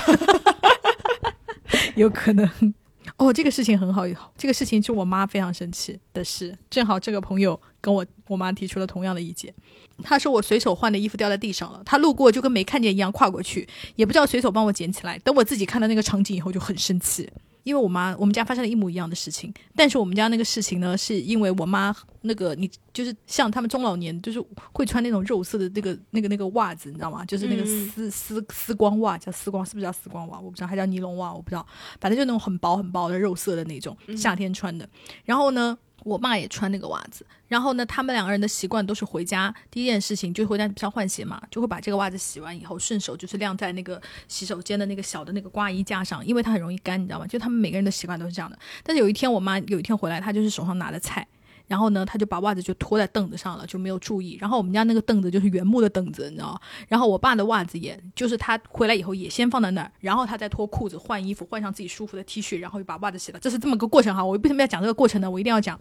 [1.96, 2.74] 有可能。
[3.16, 4.02] 哦，这个事情很好，
[4.36, 6.56] 这个事情是我妈非常生气的事。
[6.68, 9.54] 正好这个朋友跟我我妈提出了同样的意见，
[10.02, 15.18] 他说我随手换的衣服掉在地上了，他路过就跟没看见一样跨过去，也不知道随手帮我捡起来。
[15.18, 17.30] 等我自己看到那个场景以后就很生气。
[17.64, 24.42] 因为我妈，我们家发生了一模一样的事情，但是我们家那个事情呢，是因为我妈那个你就是像他们中老年，就是
[24.72, 27.24] 会穿那种肉色的那个那个那个袜子，你知道吗？
[27.24, 30.38] 就是那个丝丝丝光袜，叫丝光，是不是叫丝光袜？
[30.38, 31.66] 我不知道，还叫尼龙袜，我不知道，
[32.00, 34.88] 反正就那种很薄很薄的肉色的那种，夏天穿的。
[35.24, 35.76] 然后呢？
[36.04, 47.26] 我妈也穿那个袜子，然后呢，他们两个人的习惯都是回家第一件事情就回家上换鞋嘛，就会把这个袜子洗完以后顺手就是晾在那个洗手间的那个小的那个挂衣架上，因为它很容易干，你知道吗？
[47.26, 48.58] 就他们每个人的习惯都是这样的。
[48.82, 51.26] 但是有一天我妈有一天回来，她就是手上拿的菜。
[51.66, 54.36] 然后呢，他就把袜子就拖在凳子上了，就没有注意。
[54.40, 56.60] 然后我们家那个凳子就是原木的凳子，你知道？
[56.88, 63.38] 然后我爸的袜子也就是他回来以后也先放在那儿，然后他再脱裤子换衣服，换上自己舒服的 T 恤，然后又把袜子洗了。
[63.38, 64.22] 这是这么个过程哈。
[64.22, 65.30] 我为什么要讲这个过程呢？
[65.30, 65.78] 我一定要讲，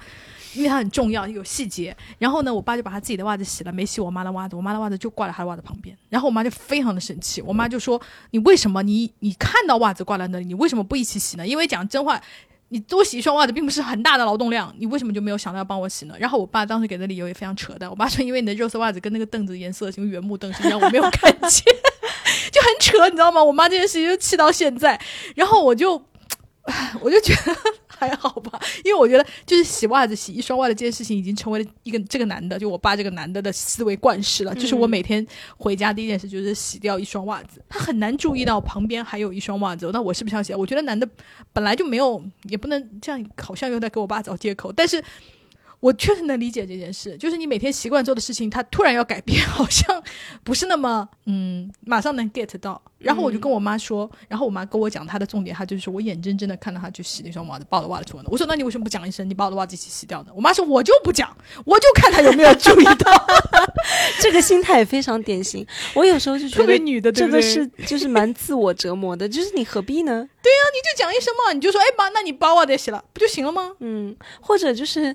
[0.53, 1.95] 因为它很重要，有细节。
[2.17, 4.55] 然后呢，我爸就把他自己的袜子洗了，没洗我妈的袜子。
[4.55, 5.97] 我妈的袜子就挂在他的袜子旁边。
[6.09, 8.01] 然后我妈就非常的生气，我妈就说
[8.31, 12.21] ：“你为什么你你看到袜子挂在那里，你为什么不一起洗呢？”因为讲真话。
[12.73, 16.15] 你多洗一双袜子并不是很大的劳动量，你为什么就没有想到要帮我洗呢？
[16.17, 21.63] 然后我爸当时给的理由也非常扯淡，我爸说因为你的肉色袜子跟那个凳子颜色什么原木凳一样，我没有看见，
[22.51, 23.43] 就很扯，你知道吗？
[23.43, 24.99] 我妈这件事情就气到现在，
[25.35, 26.03] 然后我就。
[27.01, 27.53] 我就觉得
[27.97, 34.53] 还好吧，因为我觉得就是洗袜子、洗一双袜子这件事情已经成为了一个这个男的，就我爸这个男的的思维惯式了。
[34.55, 35.25] 就是我每天
[35.57, 39.89] 回家第一件事就是洗掉一双袜子，他很难注意到旁边还有一双袜子。
[39.93, 40.53] 那我是不是要洗？
[40.53, 41.07] 我觉得男的
[41.51, 44.71] 本来就没有，也不能这样，好像又在给我爸找借口。
[44.71, 45.03] 但是。
[45.83, 50.01] 我确实能理解这件事，就是你每天习惯做的事情，他突然要改变， 好像
[50.41, 52.81] 不是那么嗯，马上能 get 到。
[52.99, 58.29] 然后我就跟我妈说，然后我妈跟我讲她的重点，她就是我眼睁睁的看到她去洗那双袜子，把我的袜子脱了。
[58.31, 60.31] 我说那你为什么不讲一声，你把我的袜子一起洗掉呢？
[60.33, 61.35] 我妈说我就不讲，
[61.65, 63.11] 我就看她有没有注意到。
[64.23, 65.67] 这个心态也非常典型。
[65.93, 70.25] 我有时候就觉得女的这个是就是蛮自我折磨的，就是你何必呢？
[70.41, 73.73] 对呀，你就讲一声嘛，你就说哎妈，那你把袜子也洗了，不就行了吗？
[73.79, 75.13] 嗯，或者就是。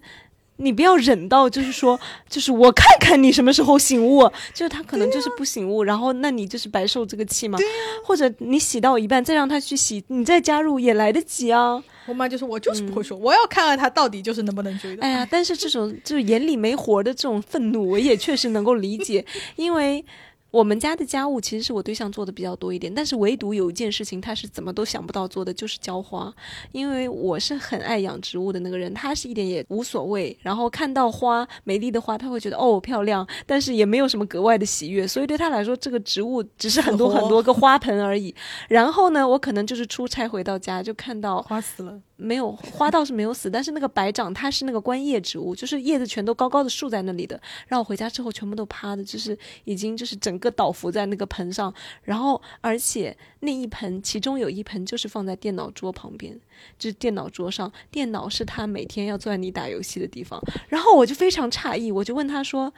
[0.59, 1.99] 你不要忍到，就是说，
[2.29, 7.59] 就是我看看你什么时候醒悟，就是他可能就是不醒悟，然后那你就是白受这个气嘛。
[8.05, 11.83] 或者你洗到一半再让他去洗，你再加入也来得及啊。
[12.07, 15.03] 我妈就说，我就是不会说，我要看看他到底就是能不能追的。
[15.03, 19.25] 哎呀， 但是这种就是眼里没活的这种愤怒，我也确实能够理解，
[19.57, 20.05] 因为。
[20.51, 26.33] 我们家的家务其实是我对象做的比较多一点，但是唯独有一件事情他是怎么都想不到做的，就是浇花。
[26.73, 30.37] 因为我是很爱养植物的那个人，他是一点也无所谓。
[30.41, 35.07] 然后看到花美丽的花，他会觉得哦漂亮，但是也没有什么格外的喜悦。
[35.07, 38.35] 所以对他来说，这个植物只是很多很多个花盆而已。
[38.69, 42.01] 然后呢，我可能就是出差回到家就看到花死了。
[42.21, 47.41] 没有花倒是没有死，但是那个白掌它是那个观叶植物，就是叶子全都高高的竖在那里的。
[47.69, 51.73] 然后回家之后全部都趴的，就是已经就是整个倒伏在那个盆上。
[52.03, 56.39] 然后而且那一盆其中有一盆就是放在电脑桌旁边，
[56.79, 60.43] 就是电脑桌上，电脑是他每天要坐在你打游戏的地方。
[60.69, 62.73] 然后我就非常诧异，我就问他说。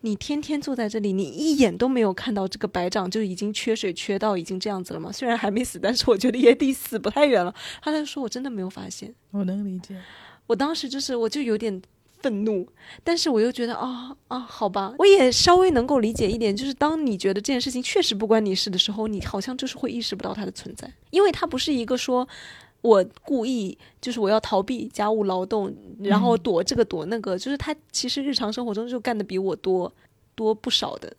[0.00, 5.10] 你天天坐在这里，你一眼都没有看到这个白掌就已经缺水缺到已经这样子了吗？
[5.10, 7.54] 虽然还没死，但是我觉得也离死不太远了。
[7.80, 9.14] 他就说，我真的没有发现。
[9.30, 9.98] 我能理解。
[10.46, 11.80] 我当时就是，我就有点
[12.24, 12.66] 愤怒，
[13.02, 22.26] 但是我又觉得啊啊，好吧，我也稍微能够理解一点，就是当你觉得这件事情确实不关你事的时候，你好像就是会意识不到它的存在，因为它不是一个说。
[22.84, 29.90] 我故意就是我要逃避家务劳动，然后躲这个躲那个，就是他其实日常生活中就干的比我多
[30.34, 31.10] 多不少的，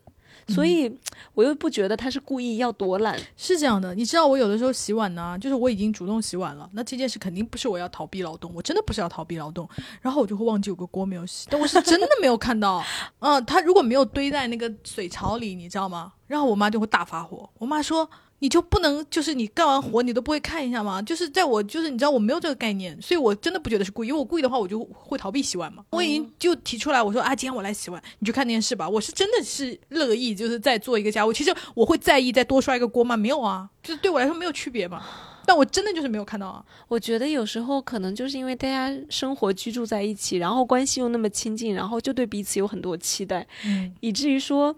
[0.48, 0.90] 所以
[1.34, 3.18] 我又不觉得他是故意要躲懒。
[3.36, 9.68] 是这样的，你知道我有的时候洗碗呢，就是我已经主动洗碗了，那这件事肯定不是我要逃避劳动，我真的不是要逃避劳动，
[10.00, 12.84] 然后我就会忘记有个锅没有洗，但我是真的没有看到，
[13.20, 16.12] 嗯，他如果没有堆在那个水槽里，你知道吗？
[16.26, 18.08] 然后我妈就会大发火，我妈说。
[18.40, 21.00] 你就不能就是你干完活你都不会看一下吗？
[21.00, 24.08] 就是在我就是你知道我没有这个概念，所以我真的不觉得是故意。
[24.08, 25.82] 因为我故意的话，我就会逃避洗碗嘛。
[25.90, 28.86] 我已经就提出来，我说啊，今天我来洗碗，你去看电视吧。
[28.86, 31.32] 我是真的是乐意，就是在做一个家务。
[31.32, 33.16] 其实我会在意再多刷一个锅吗？
[33.16, 35.02] 没有啊，就是对我来说没有区别嘛。
[35.46, 36.62] 但我真的就是没有看到啊。
[36.88, 44.76] 我觉得有时候可能就是因为大家生活居住在一起，然后关系又那么亲近，然后就对彼此有很多期待，嗯，以至于说。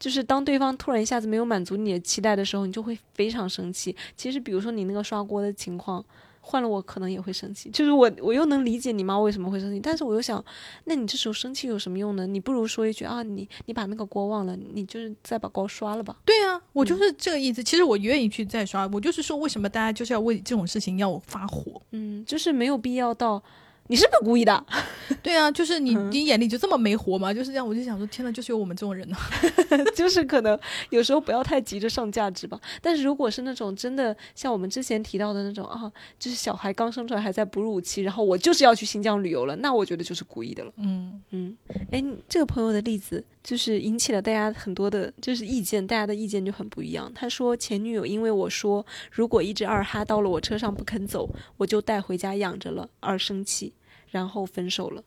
[0.00, 3.94] 就是当对方突然一下子没有满足你的期待的时候，你就会非常生气。
[4.16, 6.02] 其实，比如说你那个刷锅的情况，
[6.40, 7.68] 换了我可能也会生气。
[7.70, 10.42] 就是我，我又能理解你妈为什么会生气，但是我又想，
[10.84, 12.26] 那你这时候生气有什么用呢？
[12.26, 16.16] 你不如说一句啊，你你把那个锅忘了，你就是再把锅刷了吧。
[16.24, 17.62] 对啊，我就是这个意思。
[17.62, 21.82] 其实我愿意去再刷，我就是说，为什么大家就是要为这种事情要发火？
[21.90, 23.42] 嗯，就是没有必要到。
[23.90, 24.64] 你是不是故意的？
[25.20, 27.34] 对啊，就是你，你眼里就这么没活吗？
[27.34, 29.16] 就是这样，我就想说，天呐，就是有我们这种人呢，
[29.96, 30.56] 就是可能
[30.90, 32.58] 有时候不要太急着上价值吧。
[32.80, 35.90] 但是如果是那种真的像我们之前提到的那种啊，
[36.20, 40.72] 就是小孩刚生出来还在哺乳期，然后我就是要去新疆旅游了，那我觉得就是故意的了。
[40.76, 41.56] 嗯嗯，
[41.90, 47.10] 哎，这个朋友的例子就是引起了大家很多的，就是意见，大家的意见就很不一样。
[47.12, 53.72] 他说前女友因为我说如果一只二哈到了我车上不肯走，我就带回家养着了，而生气。
[54.10, 55.02] 然后分手了，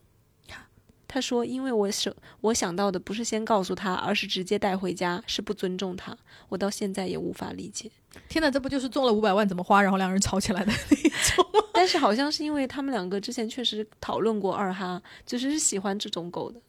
[1.06, 6.16] 他说：“因为我想我想到的不是先告诉他，而是直接带回家，是不尊重他。
[6.48, 7.90] 我到现在也无法理解。
[8.28, 10.96] 天哪，这不就是中了五百万怎么花，然后两人吵起来的那
[11.36, 11.46] 种？
[11.72, 16.60] 但是好像是因为他们两个之前确实讨论过二哈，就是是喜欢这种狗的。”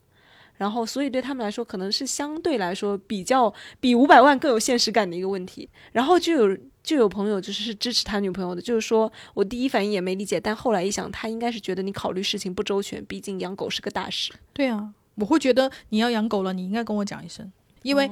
[0.58, 5.70] 然后，所以对他们来说，可能是相对来说比较比五百万更有现实感的一个问题。
[5.92, 14.32] 然后就有就有朋友就是是支持他女朋友的，就是说我第一反应也没理解，但后来一想，他应该是觉得你考虑事情不周全，毕竟养狗是个大事。
[14.54, 17.52] 对啊，我会觉得你要养狗了，你应该跟我讲一声，
[17.82, 18.10] 因为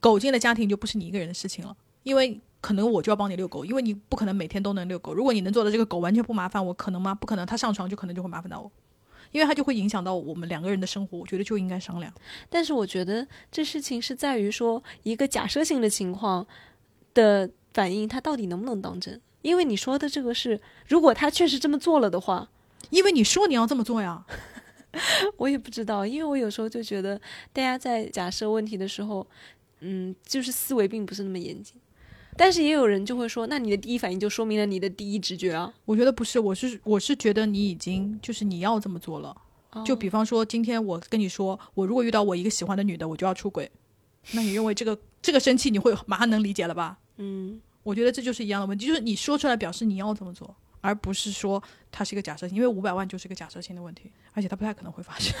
[0.00, 1.76] 狗进了家庭就不是你一个人的事情了。
[2.02, 5.12] 因为可能我就要帮你遛狗，因为你不可能每天都能遛狗。
[5.12, 7.14] 如果你能做的这个狗完全不麻烦我，可能吗？
[7.14, 8.70] 不可能，它上床就可能就会麻烦到我。
[9.30, 12.10] 因为它就会影响到我们两个人的生活，我觉得就应该商量。
[12.48, 16.46] 但是我觉得这事情是在于说一个假设性的情况
[17.12, 19.20] 的反应，他到底能不能当真？
[19.42, 22.48] 因为你说的这个是，如果他确实这么做了的话，
[22.90, 24.24] 因为你说你要这么做呀，
[25.36, 27.20] 我也不知道，因为我有时候就觉得
[27.52, 29.26] 大家在假设问题的时候，
[29.80, 31.74] 嗯，就是思维并不是那么严谨。
[32.36, 35.72] 但是也有人就会说，那你的第一反应就说明了你的第一直觉啊？
[35.84, 39.36] 我觉得不是，我是我是觉得你已经就是你要这么做了。
[39.84, 43.70] 就比方说，今天我跟你说，我如果遇到我一个喜欢的女的，我就要出轨，
[44.32, 46.98] 那你认为这个这个生气你会马上能理解了吧？
[47.18, 51.62] 嗯，我觉得这就是一样的问题，就是你说出来表示你要怎么做，而不是说
[51.92, 55.34] 它是一个假设性，因为五百万就是一个假设性的问题，而且它不太可能会发生。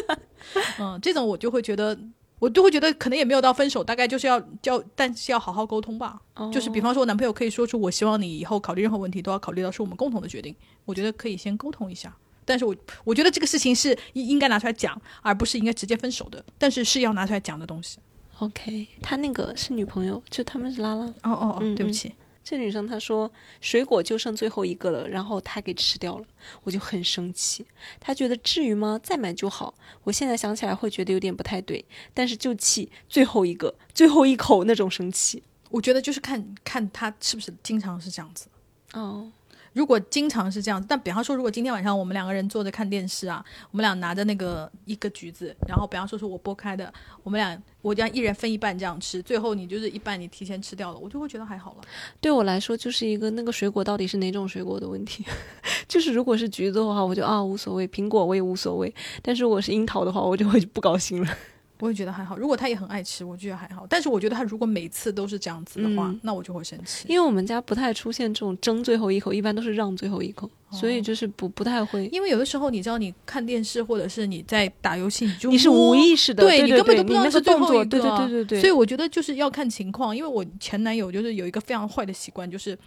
[0.80, 1.98] 嗯，这种我就会觉得。
[2.40, 6.18] 我就会觉得可能也没有到分手，大概就是要叫，但是要好好沟通吧。
[6.50, 10.56] 就是比方说，我男朋友可以说出我希望你以后考虑任何问题都要考虑到是我们共同的决定。
[10.86, 12.16] 我觉得可以先沟通一下，
[12.46, 12.74] 但是我
[13.04, 16.42] 我觉得这个事情是应应该拿出来讲，而不是应该直接分手的。
[16.56, 17.98] 但是是要拿出来讲的东西。
[18.40, 21.04] OK，他那个是女朋友，就他们是拉拉。
[21.04, 22.12] 哦哦哦，对不起。
[22.42, 23.30] 这女生她说
[23.60, 26.24] 水果就剩最后一个了，然后她给吃掉了，
[26.64, 27.64] 我就很生气。
[28.00, 28.98] 她觉得至于吗？
[29.02, 29.74] 再买就好。
[30.04, 31.84] 我现在想起来会觉得有点不太对，
[32.14, 35.42] 但是就气最后一个最后一口那种生气。
[35.68, 38.48] 我觉得就是看看她是不是经常是这样子。
[38.94, 39.30] 哦。
[39.72, 46.92] 如果经常是这样，但比方说，如果今天晚上我们两个人坐着看电视啊，我们俩拿着那个一个橘子，然后比方说是我剥开的，
[47.22, 51.78] 我们俩我这样一人分一半这样吃，最后你就是一半你提前吃掉了，我就会觉得还好了。
[52.20, 55.24] 对我来说，就是一个那个水果到底是哪种水果的问题。
[55.86, 58.92] 就是如果是橘子的话，我就啊无所谓；苹果我也无所谓。
[59.22, 61.36] 但是如果是樱桃的话，我就会不高兴了。
[61.80, 63.86] 我也觉得还好，如果他也很爱吃，我觉得还好。
[63.88, 67.06] 但是我觉得他如果每次都是这样子的话，那我就会生气。
[67.08, 72.06] 因为我们家不太出现这种争最后一口，一般都是让最后一口，所以就是不不太会。
[72.08, 77.84] 因为有的时候你知道，你看电视或者是你在打游戏，你就你是无意识的，对你根本都不知道是最后一个。
[77.84, 78.60] 对对对对对。
[78.60, 80.14] 所以我觉得就是要看情况。
[80.14, 82.78] 因为我前男友就是有一个非常坏的习惯，就是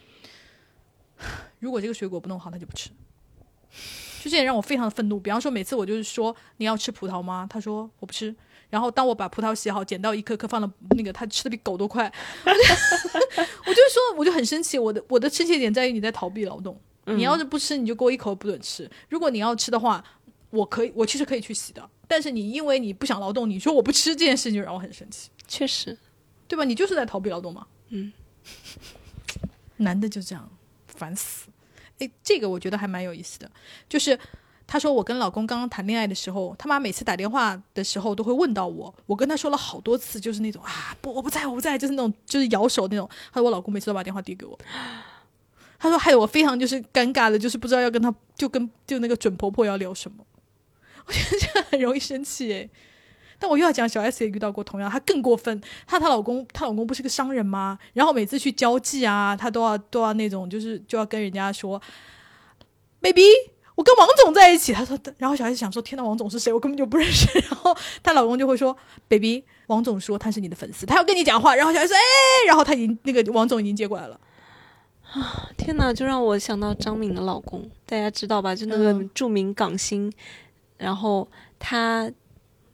[1.59, 2.89] 如果这个水果不弄好，他就不吃。
[4.21, 5.19] 就这也让我非常的愤怒。
[5.19, 7.45] 比方说，每次我就是说你要吃葡萄吗？
[7.49, 8.33] 他说我不吃。
[8.73, 12.11] 然后当我把葡萄洗好，捡到一颗颗放了那个，他吃的比狗都快。
[12.43, 14.79] 我就说，我就很生气。
[14.79, 16.75] 我的我的生气点在于你在逃避劳动。
[17.05, 18.89] 你要是不吃，你就给我一口不准吃。
[19.09, 20.03] 如果你要吃的话，
[20.49, 21.87] 我可以，我其实可以去洗的。
[22.07, 25.29] 但是你因为你不想劳动，你说我不吃这件事情就让我很生气。
[25.47, 25.95] 确实，
[26.47, 26.63] 对吧？
[26.63, 27.67] 你就是在逃避劳动嘛。
[27.89, 28.11] 嗯，
[29.77, 30.49] 男的就这样，
[30.87, 31.47] 烦死。
[31.99, 33.51] 哎，这个我觉得还蛮有意思的，
[33.87, 34.17] 就是。
[34.73, 43.07] 她说我跟老公刚刚谈恋爱的时候，他妈每次打电话的时候都会问到我，我跟他说了好多次，就是那种啊不我不在我不在，就是那种就是摇手那种。
[43.31, 44.57] 她说我老公每次都把电话递给我，
[45.77, 50.25] 她说害得我非常就是尴尬的，就是不知道要跟他就跟就那个准婆婆要聊什么。
[51.05, 52.67] 我觉得这样很容易生气诶。
[53.37, 55.61] 但我又要讲小 S 也遇到过同样，她更过分。
[55.85, 57.77] 她她老公，她老公不是个商人吗？
[57.93, 61.79] 然后每次去交际啊，她都要都要那种，就是就要跟人家说
[62.99, 63.23] ，baby，
[63.75, 64.71] 我跟王总在一起。
[64.73, 66.51] 他说，然后小 S 想说，天呐，王总是谁？
[66.53, 67.27] 我根本就不认识。
[67.49, 68.75] 然后她老公就会说
[69.07, 71.55] ，baby，王总说他是你的粉丝，他要跟你讲话。
[71.55, 71.99] 然后小 S 哎，
[72.47, 74.19] 然后他已经那个王总已经接过来了。
[75.13, 78.55] 啊， 天呐，就让我想到张敏的老公，大家知道吧？
[78.55, 80.11] 就那个著名港星，
[80.77, 81.27] 然后
[81.59, 82.11] 他。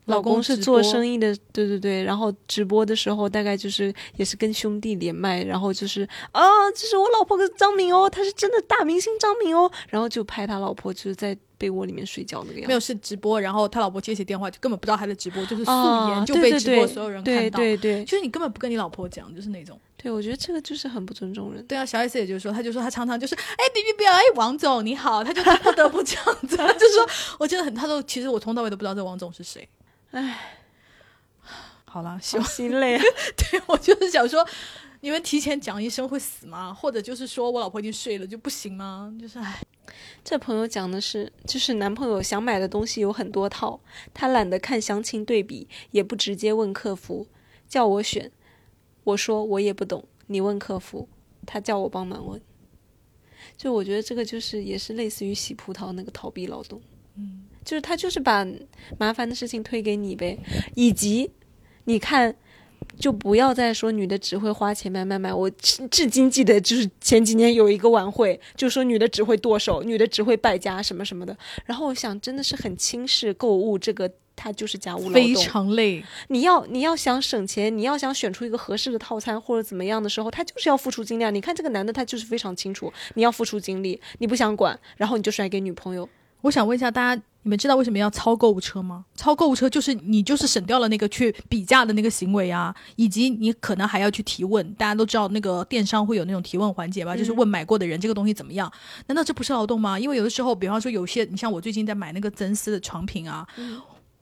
[0.09, 6.41] 老公是做生意的，对对对，然后直播的时候大概就是也是跟兄弟连麦，然后就是啊，
[6.75, 12.67] 这是我老婆张敏哦，她是真的大明星张敏哦，然后就拍他老婆就是在被窝里面睡觉那个样子。
[12.67, 15.71] 没有是直播，然后他老婆接起电话就根本不知道他在直播，就是素
[16.09, 19.79] 颜就被直播所有人看到，对对对，就是你根本不跟你老婆讲，就是那种。
[20.01, 21.61] 对，我觉得这个就是很不尊重人。
[21.65, 27.05] 对啊，小 S 也就是说，他就说他常常就是哎别别别，哎王总你好，他就不得不这样子，就说
[27.37, 29.67] 我真的很，他说其实我从头到尾都不知道这王总是谁，
[30.11, 30.55] 唉。
[31.85, 32.99] 好了，心累。
[33.35, 34.47] 对我就是想说，
[35.01, 36.71] 你们提前讲一声会死吗？
[36.73, 39.11] 或者就是说我老婆已经睡了就不行吗？
[39.19, 39.59] 就是唉，
[40.23, 43.79] 这朋友讲的是，就是男朋友想买的东西有很多套，
[44.13, 47.27] 他懒得看详情对比，也不直接问客服，
[47.67, 48.31] 叫我选。
[49.03, 51.09] 我说我也不懂，你问客服。
[51.47, 52.39] 他叫我帮忙问。
[53.57, 56.79] 就我觉得这个就是也是类似于洗葡萄那个逃避劳动，
[57.15, 58.45] 嗯，就是他就是把
[58.97, 60.37] 麻烦的事情推给你呗，
[60.75, 61.31] 以及。
[61.85, 62.35] 你看，
[62.99, 65.33] 就不要再说女的只会花钱买买买。
[65.33, 71.35] 我至今记得，就是前几年有一个晚会，就说女的只会剁手，女的只会败家什么什么的。
[71.65, 76.03] 然后我想，真的是很轻视购物这个，他就是家务劳动，非常累。
[76.27, 81.25] 你要你要想省钱，你要想选出一个合适的套餐或者怎么样的时候，他就是要付出精力。
[81.31, 86.07] 你看这个男的，他就是非常清楚，你要付出精力，你不想管，然后你就甩给女朋友。
[86.41, 87.23] 我想问一下大家。
[87.43, 89.05] 你们知道为什么要超购物车吗？
[89.15, 94.73] 超购物车就是你就是省掉了那个去比价的那个行为啊，以及你可能还要去提问。
[94.73, 98.71] 大家都知道那个电商会有那种提问环节吧，就是问买过的人这个东西怎么样？
[99.07, 99.97] 难道这不是劳动吗？
[99.97, 103.47] 因为有的时候，比方说有些你像我最近在买那个真丝的床品啊，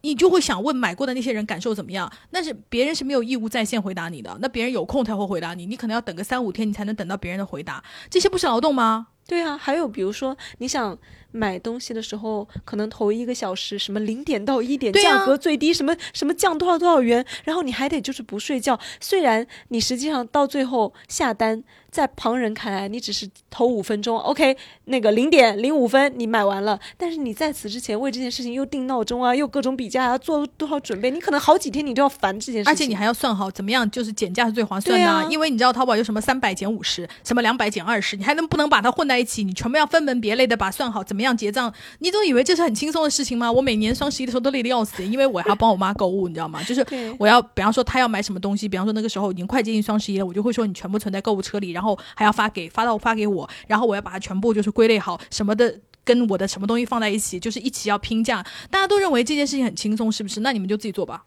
[0.02, 2.10] 你就会想问买过的那些人感受怎么样？
[2.32, 9.08] 但是别人是没有义务在线回答你的，那别人有空才会回答你，你可能要等个三五天你才能等到别人的回答，这些不是劳动吗？
[9.28, 10.98] 对啊，还有比如说你想。
[11.30, 18.80] 买东西的时候，可能头一个小时什么零点到一点价格最低，什么什么降多少多少元，然后你还得就是不睡觉。
[19.00, 21.64] 虽然你实际上到最后下单，
[21.98, 24.56] 在旁人看来你只是头五分钟，OK，
[24.86, 39.44] 那个零点零五分你买完了，但是你在此之前为这件事情又定闹钟啊，又各种比价啊，做多少准备，你可能好几天你都要烦这件事情，而且你还要算好怎么样就是减价是最划算的，因为你知道淘宝有什么三百减五十，什么两百减二十，你还能不能把它混在一起？
[39.44, 41.74] 你全部要分门别类的把算好怎么样结账。
[41.98, 43.52] 你总以为这是很轻松的事情吗？
[43.52, 46.62] 我每年双十一的时候都累得要死，因为我还要帮我妈购物，你知道吗？
[46.62, 46.86] 就是
[47.18, 58.44] 我要，比方说她要买什么东西，比方说那个时候已经快接近双十一了，我就会说你全部存在购物车里，然后还要发给发到发给我，然后我要把它全部就是归类好什么的，跟我的什么东西放在一起，就是一起要拼价。
[58.72, 60.40] 大家都认为这件事情很轻松，是不是？
[60.40, 61.24] 那你们就自己做吧。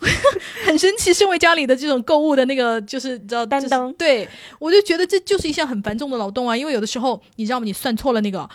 [0.66, 7.64] 很神奇，身为家里的这种购物的那个就是你知道担当，对我就觉得这就是一项很繁重的劳动啊，因为有的时候你知道吗？
[7.64, 8.48] 你算错了那个。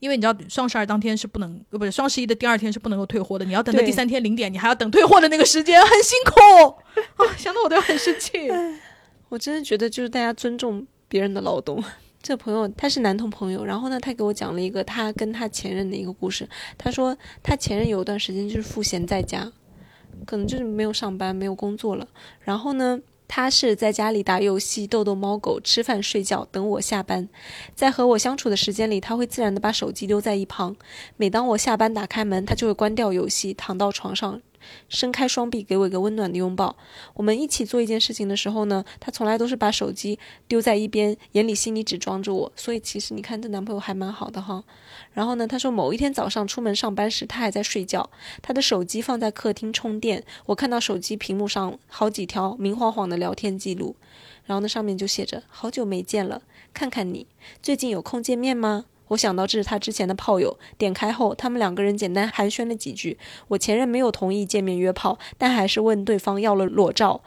[0.00, 3.44] 因为你知道双十二当天是不能，呃，不是双十一的第二天是不能够退货的。
[3.44, 7.36] 你要等到第三天零点，你还要等退货的那个时间，很辛苦啊！
[7.36, 8.48] 想到我都很生气。
[9.30, 11.82] 我真的觉得就是大家尊重别人的劳动。
[12.22, 16.46] 这朋友他是男同朋友，然后呢，他给我讲了一个他跟他前任的一个故事。
[16.76, 19.50] 他说他前任有一段时间就是赋闲在家，
[20.26, 22.06] 可能就是没有上班，没有工作了。
[22.42, 23.00] 然后呢？
[23.32, 27.28] 他是在家里打游戏、逗逗猫狗、吃饭、睡觉，等我下班。
[27.76, 30.74] 在和我相处的时间里，他会自然的把手机丢在一旁。
[31.16, 34.42] 每当我下班打开门，他就会关掉游戏，躺到床上。
[34.88, 36.76] 伸开双臂给我一个温暖的拥抱。
[37.14, 40.18] 我们一起做一件事情的时候呢，他从来都是把手机
[40.48, 42.52] 丢在一边，眼里心里只装着我。
[42.56, 44.64] 所以其实你看，这男朋友还蛮好的哈。
[45.12, 48.10] 然后呢，他说某一天早上出门上班时，他还在睡觉，
[48.42, 50.24] 他的手机放在客厅充电。
[50.46, 53.96] 我看到手机屏幕上好几条明晃晃的聊天记录，
[54.44, 56.42] 然后那上面就写着：“好久没见了，
[56.74, 57.26] 看看你
[57.62, 63.18] 最近有空见面吗？”我想到这是他之前的炮友，点开后，他们两个人简单寒暄了几句。
[63.48, 67.22] 我前任没有同意见面约炮，但还是问对方要了裸照，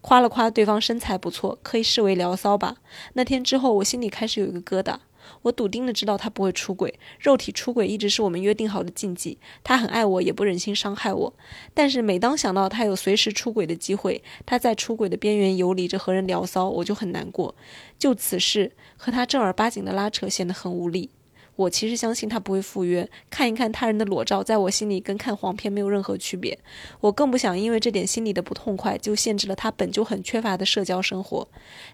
[0.00, 2.76] 夸了夸对方身材不错，可以视为聊骚吧。
[3.12, 4.96] 那天之后，我心里开始有一个疙瘩。
[5.42, 9.38] 我笃定的知道他不会出轨，肉体出轨一直是我们约定好的禁忌。
[9.62, 11.34] 他很爱我，也不忍心伤害我。
[11.74, 17.54] 但是每当想到他有随时出轨的机会，他在出轨的边缘游离着和人聊骚，我就很难过。
[17.98, 21.10] 就此事和他正儿八经的拉扯显得很无力。
[21.58, 26.56] 我其实相信他不会赴约，看一看他人的裸照，在我心里跟看黄片没有任何区别。
[27.00, 31.48] 我更不想因为这点心里的不痛快，就限制了他本就很缺乏的社交生活。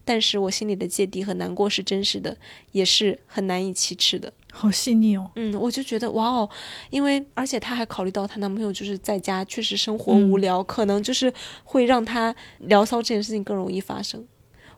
[0.05, 2.36] 但是我心里的芥蒂和难过是真实的，
[2.73, 4.31] 也是很难以启齿的。
[4.53, 5.31] 好细腻哦。
[5.36, 6.51] 嗯，我就觉得哇哦，
[6.91, 11.32] 因为而且她还考虑到她男朋友就是在家确实生活无聊，可能就是
[11.65, 14.27] 会让她聊骚这件事情更容易发生。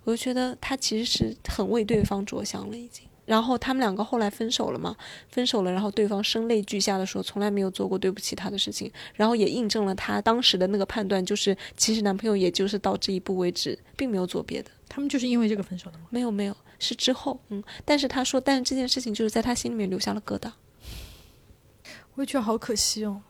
[0.04, 3.02] 我就觉得她其实是很为对方着想了，已经。
[3.26, 4.96] 然后他们两个后来分手了嘛？
[5.28, 14.70] 分手了，然后对方声泪俱下的说，从来没有做过对不起他的事情，然后也印证了他当时的那个判断，就是其实男朋友也就是到这一步为止，并没有做别的。
[14.88, 16.04] 他们就是因为这个分手的吗？
[16.10, 17.62] 没有，没有，是之后，嗯。
[17.84, 20.50] 但是他说，但是这件事情就是在他心里面留下了疙瘩。
[22.14, 23.20] 我也觉得好可惜哦，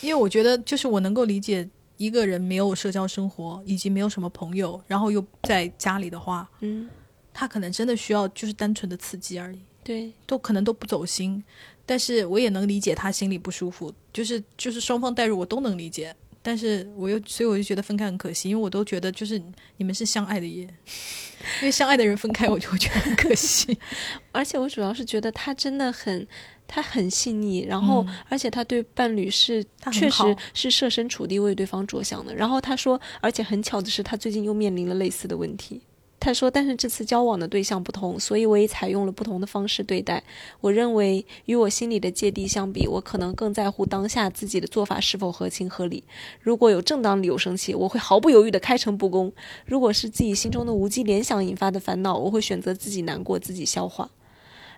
[0.00, 1.68] 因为我觉得就是我能够理解
[1.98, 6.88] 一个人没有社交生活，以及没有什么朋友，然后又在家里的话，嗯。
[7.32, 11.42] 他可能真的需要就是单纯的刺激而已，对，都可能都不走心，
[11.86, 19.40] 但是我也能理解他心里不舒服，就是就是双方代入我都能理解，但是我又所以我就觉得分开很可惜，因为我都觉得就是
[19.76, 20.68] 你们是相爱的耶，
[21.60, 23.76] 因为相爱的人分开我就会觉得很可惜，
[24.32, 26.26] 而且我主要是觉得他真的很
[26.68, 35.80] 他很细腻，然后而且他对伴侣是确实是设身处地为对方着想的，然后他说，而且很巧的是他最近又面临了类似的问题。
[36.24, 40.22] 他说：“但是这次交往的对象不同，所以我也采用了不同的方式对待。
[40.60, 46.04] 我认为与我心里的芥蒂相比，我可能更在乎当下自己的做法是否合情合理。
[46.40, 49.32] 如果有正当理由生气，我会毫不犹豫地开诚布公；
[49.66, 54.08] 如果是自己心中的无稽联想引发的烦恼，我会选择自己难过，自己消化。”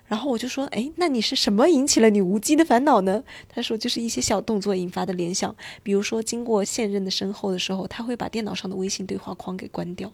[0.06, 3.24] 然后我就说，哎，那你是什么引起了你无稽的烦恼呢？
[3.48, 10.12] 他说，就是一些小动作引发的联想，比如说经过现任的身后的时候，他会把电脑上的微信对话框给关掉，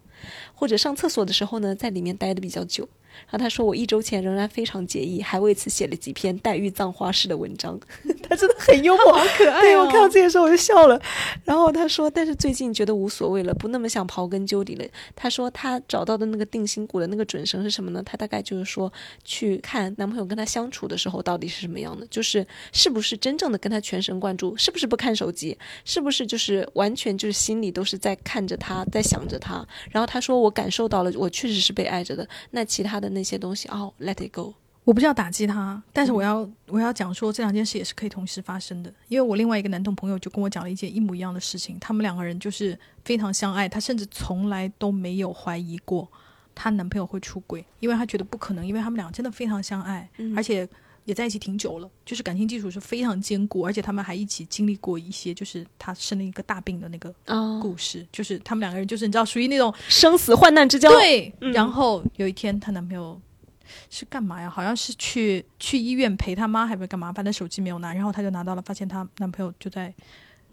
[0.55, 2.89] 或者上厕所的时候呢，在里面待的比较久。
[3.29, 7.79] 然后他说，我一周前仍然非常介意，还为此写了几篇黛玉葬花式的文章。
[8.29, 9.61] 他真的很幽默，好可爱。
[9.61, 11.01] 对我看到这些时候我就笑了。
[11.45, 14.85] 然后他说，但是最近觉得无所谓了，不那么想刨根究底了。
[15.17, 18.03] 他说他找到的那个定心骨的那个准绳是什么呢？
[18.05, 18.93] 他大概就是说
[19.25, 29.67] 去看男朋友跟他相处的时候到底是什么样的，就是是不是真正的跟他全神贯注，是不是不看手机，是不是就是完全就是心里都是在看着他，在想着他。
[29.91, 32.29] 然后他说我感受到了，我确实是被爱着的。
[32.51, 34.55] 那其他的那些东西，哦，let it go。
[34.85, 38.93] 我不是要打击他，但是我要我要讲说这两件事也是可以同时发生的。
[39.09, 46.11] 因为我另外一个男同朋友就跟我讲了一件一模一样的事情，他们两个人就是非常相爱，她甚至从来都没有怀疑过
[46.55, 50.67] 她男朋友会出轨，因为她觉得不可能，因为他们俩真的非常相爱，而且
[51.11, 57.15] 也在一起挺久了，就是感情基础是非常坚固，而且他们还一起经历过一些就是她生了一个大病的那个
[57.61, 60.89] 故事，就是他们两个人就是你知道属于那种生死患难之交。
[60.91, 63.21] 对，然后有一天她男朋友。
[63.89, 64.51] 是干嘛呀？
[64.51, 67.13] 好像是去去医院陪他妈，还是干嘛？
[67.13, 69.95] 反正手机没有拿，然后她就拿到了，发现她男朋友就在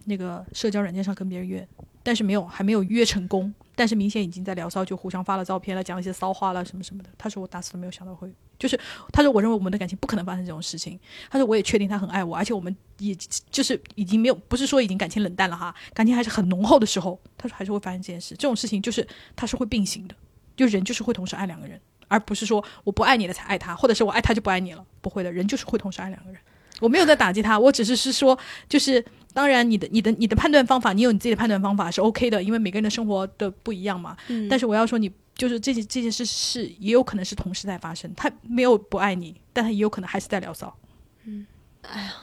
[0.05, 1.67] 那个社交软件上跟别人约，
[2.03, 7.09] 但是没有，还没有约成功，但是明显已经在聊骚，就互相发了照片了，讲一些骚话了，什么什么的。
[7.17, 8.79] 她说我打死都没有想到会，就是
[9.11, 10.99] 他说我认为我们的感情不可能发生这种事情。
[11.29, 13.15] 他说我也确定他很爱我，而且我们也
[13.51, 18.35] 就是已经没有，不是说已经感情冷淡了哈，感情还是很浓厚的时候，他说还是会发生这件事。
[18.35, 20.15] 这种事情就是他是会并行的，
[20.55, 21.79] 就人就是会同时爱两个人。
[22.09, 26.39] 而不是说我不爱你了才爱他，或者是我爱他就不爱你了，不会的人就是会同时爱两个人。
[26.79, 28.37] 我没有在打击他，我只是是说，
[28.69, 29.03] 就是
[29.33, 34.15] 当然你的你的你的判断方法，你有你自己的判断方法是 OK 的，因为每个人的生活的不一样嘛。
[34.27, 34.47] 嗯。
[34.47, 40.75] 但是我要说，你就是这件这件事是也有可能是同时在发生，他没有不爱你，但他也有可能还是在聊骚。
[41.23, 41.47] 嗯。
[41.83, 42.13] 哎呀，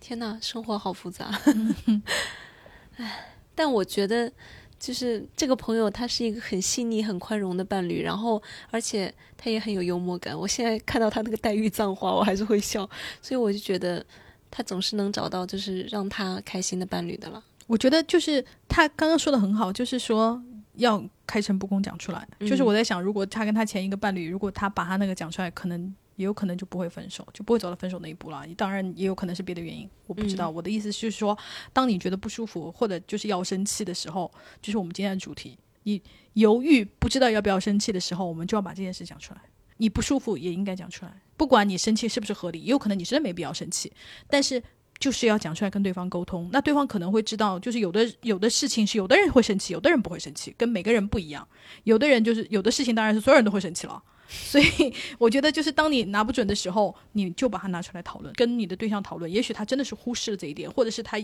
[0.00, 1.30] 天哪，生活好复杂。
[2.96, 4.32] 哎，但我觉得。
[4.80, 10.34] 就是这个朋友，他是一个很细腻、很宽容的伴侣，然后而且他也很有幽默感。
[10.34, 12.88] 我现在看到他那个黛玉葬花，我还是会笑，
[13.20, 14.02] 所以我就觉得
[14.50, 17.44] 他总是能找到就是让他开心的伴侣的了。
[17.66, 20.42] 我觉得就是他刚刚说的很好，就是说
[20.76, 22.26] 要开诚布公讲出来。
[22.40, 25.94] 就是我在想，如果他跟他前一个伴侣，如果他把他那个讲出来，可能。
[26.16, 28.44] 也有可能就不会分手，就不会走到分手那一步了。
[28.54, 30.50] 当然，也有可能是别的原因，我不知道。
[30.50, 31.38] 我的意思是说，
[31.72, 34.30] 当你觉得不舒服或者就是要生气的时候，
[34.60, 35.56] 就是我们今天的主题。
[35.84, 36.02] 你
[36.34, 39.40] 犹豫不知道要不要生气的时候，我们就要把这件事讲出来。
[39.78, 43.90] 你不舒服也应该讲出来，不管你生气是不是合理，也有可能你真的没必要生气，
[44.28, 44.62] 但是
[45.00, 46.48] 就是要讲出来跟对方沟通。
[46.52, 51.48] 那对方可能会知道，就是有的有的事情是有的人会生气，有的人不会生气，跟每个人不一样。
[51.82, 54.00] 有的人就是有的事情当然是所有人都会生气了。
[54.32, 59.28] 所以我觉得，就是当你拿不准的时候，你就把它拿出来讨论，跟你的对象讨论。
[59.28, 61.18] 也许他真的是忽视了这一点，或者是他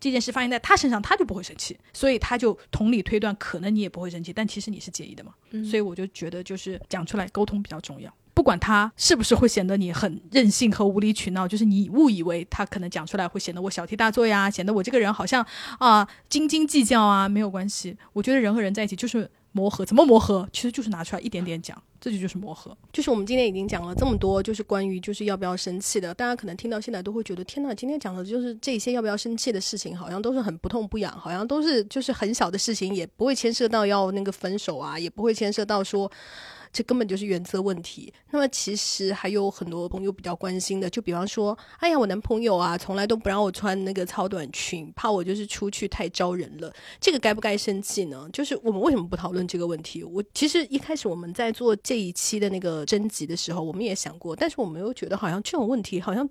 [0.00, 5.32] 这件事发生在他身上，他就不会生气，所以他就同理推断，可能你也不会生气，但其实你是介意的嘛。
[5.70, 8.12] 所以我就觉得，就是讲出来沟通比较重要。
[8.48, 15.46] 不管他是不是会显得你很任性和无理取闹，就是你误以为他可能讲出来会显得我小题大做呀，显得我这个人好像
[15.78, 17.94] 啊斤斤计较啊，没有关系。
[18.14, 22.74] 我觉得人和人在一起就是磨合，怎么磨合，其实就是拿出来一点点讲，这就就是磨合。
[22.90, 36.10] 就是我们今天已经讲了这么多，就是关于就是要不要生气的，大家可能听到现在都会觉得，天呐，今天讲的就是这些要不要生气的事情，好像都是很不痛不痒，好像都是就是很小的事情，也不会牵涉到要那个分手啊，也不会牵涉到说。
[36.72, 38.12] 这根本就是原则问题。
[38.30, 46.72] 那么其实还有很多朋友比较关心的，就比方说，哎呀，我男朋友啊，从来都不让我穿那个超短裙，怕我就是出去太招人了。
[47.00, 48.28] 这个该不该生气呢？
[48.32, 50.02] 就是我们为什么不讨论这个问题？
[50.04, 56.28] 我其实一开始我们在做这一期的那个征集的时候，我们也想过，但是我们又觉得好像这种问题，好像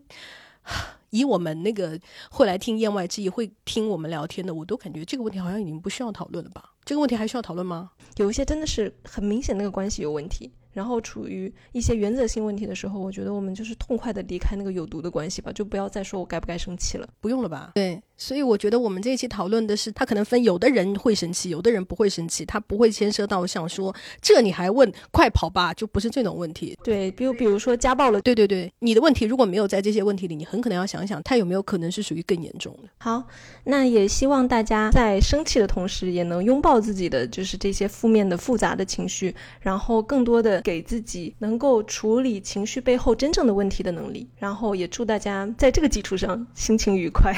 [1.10, 6.74] 以我们那个会来听言外之意，会听我们聊天的，我都感觉这个问题好像已经不需要讨论了吧？
[6.84, 7.92] 这个问题还需要讨论吗？
[8.18, 17.72] 有一些真的是很明显那个关系有问题，然后处于一些原则性问题的时候，我觉得我们就是痛快的离开那个有毒的关系吧，就不要再说我该不该生气了，不用了吧？
[17.76, 18.02] 对。
[18.18, 26.76] 所以我觉得我们这一期讨论的是，他可能分有的人会生气，有的人不会生气，他不会牵涉到像说这你还问快跑吧，就不是这种问题。
[26.84, 32.90] 对，比如比如说家暴了，对对对，你的问题如果没有在这些问题里，你很可能要想想，他有没有可能是属于更严重的。
[32.98, 33.24] 好，
[33.66, 47.36] 那也希望大家在生气的同时，也能拥抱自己的就是这些负面的复杂的情绪，然后更多的给自己能够处理情绪背后真正的问题的能力，然后也祝大家在这个基础上心情愉快。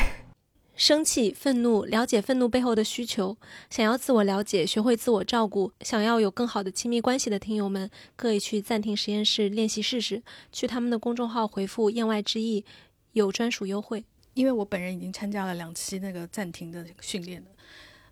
[0.79, 3.35] 生气、愤怒，了解愤怒背后的需求，
[3.69, 10.23] 想要自我了解，学会自我照顾，想要有更好的亲密关系的听友们，可以去暂停实验室练习试试。
[10.53, 12.63] 去他们的公众号回复“言外之意”，
[13.11, 14.05] 有专属优惠。
[14.35, 17.47] 因为我本人已经参加了两期那个暂停的训练了，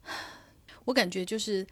[0.84, 1.66] 我感觉就是。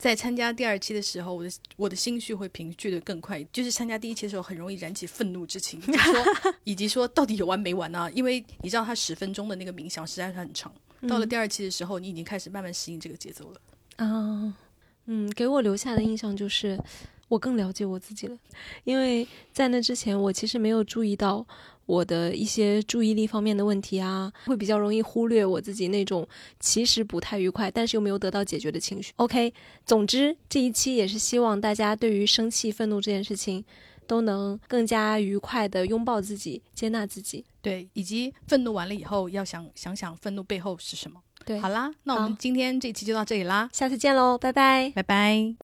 [0.00, 3.44] 在参加第二期的时候，我的我的心绪会平聚的更快。
[3.52, 6.24] 就是参加第一期的时候，很容易燃起愤怒之情， 说
[6.64, 8.10] 以及说到底有完没完呢？
[8.14, 10.72] 因为你知道，他十分钟的那个冥想实在是很长。
[11.06, 13.60] 到了第二期的时候，你已经开始慢慢适应这个节奏了。
[13.96, 14.56] 啊，
[15.04, 16.82] 嗯，给我留下的印象就是
[17.28, 18.38] 我更了解我自己了，
[18.84, 21.46] 因为在那之前，我其实没有注意到。
[21.90, 26.26] 我的一些注意力方面的问题啊，会比较容易忽略我自己那种
[26.60, 29.12] 其实不太愉快，但是又没有得到解决的情绪。
[29.16, 29.52] OK，
[29.84, 33.64] 总之这一期也是希望大家对于生气、愤怒这件事情，
[34.06, 37.44] 都能更加愉快的拥抱自己、接纳自己。
[37.60, 41.20] 对，以及愤怒完了以后，要想想想愤怒背后是什么。
[41.44, 45.56] 对，好啦，那我们今天这期就到这里啦，下次见喽，拜拜，拜拜。